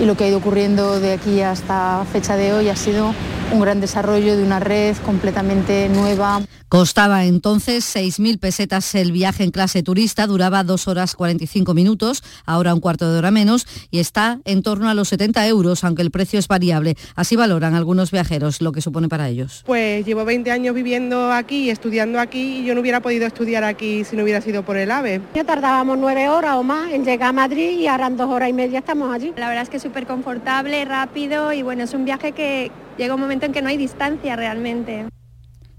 y 0.00 0.04
lo 0.04 0.16
que 0.16 0.24
ha 0.24 0.28
ido 0.28 0.38
ocurriendo 0.38 1.00
de 1.00 1.12
aquí 1.12 1.40
hasta 1.40 2.04
fecha 2.12 2.36
de 2.36 2.52
hoy 2.52 2.68
ha 2.68 2.76
sido 2.76 3.14
un 3.52 3.60
gran 3.60 3.80
desarrollo 3.80 4.36
de 4.36 4.42
una 4.42 4.60
red 4.60 4.96
completamente 5.04 5.88
nueva. 5.90 6.40
Costaba 6.68 7.26
entonces 7.26 7.84
6.000 7.94 8.38
pesetas 8.38 8.94
el 8.94 9.12
viaje 9.12 9.44
en 9.44 9.50
clase 9.50 9.82
turista, 9.82 10.26
duraba 10.26 10.64
2 10.64 10.88
horas 10.88 11.14
45 11.14 11.74
minutos, 11.74 12.24
ahora 12.46 12.72
un 12.72 12.80
cuarto 12.80 13.12
de 13.12 13.18
hora 13.18 13.30
menos, 13.30 13.66
y 13.90 13.98
está 13.98 14.38
en 14.46 14.62
torno 14.62 14.88
a 14.88 14.94
los 14.94 15.08
70 15.08 15.46
euros, 15.48 15.84
aunque 15.84 16.00
el 16.00 16.10
precio 16.10 16.38
es 16.38 16.48
variable. 16.48 16.96
Así 17.14 17.36
valoran 17.36 17.74
algunos 17.74 18.10
viajeros 18.10 18.62
lo 18.62 18.72
que 18.72 18.80
supone 18.80 19.10
para 19.10 19.28
ellos. 19.28 19.64
Pues 19.66 20.06
llevo 20.06 20.24
20 20.24 20.50
años 20.50 20.74
viviendo 20.74 21.30
aquí, 21.30 21.68
estudiando 21.68 22.18
aquí, 22.18 22.60
y 22.60 22.64
yo 22.64 22.74
no 22.74 22.80
hubiera 22.80 23.00
podido 23.00 23.26
estudiar 23.26 23.64
aquí 23.64 24.04
si 24.04 24.16
no 24.16 24.22
hubiera 24.22 24.40
sido 24.40 24.62
por 24.62 24.78
el 24.78 24.90
AVE. 24.90 25.20
Ya 25.34 25.44
tardábamos 25.44 25.98
nueve 25.98 26.30
horas 26.30 26.56
o 26.56 26.62
más 26.62 26.90
en 26.90 27.04
llegar 27.04 27.28
a 27.28 27.32
Madrid 27.32 27.78
y 27.78 27.86
ahora 27.86 28.06
en 28.06 28.16
dos 28.16 28.30
horas 28.30 28.48
y 28.48 28.54
media 28.54 28.78
estamos 28.78 29.14
allí. 29.14 29.34
La 29.36 29.48
verdad 29.48 29.64
es 29.64 29.68
que 29.68 29.78
súper 29.82 30.06
confortable, 30.06 30.84
rápido 30.84 31.52
y 31.52 31.62
bueno, 31.62 31.84
es 31.84 31.92
un 31.92 32.04
viaje 32.04 32.32
que 32.32 32.70
llega 32.96 33.14
un 33.14 33.20
momento 33.20 33.46
en 33.46 33.52
que 33.52 33.62
no 33.62 33.68
hay 33.68 33.76
distancia 33.76 34.36
realmente. 34.36 35.06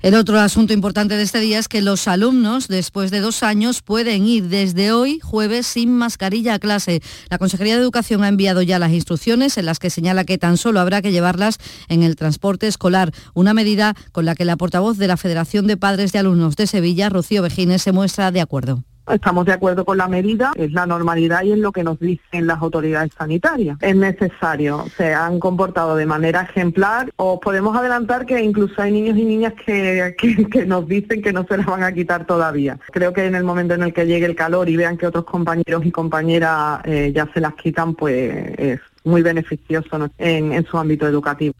El 0.01 0.15
otro 0.15 0.37
asunto 0.37 0.73
importante 0.73 1.15
de 1.15 1.23
este 1.23 1.39
día 1.39 1.59
es 1.59 1.69
que 1.69 1.81
los 1.81 2.09
alumnos, 2.09 2.67
después 2.67 3.09
de 3.09 3.21
dos 3.21 3.41
años, 3.41 3.81
pueden 3.81 4.27
ir 4.27 4.49
desde 4.49 4.91
hoy, 4.91 5.21
jueves, 5.23 5.65
sin 5.65 5.93
mascarilla 5.93 6.55
a 6.55 6.59
clase. 6.59 7.01
La 7.29 7.37
Consejería 7.37 7.75
de 7.75 7.81
Educación 7.81 8.21
ha 8.21 8.27
enviado 8.27 8.61
ya 8.61 8.79
las 8.79 8.91
instrucciones 8.91 9.57
en 9.57 9.65
las 9.65 9.79
que 9.79 9.89
señala 9.89 10.25
que 10.25 10.37
tan 10.37 10.57
solo 10.57 10.81
habrá 10.81 11.01
que 11.01 11.13
llevarlas 11.13 11.57
en 11.87 12.03
el 12.03 12.17
transporte 12.17 12.67
escolar, 12.67 13.13
una 13.33 13.53
medida 13.53 13.95
con 14.11 14.25
la 14.25 14.35
que 14.35 14.43
la 14.43 14.57
portavoz 14.57 14.97
de 14.97 15.07
la 15.07 15.15
Federación 15.15 15.67
de 15.67 15.77
Padres 15.77 16.11
de 16.11 16.19
Alumnos 16.19 16.57
de 16.57 16.67
Sevilla, 16.67 17.07
Rocío 17.07 17.41
Vejines, 17.41 17.81
se 17.81 17.93
muestra 17.93 18.31
de 18.31 18.41
acuerdo. 18.41 18.83
Estamos 19.11 19.45
de 19.45 19.51
acuerdo 19.51 19.83
con 19.83 19.97
la 19.97 20.07
medida, 20.07 20.53
es 20.55 20.71
la 20.71 20.85
normalidad 20.85 21.43
y 21.43 21.51
es 21.51 21.57
lo 21.57 21.71
que 21.71 21.83
nos 21.83 21.99
dicen 21.99 22.47
las 22.47 22.61
autoridades 22.61 23.11
sanitarias. 23.17 23.77
Es 23.81 23.95
necesario, 23.95 24.85
se 24.95 25.13
han 25.13 25.39
comportado 25.39 25.95
de 25.95 26.05
manera 26.05 26.43
ejemplar. 26.43 27.11
Os 27.17 27.39
podemos 27.39 27.75
adelantar 27.75 28.25
que 28.25 28.41
incluso 28.41 28.81
hay 28.81 28.93
niños 28.93 29.17
y 29.17 29.25
niñas 29.25 29.53
que, 29.65 30.15
que, 30.51 30.65
nos 30.65 30.87
dicen 30.87 31.21
que 31.21 31.33
no 31.33 31.45
se 31.45 31.57
las 31.57 31.65
van 31.65 31.83
a 31.83 31.93
quitar 31.93 32.25
todavía. 32.25 32.79
Creo 32.91 33.11
que 33.11 33.25
en 33.25 33.35
el 33.35 33.43
momento 33.43 33.73
en 33.73 33.83
el 33.83 33.93
que 33.93 34.05
llegue 34.05 34.25
el 34.25 34.35
calor 34.35 34.69
y 34.69 34.77
vean 34.77 34.97
que 34.97 35.07
otros 35.07 35.25
compañeros 35.25 35.85
y 35.85 35.91
compañeras 35.91 36.79
eh, 36.85 37.11
ya 37.13 37.29
se 37.33 37.41
las 37.41 37.55
quitan, 37.55 37.95
pues 37.95 38.57
es 38.57 38.79
muy 39.03 39.21
beneficioso 39.21 40.09
en, 40.17 40.53
en 40.53 40.65
su 40.65 40.77
ámbito 40.77 41.05
educativo. 41.07 41.53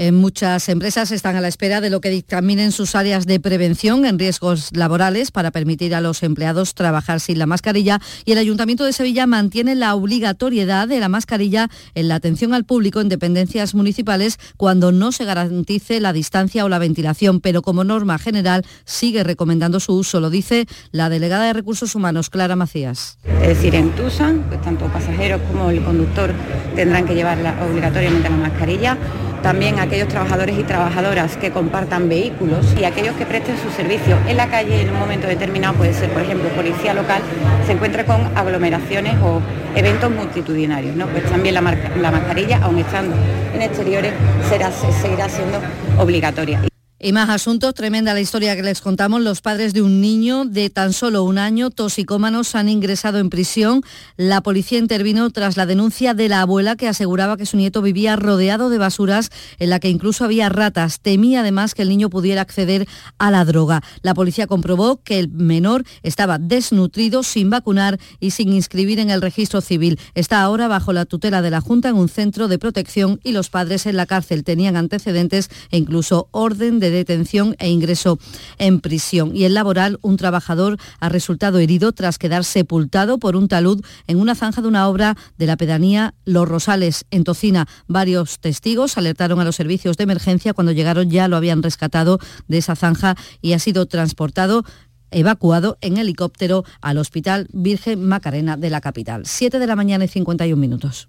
En 0.00 0.14
muchas 0.14 0.68
empresas 0.68 1.10
están 1.10 1.34
a 1.34 1.40
la 1.40 1.48
espera 1.48 1.80
de 1.80 1.90
lo 1.90 2.00
que 2.00 2.08
dictaminen 2.08 2.70
sus 2.70 2.94
áreas 2.94 3.26
de 3.26 3.40
prevención 3.40 4.04
en 4.06 4.16
riesgos 4.16 4.68
laborales 4.70 5.32
para 5.32 5.50
permitir 5.50 5.92
a 5.92 6.00
los 6.00 6.22
empleados 6.22 6.74
trabajar 6.74 7.18
sin 7.18 7.36
la 7.40 7.46
mascarilla. 7.46 8.00
Y 8.24 8.30
el 8.30 8.38
Ayuntamiento 8.38 8.84
de 8.84 8.92
Sevilla 8.92 9.26
mantiene 9.26 9.74
la 9.74 9.96
obligatoriedad 9.96 10.86
de 10.86 11.00
la 11.00 11.08
mascarilla 11.08 11.68
en 11.96 12.06
la 12.06 12.14
atención 12.14 12.54
al 12.54 12.62
público 12.64 13.00
en 13.00 13.08
dependencias 13.08 13.74
municipales 13.74 14.38
cuando 14.56 14.92
no 14.92 15.10
se 15.10 15.24
garantice 15.24 15.98
la 15.98 16.12
distancia 16.12 16.64
o 16.64 16.68
la 16.68 16.78
ventilación, 16.78 17.40
pero 17.40 17.60
como 17.62 17.82
norma 17.82 18.20
general 18.20 18.64
sigue 18.84 19.24
recomendando 19.24 19.80
su 19.80 19.94
uso, 19.94 20.20
lo 20.20 20.30
dice 20.30 20.66
la 20.92 21.08
delegada 21.08 21.46
de 21.46 21.54
Recursos 21.54 21.96
Humanos, 21.96 22.30
Clara 22.30 22.54
Macías. 22.54 23.18
Es 23.42 23.48
decir, 23.48 23.74
en 23.74 23.90
Tusan, 23.96 24.44
pues 24.48 24.62
tanto 24.62 24.84
pasajeros 24.92 25.40
como 25.50 25.70
el 25.70 25.82
conductor 25.82 26.32
tendrán 26.76 27.04
que 27.04 27.16
llevar 27.16 27.38
la- 27.38 27.66
obligatoriamente 27.68 28.30
la 28.30 28.36
mascarilla 28.36 28.96
también 29.42 29.78
aquellos 29.78 30.08
trabajadores 30.08 30.58
y 30.58 30.62
trabajadoras 30.62 31.36
que 31.36 31.50
compartan 31.50 32.08
vehículos 32.08 32.74
y 32.78 32.84
aquellos 32.84 33.14
que 33.16 33.26
presten 33.26 33.56
su 33.58 33.70
servicio 33.70 34.16
en 34.26 34.36
la 34.36 34.48
calle 34.48 34.82
en 34.82 34.90
un 34.90 34.98
momento 34.98 35.26
determinado, 35.26 35.74
puede 35.74 35.94
ser 35.94 36.10
por 36.10 36.22
ejemplo 36.22 36.48
policía 36.50 36.94
local, 36.94 37.22
se 37.66 37.72
encuentra 37.72 38.04
con 38.04 38.20
aglomeraciones 38.36 39.14
o 39.22 39.40
eventos 39.74 40.10
multitudinarios. 40.10 40.96
¿no? 40.96 41.06
Pues 41.06 41.24
también 41.24 41.54
la, 41.54 41.62
la 42.00 42.10
mascarilla, 42.10 42.58
aun 42.62 42.78
estando 42.78 43.14
en 43.54 43.62
exteriores, 43.62 44.12
será, 44.48 44.70
seguirá 44.70 45.28
siendo 45.28 45.60
obligatoria. 45.98 46.67
Y 47.00 47.12
más 47.12 47.28
asuntos, 47.28 47.74
tremenda 47.74 48.12
la 48.12 48.20
historia 48.20 48.56
que 48.56 48.62
les 48.64 48.80
contamos. 48.80 49.22
Los 49.22 49.40
padres 49.40 49.72
de 49.72 49.82
un 49.82 50.00
niño 50.00 50.44
de 50.44 50.68
tan 50.68 50.92
solo 50.92 51.22
un 51.22 51.38
año, 51.38 51.70
toxicómanos, 51.70 52.56
han 52.56 52.68
ingresado 52.68 53.20
en 53.20 53.30
prisión. 53.30 53.82
La 54.16 54.40
policía 54.40 54.80
intervino 54.80 55.30
tras 55.30 55.56
la 55.56 55.64
denuncia 55.64 56.12
de 56.14 56.28
la 56.28 56.40
abuela 56.40 56.74
que 56.74 56.88
aseguraba 56.88 57.36
que 57.36 57.46
su 57.46 57.56
nieto 57.56 57.82
vivía 57.82 58.16
rodeado 58.16 58.68
de 58.68 58.78
basuras 58.78 59.30
en 59.60 59.70
la 59.70 59.78
que 59.78 59.90
incluso 59.90 60.24
había 60.24 60.48
ratas. 60.48 60.98
Temía 60.98 61.42
además 61.42 61.76
que 61.76 61.82
el 61.82 61.88
niño 61.88 62.10
pudiera 62.10 62.40
acceder 62.40 62.88
a 63.18 63.30
la 63.30 63.44
droga. 63.44 63.80
La 64.02 64.14
policía 64.14 64.48
comprobó 64.48 65.00
que 65.00 65.20
el 65.20 65.28
menor 65.28 65.84
estaba 66.02 66.38
desnutrido, 66.38 67.22
sin 67.22 67.48
vacunar 67.48 68.00
y 68.18 68.32
sin 68.32 68.52
inscribir 68.52 68.98
en 68.98 69.10
el 69.10 69.22
registro 69.22 69.60
civil. 69.60 70.00
Está 70.16 70.42
ahora 70.42 70.66
bajo 70.66 70.92
la 70.92 71.04
tutela 71.04 71.42
de 71.42 71.50
la 71.50 71.60
Junta 71.60 71.90
en 71.90 71.96
un 71.96 72.08
centro 72.08 72.48
de 72.48 72.58
protección 72.58 73.20
y 73.22 73.30
los 73.30 73.50
padres 73.50 73.86
en 73.86 73.96
la 73.96 74.06
cárcel 74.06 74.42
tenían 74.42 74.74
antecedentes 74.74 75.48
e 75.70 75.78
incluso 75.78 76.26
orden 76.32 76.80
de 76.80 76.87
detención 76.90 77.56
e 77.58 77.70
ingreso 77.70 78.18
en 78.58 78.80
prisión. 78.80 79.34
Y 79.34 79.44
en 79.44 79.54
laboral, 79.54 79.98
un 80.02 80.16
trabajador 80.16 80.78
ha 81.00 81.08
resultado 81.08 81.58
herido 81.58 81.92
tras 81.92 82.18
quedar 82.18 82.44
sepultado 82.44 83.18
por 83.18 83.36
un 83.36 83.48
talud 83.48 83.84
en 84.06 84.18
una 84.18 84.34
zanja 84.34 84.62
de 84.62 84.68
una 84.68 84.88
obra 84.88 85.16
de 85.36 85.46
la 85.46 85.56
pedanía 85.56 86.14
Los 86.24 86.48
Rosales, 86.48 87.04
en 87.10 87.24
Tocina. 87.24 87.66
Varios 87.86 88.38
testigos 88.38 88.98
alertaron 88.98 89.40
a 89.40 89.44
los 89.44 89.56
servicios 89.56 89.96
de 89.96 90.04
emergencia 90.04 90.54
cuando 90.54 90.72
llegaron 90.72 91.10
ya 91.10 91.28
lo 91.28 91.36
habían 91.36 91.62
rescatado 91.62 92.18
de 92.46 92.58
esa 92.58 92.76
zanja 92.76 93.16
y 93.40 93.52
ha 93.52 93.58
sido 93.58 93.86
transportado 93.86 94.64
evacuado 95.10 95.78
en 95.80 95.98
helicóptero 95.98 96.64
al 96.80 96.98
Hospital 96.98 97.48
Virgen 97.52 98.04
Macarena 98.04 98.56
de 98.56 98.70
la 98.70 98.80
capital. 98.80 99.26
7 99.26 99.58
de 99.58 99.66
la 99.66 99.76
mañana 99.76 100.04
y 100.04 100.08
51 100.08 100.60
minutos. 100.60 101.08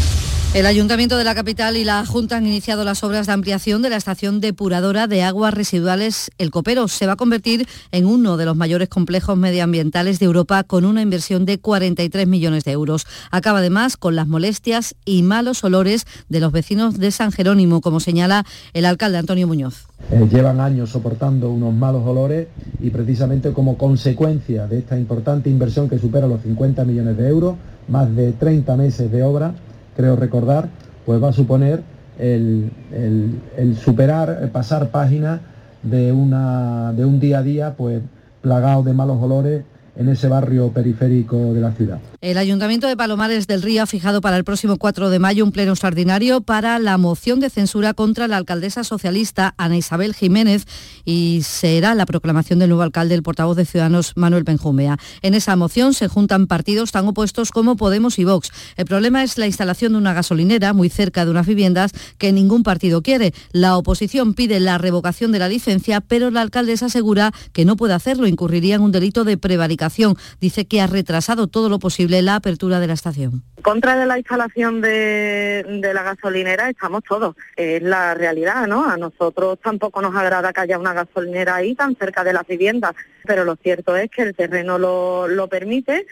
El 0.53 0.65
Ayuntamiento 0.65 1.17
de 1.17 1.23
la 1.23 1.33
capital 1.33 1.77
y 1.77 1.85
la 1.85 2.05
Junta 2.05 2.35
han 2.35 2.45
iniciado 2.45 2.83
las 2.83 3.05
obras 3.05 3.25
de 3.25 3.31
ampliación 3.31 3.81
de 3.81 3.89
la 3.89 3.95
estación 3.95 4.41
depuradora 4.41 5.07
de 5.07 5.23
aguas 5.23 5.53
residuales 5.53 6.29
El 6.37 6.51
Copero. 6.51 6.89
Se 6.89 7.07
va 7.07 7.13
a 7.13 7.15
convertir 7.15 7.65
en 7.93 8.05
uno 8.05 8.35
de 8.35 8.43
los 8.43 8.57
mayores 8.57 8.89
complejos 8.89 9.37
medioambientales 9.37 10.19
de 10.19 10.25
Europa 10.25 10.65
con 10.65 10.83
una 10.83 11.01
inversión 11.01 11.45
de 11.45 11.57
43 11.57 12.27
millones 12.27 12.65
de 12.65 12.73
euros. 12.73 13.07
Acaba 13.31 13.59
además 13.59 13.95
con 13.95 14.17
las 14.17 14.27
molestias 14.27 14.93
y 15.05 15.23
malos 15.23 15.63
olores 15.63 16.05
de 16.27 16.41
los 16.41 16.51
vecinos 16.51 16.99
de 16.99 17.11
San 17.11 17.31
Jerónimo, 17.31 17.79
como 17.79 18.01
señala 18.01 18.45
el 18.73 18.83
alcalde 18.83 19.19
Antonio 19.19 19.47
Muñoz. 19.47 19.85
Eh, 20.11 20.27
llevan 20.29 20.59
años 20.59 20.89
soportando 20.89 21.49
unos 21.49 21.73
malos 21.73 22.05
olores 22.05 22.49
y 22.81 22.89
precisamente 22.89 23.53
como 23.53 23.77
consecuencia 23.77 24.67
de 24.67 24.79
esta 24.79 24.99
importante 24.99 25.49
inversión 25.49 25.87
que 25.87 25.97
supera 25.97 26.27
los 26.27 26.41
50 26.41 26.83
millones 26.83 27.15
de 27.15 27.29
euros, 27.29 27.55
más 27.87 28.13
de 28.13 28.33
30 28.33 28.75
meses 28.75 29.09
de 29.09 29.23
obra, 29.23 29.55
creo 30.01 30.15
recordar, 30.15 30.67
pues 31.05 31.21
va 31.21 31.29
a 31.29 31.33
suponer 31.33 31.83
el, 32.17 32.71
el- 32.91 33.75
superar, 33.77 34.39
el 34.41 34.49
pasar 34.49 34.89
página 34.89 35.41
de, 35.83 36.11
una, 36.11 36.91
de 36.93 37.05
un 37.05 37.19
día 37.19 37.39
a 37.39 37.43
día 37.43 37.73
pues 37.77 38.01
plagado 38.41 38.81
de 38.81 38.93
malos 38.93 39.21
olores 39.21 39.63
en 39.95 40.09
ese 40.09 40.27
barrio 40.27 40.69
periférico 40.69 41.53
de 41.53 41.61
la 41.61 41.71
ciudad. 41.73 41.99
El 42.21 42.37
Ayuntamiento 42.37 42.85
de 42.85 42.95
Palomares 42.95 43.47
del 43.47 43.63
Río 43.63 43.81
ha 43.81 43.87
fijado 43.87 44.21
para 44.21 44.37
el 44.37 44.43
próximo 44.43 44.77
4 44.77 45.09
de 45.09 45.17
mayo 45.17 45.43
un 45.43 45.51
pleno 45.51 45.71
extraordinario 45.71 46.41
para 46.41 46.77
la 46.77 46.99
moción 46.99 47.39
de 47.39 47.49
censura 47.49 47.95
contra 47.95 48.27
la 48.27 48.37
alcaldesa 48.37 48.83
socialista 48.83 49.55
Ana 49.57 49.77
Isabel 49.77 50.13
Jiménez 50.13 50.67
y 51.03 51.41
será 51.41 51.95
la 51.95 52.05
proclamación 52.05 52.59
del 52.59 52.69
nuevo 52.69 52.83
alcalde, 52.83 53.15
el 53.15 53.23
portavoz 53.23 53.57
de 53.57 53.65
Ciudadanos 53.65 54.13
Manuel 54.17 54.43
Benjumea. 54.43 54.99
En 55.23 55.33
esa 55.33 55.55
moción 55.55 55.95
se 55.95 56.07
juntan 56.07 56.45
partidos 56.45 56.91
tan 56.91 57.07
opuestos 57.07 57.49
como 57.49 57.75
Podemos 57.75 58.19
y 58.19 58.23
Vox. 58.23 58.51
El 58.77 58.85
problema 58.85 59.23
es 59.23 59.39
la 59.39 59.47
instalación 59.47 59.93
de 59.93 59.97
una 59.97 60.13
gasolinera 60.13 60.73
muy 60.73 60.89
cerca 60.89 61.25
de 61.25 61.31
unas 61.31 61.47
viviendas 61.47 61.91
que 62.19 62.31
ningún 62.31 62.61
partido 62.61 63.01
quiere. 63.01 63.33
La 63.51 63.77
oposición 63.77 64.35
pide 64.35 64.59
la 64.59 64.77
revocación 64.77 65.31
de 65.31 65.39
la 65.39 65.49
licencia, 65.49 66.01
pero 66.01 66.29
la 66.29 66.41
alcaldesa 66.41 66.85
asegura 66.85 67.31
que 67.51 67.65
no 67.65 67.77
puede 67.77 67.95
hacerlo, 67.95 68.27
incurriría 68.27 68.75
en 68.75 68.81
un 68.81 68.91
delito 68.91 69.23
de 69.23 69.37
prevaricación. 69.37 70.17
Dice 70.39 70.65
que 70.65 70.81
ha 70.81 70.85
retrasado 70.85 71.47
todo 71.47 71.67
lo 71.67 71.79
posible 71.79 72.10
la 72.19 72.35
apertura 72.35 72.79
de 72.79 72.87
la 72.87 72.93
estación. 72.93 73.43
Contra 73.61 73.95
de 73.95 74.05
la 74.05 74.17
instalación 74.17 74.81
de, 74.81 75.63
de 75.81 75.93
la 75.93 76.03
gasolinera 76.03 76.69
estamos 76.69 77.03
todos. 77.07 77.35
Es 77.55 77.81
la 77.81 78.13
realidad, 78.15 78.67
¿no? 78.67 78.89
A 78.89 78.97
nosotros 78.97 79.59
tampoco 79.63 80.01
nos 80.01 80.15
agrada 80.15 80.51
que 80.51 80.61
haya 80.61 80.79
una 80.79 80.93
gasolinera 80.93 81.55
ahí 81.55 81.75
tan 81.75 81.95
cerca 81.95 82.23
de 82.23 82.33
las 82.33 82.45
viviendas, 82.47 82.93
pero 83.23 83.45
lo 83.45 83.55
cierto 83.55 83.95
es 83.95 84.09
que 84.09 84.23
el 84.23 84.35
terreno 84.35 84.77
lo, 84.77 85.27
lo 85.27 85.47
permite 85.47 86.05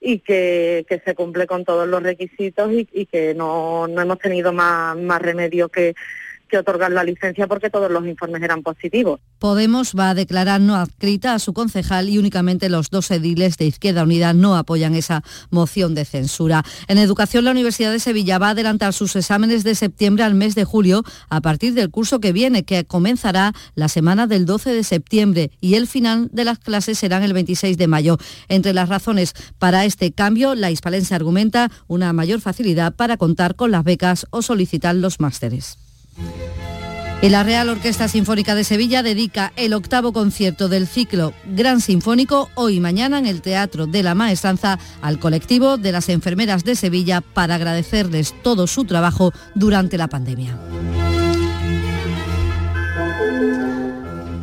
y 0.00 0.18
que, 0.18 0.84
que, 0.88 1.00
se 1.00 1.14
cumple 1.14 1.46
con 1.46 1.64
todos 1.64 1.88
los 1.88 2.02
requisitos 2.02 2.70
y, 2.72 3.06
que 3.06 3.34
no, 3.34 3.86
no, 3.88 4.02
hemos 4.02 4.18
tenido 4.18 4.52
más 4.52 5.22
remedio 5.22 5.68
que, 5.68 5.94
que 6.52 6.58
otorgar 6.58 6.92
la 6.92 7.02
licencia 7.02 7.46
porque 7.46 7.70
todos 7.70 7.90
los 7.90 8.06
informes 8.06 8.42
eran 8.42 8.62
positivos. 8.62 9.20
Podemos 9.38 9.94
va 9.98 10.10
a 10.10 10.14
declarar 10.14 10.60
no 10.60 10.76
adscrita 10.76 11.32
a 11.32 11.38
su 11.38 11.54
concejal 11.54 12.10
y 12.10 12.18
únicamente 12.18 12.68
los 12.68 12.90
dos 12.90 13.10
ediles 13.10 13.56
de 13.56 13.64
Izquierda 13.64 14.02
Unida 14.02 14.34
no 14.34 14.54
apoyan 14.54 14.94
esa 14.94 15.22
moción 15.50 15.94
de 15.94 16.04
censura. 16.04 16.62
En 16.88 16.98
educación, 16.98 17.46
la 17.46 17.52
Universidad 17.52 17.90
de 17.90 18.00
Sevilla 18.00 18.36
va 18.36 18.48
a 18.48 18.50
adelantar 18.50 18.92
sus 18.92 19.16
exámenes 19.16 19.64
de 19.64 19.74
septiembre 19.74 20.24
al 20.24 20.34
mes 20.34 20.54
de 20.54 20.64
julio 20.64 21.04
a 21.30 21.40
partir 21.40 21.72
del 21.72 21.88
curso 21.90 22.20
que 22.20 22.32
viene, 22.32 22.64
que 22.64 22.84
comenzará 22.84 23.54
la 23.74 23.88
semana 23.88 24.26
del 24.26 24.44
12 24.44 24.74
de 24.74 24.84
septiembre 24.84 25.50
y 25.58 25.76
el 25.76 25.86
final 25.86 26.28
de 26.32 26.44
las 26.44 26.58
clases 26.58 26.98
serán 26.98 27.22
el 27.22 27.32
26 27.32 27.78
de 27.78 27.86
mayo. 27.86 28.18
Entre 28.48 28.74
las 28.74 28.90
razones 28.90 29.32
para 29.58 29.86
este 29.86 30.12
cambio, 30.12 30.54
la 30.54 30.70
hispalense 30.70 31.14
argumenta 31.14 31.70
una 31.86 32.12
mayor 32.12 32.42
facilidad 32.42 32.94
para 32.94 33.16
contar 33.16 33.56
con 33.56 33.70
las 33.70 33.84
becas 33.84 34.26
o 34.28 34.42
solicitar 34.42 34.94
los 34.94 35.18
másteres. 35.18 35.78
Y 37.22 37.28
la 37.28 37.44
Real 37.44 37.68
Orquesta 37.68 38.08
Sinfónica 38.08 38.56
de 38.56 38.64
Sevilla 38.64 39.04
dedica 39.04 39.52
el 39.54 39.74
octavo 39.74 40.12
concierto 40.12 40.68
del 40.68 40.88
ciclo 40.88 41.32
Gran 41.54 41.80
Sinfónico 41.80 42.50
hoy 42.56 42.78
y 42.78 42.80
mañana 42.80 43.16
en 43.20 43.26
el 43.26 43.42
Teatro 43.42 43.86
de 43.86 44.02
la 44.02 44.16
Maestranza 44.16 44.80
al 45.00 45.20
colectivo 45.20 45.76
de 45.76 45.92
las 45.92 46.08
enfermeras 46.08 46.64
de 46.64 46.74
Sevilla 46.74 47.20
para 47.20 47.54
agradecerles 47.54 48.34
todo 48.42 48.66
su 48.66 48.86
trabajo 48.86 49.32
durante 49.54 49.98
la 49.98 50.08
pandemia. 50.08 50.58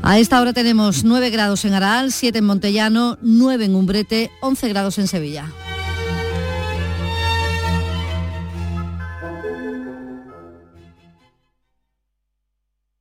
A 0.01 0.17
esta 0.17 0.39
hora 0.39 0.53
tenemos 0.53 1.03
9 1.03 1.31
grados 1.31 1.65
en 1.65 1.73
Araal, 1.73 2.13
7 2.13 2.39
en 2.39 2.45
Montellano, 2.45 3.17
9 3.21 3.65
en 3.65 3.75
Umbrete, 3.75 4.31
11 4.39 4.69
grados 4.69 4.97
en 4.99 5.07
Sevilla. 5.07 5.51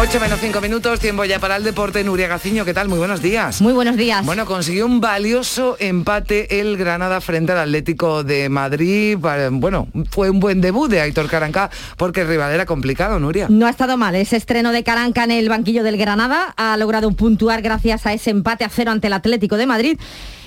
8 0.00 0.18
menos 0.18 0.40
5 0.40 0.62
minutos, 0.62 0.98
tiempo 0.98 1.26
ya 1.26 1.38
para 1.38 1.56
el 1.56 1.62
deporte. 1.62 2.02
Nuria 2.02 2.26
Gaciño, 2.26 2.64
¿qué 2.64 2.72
tal? 2.72 2.88
Muy 2.88 2.96
buenos 2.96 3.20
días. 3.20 3.60
Muy 3.60 3.74
buenos 3.74 3.98
días. 3.98 4.24
Bueno, 4.24 4.46
consiguió 4.46 4.86
un 4.86 4.98
valioso 4.98 5.76
empate 5.78 6.58
el 6.58 6.78
Granada 6.78 7.20
frente 7.20 7.52
al 7.52 7.58
Atlético 7.58 8.24
de 8.24 8.48
Madrid. 8.48 9.18
Bueno, 9.18 9.88
fue 10.10 10.30
un 10.30 10.40
buen 10.40 10.62
debut 10.62 10.90
de 10.90 11.02
Aitor 11.02 11.28
Caranca 11.28 11.68
porque 11.98 12.22
el 12.22 12.28
rival 12.28 12.50
era 12.50 12.64
complicado, 12.64 13.20
Nuria. 13.20 13.48
No 13.50 13.66
ha 13.66 13.70
estado 13.70 13.98
mal. 13.98 14.14
Ese 14.14 14.38
estreno 14.38 14.72
de 14.72 14.82
Caranca 14.84 15.22
en 15.24 15.32
el 15.32 15.50
banquillo 15.50 15.82
del 15.82 15.98
Granada 15.98 16.54
ha 16.56 16.78
logrado 16.78 17.12
puntuar 17.12 17.60
gracias 17.60 18.06
a 18.06 18.14
ese 18.14 18.30
empate 18.30 18.64
a 18.64 18.70
cero 18.70 18.92
ante 18.92 19.08
el 19.08 19.12
Atlético 19.12 19.58
de 19.58 19.66
Madrid. 19.66 19.98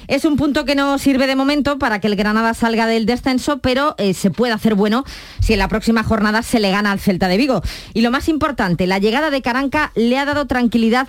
Es 0.08 0.26
un 0.26 0.36
punto 0.36 0.66
que 0.66 0.76
no 0.76 0.98
sirve 0.98 1.28
de 1.28 1.36
momento 1.36 1.80
para 1.80 2.00
que 2.00 2.08
el 2.08 2.16
Granada 2.16 2.54
salga 2.54 2.88
del 2.88 3.06
descenso, 3.06 3.60
pero 3.60 3.96
eh, 3.98 4.14
se 4.14 4.32
puede 4.32 4.54
hacer 4.54 4.76
bueno 4.76 5.06
si 5.40 5.54
en 5.54 5.60
la 5.60 5.68
próxima 5.68 6.04
jornada 6.04 6.44
se 6.44 6.60
le 6.60 6.72
gana 6.72 6.92
al 6.92 7.00
Celta 7.00 7.28
de 7.28 7.38
Vigo. 7.38 7.62
Y 7.94 8.02
lo 8.02 8.12
más 8.12 8.28
importante, 8.28 8.88
la 8.88 9.00
llegada 9.00 9.30
de 9.30 9.42
Caranca 9.42 9.92
le 9.96 10.18
ha 10.18 10.26
dado 10.26 10.46
tranquilidad 10.46 11.08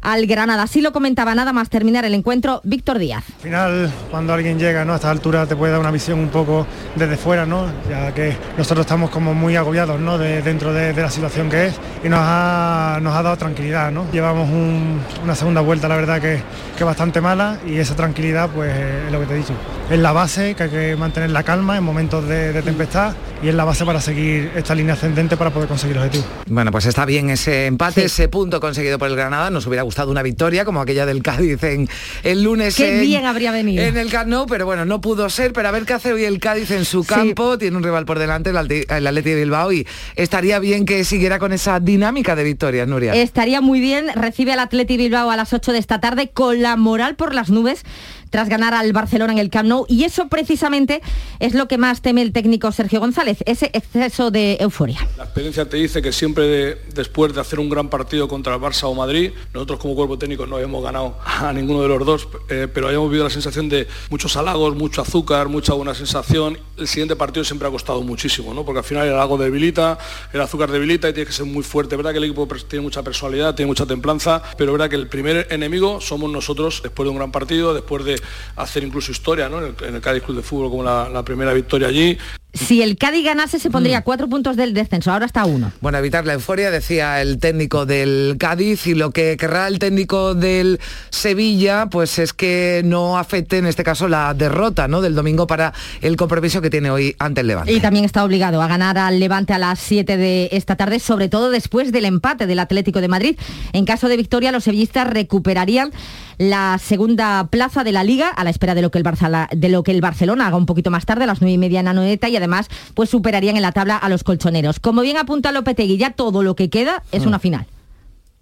al 0.00 0.26
Granada. 0.26 0.62
Así 0.62 0.80
lo 0.80 0.92
comentaba 0.92 1.34
nada 1.34 1.52
más 1.52 1.68
terminar 1.68 2.04
el 2.04 2.14
encuentro 2.14 2.60
Víctor 2.64 2.98
Díaz. 2.98 3.24
Al 3.36 3.42
final, 3.42 3.92
cuando 4.10 4.32
alguien 4.32 4.58
llega 4.58 4.84
¿no? 4.84 4.92
a 4.92 4.96
esta 4.96 5.10
altura 5.10 5.46
te 5.46 5.56
puede 5.56 5.72
dar 5.72 5.80
una 5.80 5.90
visión 5.90 6.18
un 6.18 6.28
poco 6.28 6.66
desde 6.96 7.16
fuera, 7.16 7.46
¿no? 7.46 7.66
ya 7.88 8.12
que 8.12 8.36
nosotros 8.56 8.84
estamos 8.84 9.10
como 9.10 9.34
muy 9.34 9.56
agobiados 9.56 10.00
¿no? 10.00 10.18
de, 10.18 10.42
dentro 10.42 10.72
de, 10.72 10.92
la 10.94 11.10
situación 11.10 11.48
que 11.48 11.66
es 11.66 11.74
y 12.02 12.08
nos 12.08 12.20
ha, 12.22 12.98
nos 13.00 13.14
ha 13.14 13.22
dado 13.22 13.36
tranquilidad. 13.36 13.90
¿no? 13.90 14.10
Llevamos 14.12 14.48
un, 14.48 15.00
una 15.22 15.34
segunda 15.34 15.60
vuelta, 15.60 15.88
la 15.88 15.96
verdad 15.96 16.20
que, 16.20 16.42
que 16.76 16.84
bastante 16.84 17.20
mala 17.20 17.58
y 17.66 17.76
esa 17.76 17.94
tranquilidad 17.94 18.50
pues 18.50 18.72
es 18.74 19.12
lo 19.12 19.20
que 19.20 19.26
te 19.26 19.34
he 19.34 19.38
dicho. 19.38 19.54
Es 19.90 19.98
la 19.98 20.12
base 20.12 20.54
que 20.54 20.64
hay 20.64 20.70
que 20.70 20.96
mantener 20.96 21.30
la 21.30 21.42
calma 21.42 21.76
en 21.76 21.84
momentos 21.84 22.26
de 22.26 22.62
tempestad 22.62 23.14
y 23.42 23.48
es 23.48 23.54
la 23.54 23.64
base 23.64 23.84
para 23.84 24.00
seguir 24.00 24.50
esta 24.56 24.74
línea 24.74 24.94
ascendente 24.94 25.36
para 25.36 25.50
poder 25.50 25.68
conseguir 25.68 25.96
el 25.96 26.02
objetivo. 26.02 26.24
Bueno, 26.46 26.72
pues 26.72 26.86
está 26.86 27.04
bien 27.04 27.30
ese 27.30 27.66
empate, 27.66 28.00
sí. 28.00 28.06
ese 28.06 28.28
punto 28.28 28.60
conseguido 28.60 28.98
por 28.98 29.08
el 29.08 29.16
Granada. 29.16 29.50
Nos 29.50 29.66
hubiera 29.66 29.82
gustado 29.82 30.10
una 30.10 30.22
victoria 30.22 30.64
como 30.64 30.80
aquella 30.80 31.06
del 31.06 31.22
Cádiz 31.22 31.62
en 31.62 31.88
el 32.24 32.42
lunes. 32.42 32.76
Qué 32.76 32.96
en, 32.96 33.00
bien 33.02 33.26
habría 33.26 33.52
venido. 33.52 33.84
En 33.84 33.96
el 33.96 34.10
Camp 34.10 34.28
Nou, 34.28 34.46
pero 34.46 34.66
bueno, 34.66 34.84
no 34.84 35.00
pudo 35.00 35.28
ser. 35.30 35.52
Pero 35.52 35.68
a 35.68 35.70
ver 35.70 35.84
qué 35.84 35.94
hace 35.94 36.12
hoy 36.12 36.24
el 36.24 36.40
Cádiz 36.40 36.70
en 36.70 36.84
su 36.84 37.04
campo. 37.04 37.52
Sí. 37.52 37.58
Tiene 37.60 37.76
un 37.76 37.82
rival 37.82 38.04
por 38.04 38.18
delante, 38.18 38.50
el, 38.50 38.56
el 38.56 39.06
Atleti 39.06 39.30
de 39.30 39.36
Bilbao, 39.36 39.72
y 39.72 39.86
estaría 40.16 40.58
bien 40.58 40.84
que 40.84 41.04
siguiera 41.04 41.38
con 41.38 41.52
esa 41.52 41.80
dinámica 41.80 42.34
de 42.34 42.44
victorias, 42.44 42.88
Nuria. 42.88 43.14
Estaría 43.14 43.60
muy 43.60 43.80
bien. 43.80 44.10
Recibe 44.14 44.52
al 44.52 44.60
Atleti 44.60 44.96
Bilbao 44.96 45.30
a 45.30 45.36
las 45.36 45.52
8 45.52 45.72
de 45.72 45.78
esta 45.78 46.00
tarde 46.00 46.30
con 46.32 46.60
la 46.60 46.76
moral 46.76 47.14
por 47.14 47.34
las 47.34 47.50
nubes 47.50 47.84
tras 48.30 48.48
ganar 48.48 48.74
al 48.74 48.92
Barcelona 48.92 49.32
en 49.32 49.38
el 49.38 49.50
Camp 49.50 49.68
Nou 49.68 49.86
y 49.88 50.04
eso 50.04 50.28
precisamente 50.28 51.00
es 51.38 51.54
lo 51.54 51.68
que 51.68 51.78
más 51.78 52.02
teme 52.02 52.22
el 52.22 52.32
técnico 52.32 52.72
Sergio 52.72 53.00
González, 53.00 53.38
ese 53.46 53.70
exceso 53.72 54.30
de 54.30 54.56
euforia. 54.60 55.06
La 55.16 55.24
experiencia 55.24 55.68
te 55.68 55.76
dice 55.76 56.02
que 56.02 56.12
siempre 56.12 56.46
de, 56.46 56.78
después 56.94 57.34
de 57.34 57.40
hacer 57.40 57.60
un 57.60 57.68
gran 57.68 57.88
partido 57.88 58.28
contra 58.28 58.54
el 58.54 58.60
Barça 58.60 58.84
o 58.84 58.94
Madrid, 58.94 59.32
nosotros 59.52 59.78
como 59.80 59.94
cuerpo 59.94 60.18
técnico 60.18 60.46
no 60.46 60.56
habíamos 60.56 60.82
ganado 60.82 61.18
a 61.24 61.52
ninguno 61.52 61.82
de 61.82 61.88
los 61.88 62.04
dos, 62.04 62.28
eh, 62.48 62.68
pero 62.72 62.88
habíamos 62.88 63.08
vivido 63.08 63.24
la 63.24 63.30
sensación 63.30 63.68
de 63.68 63.86
muchos 64.10 64.36
halagos, 64.36 64.76
mucho 64.76 65.02
azúcar, 65.02 65.48
mucha 65.48 65.74
buena 65.74 65.94
sensación. 65.94 66.58
El 66.76 66.88
siguiente 66.88 67.16
partido 67.16 67.44
siempre 67.44 67.68
ha 67.68 67.70
costado 67.70 68.02
muchísimo, 68.02 68.54
¿no? 68.54 68.64
porque 68.64 68.78
al 68.78 68.84
final 68.84 69.06
el 69.06 69.14
halago 69.14 69.38
debilita, 69.38 69.98
el 70.32 70.40
azúcar 70.40 70.70
debilita 70.70 71.08
y 71.08 71.12
tiene 71.12 71.26
que 71.26 71.32
ser 71.32 71.46
muy 71.46 71.62
fuerte. 71.62 71.96
verdad 71.96 72.12
que 72.12 72.18
el 72.18 72.24
equipo 72.24 72.46
tiene 72.68 72.82
mucha 72.82 73.02
personalidad, 73.02 73.54
tiene 73.54 73.68
mucha 73.68 73.86
templanza, 73.86 74.42
pero 74.56 74.72
verdad 74.72 74.90
que 74.90 74.96
el 74.96 75.08
primer 75.08 75.46
enemigo 75.50 76.00
somos 76.00 76.30
nosotros 76.30 76.80
después 76.82 77.06
de 77.06 77.10
un 77.10 77.16
gran 77.16 77.32
partido, 77.32 77.74
después 77.74 78.04
de 78.04 78.17
hacer 78.56 78.84
incluso 78.84 79.12
historia 79.12 79.48
¿no? 79.48 79.64
en, 79.64 79.94
el, 79.94 80.00
Cádiz 80.00 80.22
Club 80.22 80.36
de 80.36 80.42
Fútbol 80.42 80.70
como 80.70 80.82
la 80.82 81.22
primera 81.24 81.52
victoria 81.52 81.88
allí. 81.88 82.18
Si 82.58 82.82
el 82.82 82.96
Cádiz 82.96 83.24
ganase 83.24 83.58
se 83.58 83.70
pondría 83.70 84.00
mm. 84.00 84.02
cuatro 84.02 84.28
puntos 84.28 84.56
del 84.56 84.74
descenso, 84.74 85.12
ahora 85.12 85.26
está 85.26 85.44
uno. 85.44 85.72
Bueno, 85.80 85.98
evitar 85.98 86.26
la 86.26 86.34
euforia, 86.34 86.70
decía 86.70 87.20
el 87.22 87.38
técnico 87.38 87.86
del 87.86 88.36
Cádiz, 88.38 88.86
y 88.86 88.94
lo 88.94 89.10
que 89.10 89.36
querrá 89.36 89.68
el 89.68 89.78
técnico 89.78 90.34
del 90.34 90.80
Sevilla, 91.10 91.86
pues 91.90 92.18
es 92.18 92.32
que 92.32 92.82
no 92.84 93.18
afecte 93.18 93.58
en 93.58 93.66
este 93.66 93.84
caso 93.84 94.08
la 94.08 94.34
derrota 94.34 94.88
¿no? 94.88 95.00
del 95.00 95.14
domingo 95.14 95.46
para 95.46 95.72
el 96.00 96.16
compromiso 96.16 96.60
que 96.60 96.70
tiene 96.70 96.90
hoy 96.90 97.14
ante 97.18 97.40
el 97.40 97.46
Levante. 97.46 97.72
Y 97.72 97.80
también 97.80 98.04
está 98.04 98.24
obligado 98.24 98.60
a 98.62 98.68
ganar 98.68 98.98
al 98.98 99.20
Levante 99.20 99.52
a 99.52 99.58
las 99.58 99.78
7 99.78 100.16
de 100.16 100.48
esta 100.52 100.76
tarde, 100.76 100.98
sobre 100.98 101.28
todo 101.28 101.50
después 101.50 101.92
del 101.92 102.04
empate 102.04 102.46
del 102.46 102.58
Atlético 102.58 103.00
de 103.00 103.08
Madrid. 103.08 103.38
En 103.72 103.84
caso 103.84 104.08
de 104.08 104.16
victoria, 104.16 104.52
los 104.52 104.64
sevillistas 104.64 105.06
recuperarían 105.08 105.92
la 106.38 106.78
segunda 106.78 107.48
plaza 107.50 107.82
de 107.82 107.92
la 107.92 108.04
liga 108.04 108.28
a 108.28 108.44
la 108.44 108.50
espera 108.50 108.74
de 108.76 108.82
lo 108.82 108.90
que 108.90 108.98
el, 108.98 109.04
Barça, 109.04 109.48
de 109.50 109.68
lo 109.68 109.82
que 109.82 109.90
el 109.90 110.00
Barcelona 110.00 110.46
haga 110.46 110.56
un 110.56 110.66
poquito 110.66 110.90
más 110.90 111.04
tarde 111.04 111.24
a 111.24 111.26
las 111.26 111.40
nueve 111.40 111.52
y 111.52 111.58
media 111.58 111.80
en 111.80 111.88
Anoeta 111.88 112.28
y 112.28 112.36
además 112.36 112.47
pues 112.94 113.10
superarían 113.10 113.56
en 113.56 113.62
la 113.62 113.72
tabla 113.72 113.96
a 113.96 114.08
los 114.08 114.24
colchoneros. 114.24 114.80
Como 114.80 115.02
bien 115.02 115.16
apunta 115.16 115.52
Lopetegui, 115.52 115.96
ya 115.96 116.10
todo 116.10 116.42
lo 116.42 116.56
que 116.56 116.70
queda 116.70 117.02
es 117.12 117.26
una 117.26 117.38
final. 117.38 117.66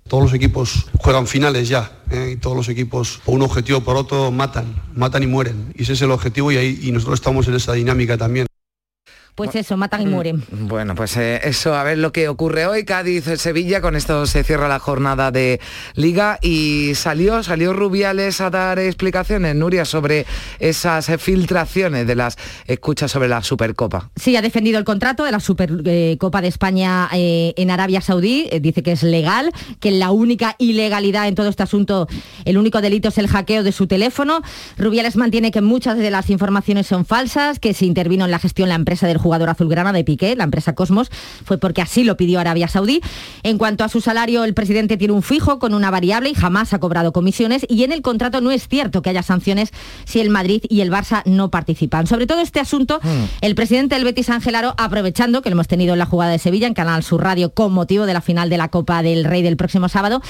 Todos 0.08 0.22
los 0.22 0.34
equipos 0.34 0.86
juegan 0.98 1.26
finales 1.26 1.68
ya, 1.68 1.90
¿eh? 2.12 2.34
y 2.34 2.36
todos 2.36 2.56
los 2.56 2.68
equipos, 2.68 3.20
por 3.24 3.34
un 3.34 3.42
objetivo 3.42 3.80
por 3.80 3.96
otro, 3.96 4.30
matan, 4.30 4.80
matan 4.94 5.24
y 5.24 5.26
mueren. 5.26 5.74
Y 5.76 5.82
ese 5.82 5.94
es 5.94 6.02
el 6.02 6.12
objetivo 6.12 6.52
y, 6.52 6.56
ahí, 6.56 6.78
y 6.82 6.92
nosotros 6.92 7.18
estamos 7.18 7.48
en 7.48 7.54
esa 7.54 7.72
dinámica 7.72 8.16
también. 8.16 8.46
Pues 9.36 9.54
eso, 9.54 9.76
matan 9.76 10.02
y 10.02 10.06
Mm, 10.06 10.10
mueren. 10.10 10.42
Bueno, 10.50 10.94
pues 10.94 11.16
eh, 11.16 11.40
eso, 11.44 11.74
a 11.74 11.84
ver 11.84 11.98
lo 11.98 12.10
que 12.10 12.28
ocurre 12.28 12.66
hoy. 12.66 12.84
Cádiz-Sevilla, 12.84 13.80
con 13.80 13.94
esto 13.94 14.26
se 14.26 14.42
cierra 14.42 14.66
la 14.66 14.78
jornada 14.78 15.30
de 15.30 15.60
Liga 15.94 16.38
y 16.42 16.94
salió, 16.94 17.42
salió 17.42 17.72
Rubiales 17.72 18.40
a 18.40 18.50
dar 18.50 18.78
explicaciones, 18.78 19.54
Nuria, 19.54 19.84
sobre 19.84 20.26
esas 20.58 21.08
eh, 21.08 21.18
filtraciones 21.18 22.06
de 22.06 22.14
las 22.14 22.38
escuchas 22.66 23.10
sobre 23.10 23.28
la 23.28 23.42
Supercopa. 23.42 24.10
Sí, 24.16 24.34
ha 24.36 24.42
defendido 24.42 24.78
el 24.78 24.84
contrato 24.84 25.24
de 25.24 25.32
la 25.32 25.40
Supercopa 25.40 26.40
de 26.40 26.48
España 26.48 27.08
eh, 27.12 27.52
en 27.56 27.70
Arabia 27.70 28.00
Saudí. 28.00 28.48
Eh, 28.50 28.60
dice 28.60 28.82
que 28.82 28.92
es 28.92 29.02
legal, 29.02 29.52
que 29.80 29.90
la 29.90 30.10
única 30.10 30.56
ilegalidad 30.58 31.28
en 31.28 31.34
todo 31.34 31.48
este 31.48 31.62
asunto, 31.62 32.08
el 32.44 32.56
único 32.56 32.80
delito 32.80 33.10
es 33.10 33.18
el 33.18 33.28
hackeo 33.28 33.62
de 33.62 33.72
su 33.72 33.86
teléfono. 33.86 34.40
Rubiales 34.78 35.16
mantiene 35.16 35.50
que 35.50 35.60
muchas 35.60 35.98
de 35.98 36.10
las 36.10 36.30
informaciones 36.30 36.86
son 36.86 37.04
falsas, 37.04 37.58
que 37.58 37.74
se 37.74 37.84
intervino 37.84 38.24
en 38.24 38.30
la 38.30 38.38
gestión 38.38 38.68
la 38.70 38.74
empresa 38.74 39.06
del 39.06 39.18
jugador 39.26 39.50
azulgrana 39.50 39.92
de 39.92 40.04
Piqué, 40.04 40.36
la 40.36 40.44
empresa 40.44 40.76
Cosmos, 40.76 41.10
fue 41.44 41.58
porque 41.58 41.82
así 41.82 42.04
lo 42.04 42.16
pidió 42.16 42.38
Arabia 42.38 42.68
Saudí. 42.68 43.00
En 43.42 43.58
cuanto 43.58 43.82
a 43.82 43.88
su 43.88 44.00
salario, 44.00 44.44
el 44.44 44.54
presidente 44.54 44.96
tiene 44.96 45.14
un 45.14 45.24
fijo 45.24 45.58
con 45.58 45.74
una 45.74 45.90
variable 45.90 46.30
y 46.30 46.34
jamás 46.34 46.72
ha 46.72 46.78
cobrado 46.78 47.12
comisiones 47.12 47.66
y 47.68 47.82
en 47.82 47.90
el 47.90 48.02
contrato 48.02 48.40
no 48.40 48.52
es 48.52 48.68
cierto 48.68 49.02
que 49.02 49.10
haya 49.10 49.24
sanciones 49.24 49.70
si 50.04 50.20
el 50.20 50.30
Madrid 50.30 50.62
y 50.68 50.80
el 50.80 50.92
Barça 50.92 51.22
no 51.24 51.50
participan. 51.50 52.06
Sobre 52.06 52.28
todo 52.28 52.40
este 52.40 52.60
asunto, 52.60 53.00
el 53.40 53.56
presidente 53.56 53.96
del 53.96 54.04
Betis 54.04 54.30
Ángel 54.30 54.54
Aro, 54.54 54.74
aprovechando 54.78 55.42
que 55.42 55.50
lo 55.50 55.54
hemos 55.54 55.66
tenido 55.66 55.94
en 55.94 55.98
la 55.98 56.06
jugada 56.06 56.30
de 56.30 56.38
Sevilla 56.38 56.68
en 56.68 56.74
Canal 56.74 57.02
Sur 57.02 57.24
Radio 57.24 57.50
con 57.50 57.72
motivo 57.72 58.06
de 58.06 58.14
la 58.14 58.20
final 58.20 58.48
de 58.48 58.58
la 58.58 58.68
Copa 58.68 59.02
del 59.02 59.24
Rey 59.24 59.42
del 59.42 59.56
próximo 59.56 59.88
sábado, 59.88 60.22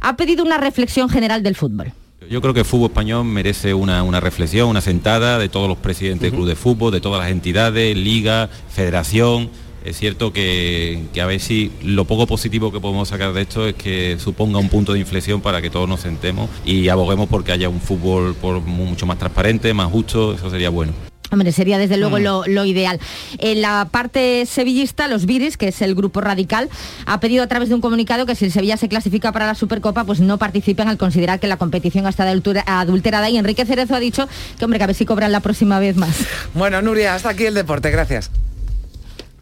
ha 0.00 0.16
pedido 0.16 0.44
una 0.44 0.58
reflexión 0.58 1.08
general 1.08 1.42
del 1.42 1.56
fútbol. 1.56 1.92
Yo 2.30 2.40
creo 2.40 2.54
que 2.54 2.60
el 2.60 2.66
fútbol 2.66 2.90
español 2.90 3.24
merece 3.24 3.74
una, 3.74 4.02
una 4.02 4.20
reflexión, 4.20 4.68
una 4.68 4.80
sentada 4.80 5.38
de 5.38 5.48
todos 5.48 5.68
los 5.68 5.76
presidentes 5.76 6.22
del 6.22 6.32
club 6.32 6.48
de 6.48 6.56
fútbol, 6.56 6.90
de 6.90 7.00
todas 7.00 7.20
las 7.20 7.30
entidades, 7.30 7.96
liga, 7.96 8.48
federación. 8.70 9.50
Es 9.84 9.98
cierto 9.98 10.32
que, 10.32 11.04
que 11.12 11.20
a 11.20 11.26
ver 11.26 11.40
si 11.40 11.70
lo 11.82 12.06
poco 12.06 12.26
positivo 12.26 12.72
que 12.72 12.80
podemos 12.80 13.08
sacar 13.08 13.32
de 13.32 13.42
esto 13.42 13.68
es 13.68 13.74
que 13.74 14.16
suponga 14.18 14.58
un 14.58 14.68
punto 14.68 14.94
de 14.94 14.98
inflexión 14.98 15.40
para 15.40 15.62
que 15.62 15.70
todos 15.70 15.88
nos 15.88 16.00
sentemos 16.00 16.50
y 16.64 16.88
aboguemos 16.88 17.28
porque 17.28 17.52
haya 17.52 17.68
un 17.68 17.80
fútbol 17.80 18.34
por 18.34 18.60
mucho 18.62 19.06
más 19.06 19.18
transparente, 19.18 19.72
más 19.74 19.92
justo, 19.92 20.32
eso 20.32 20.50
sería 20.50 20.70
bueno. 20.70 20.92
Hombre, 21.30 21.52
sería 21.52 21.78
desde 21.78 21.96
luego 21.96 22.18
lo, 22.18 22.44
lo 22.46 22.64
ideal. 22.64 23.00
En 23.38 23.60
la 23.62 23.88
parte 23.90 24.46
sevillista, 24.46 25.08
los 25.08 25.26
Viris, 25.26 25.56
que 25.56 25.68
es 25.68 25.82
el 25.82 25.94
grupo 25.94 26.20
radical, 26.20 26.68
ha 27.04 27.20
pedido 27.20 27.42
a 27.42 27.46
través 27.46 27.68
de 27.68 27.74
un 27.74 27.80
comunicado 27.80 28.26
que 28.26 28.34
si 28.34 28.44
el 28.44 28.52
Sevilla 28.52 28.76
se 28.76 28.88
clasifica 28.88 29.32
para 29.32 29.46
la 29.46 29.54
Supercopa, 29.54 30.04
pues 30.04 30.20
no 30.20 30.38
participen 30.38 30.88
al 30.88 30.98
considerar 30.98 31.40
que 31.40 31.46
la 31.48 31.56
competición 31.56 32.06
está 32.06 32.24
adultera- 32.30 32.64
adulterada. 32.66 33.28
Y 33.28 33.36
Enrique 33.38 33.64
Cerezo 33.66 33.94
ha 33.94 34.00
dicho 34.00 34.28
que, 34.58 34.64
hombre, 34.64 34.78
que 34.78 34.84
a 34.84 34.86
ver 34.88 34.96
si 34.96 35.04
cobran 35.04 35.32
la 35.32 35.40
próxima 35.40 35.78
vez 35.80 35.96
más. 35.96 36.16
Bueno, 36.54 36.80
Nuria, 36.82 37.14
hasta 37.14 37.30
aquí 37.30 37.44
el 37.44 37.54
deporte, 37.54 37.90
gracias. 37.90 38.30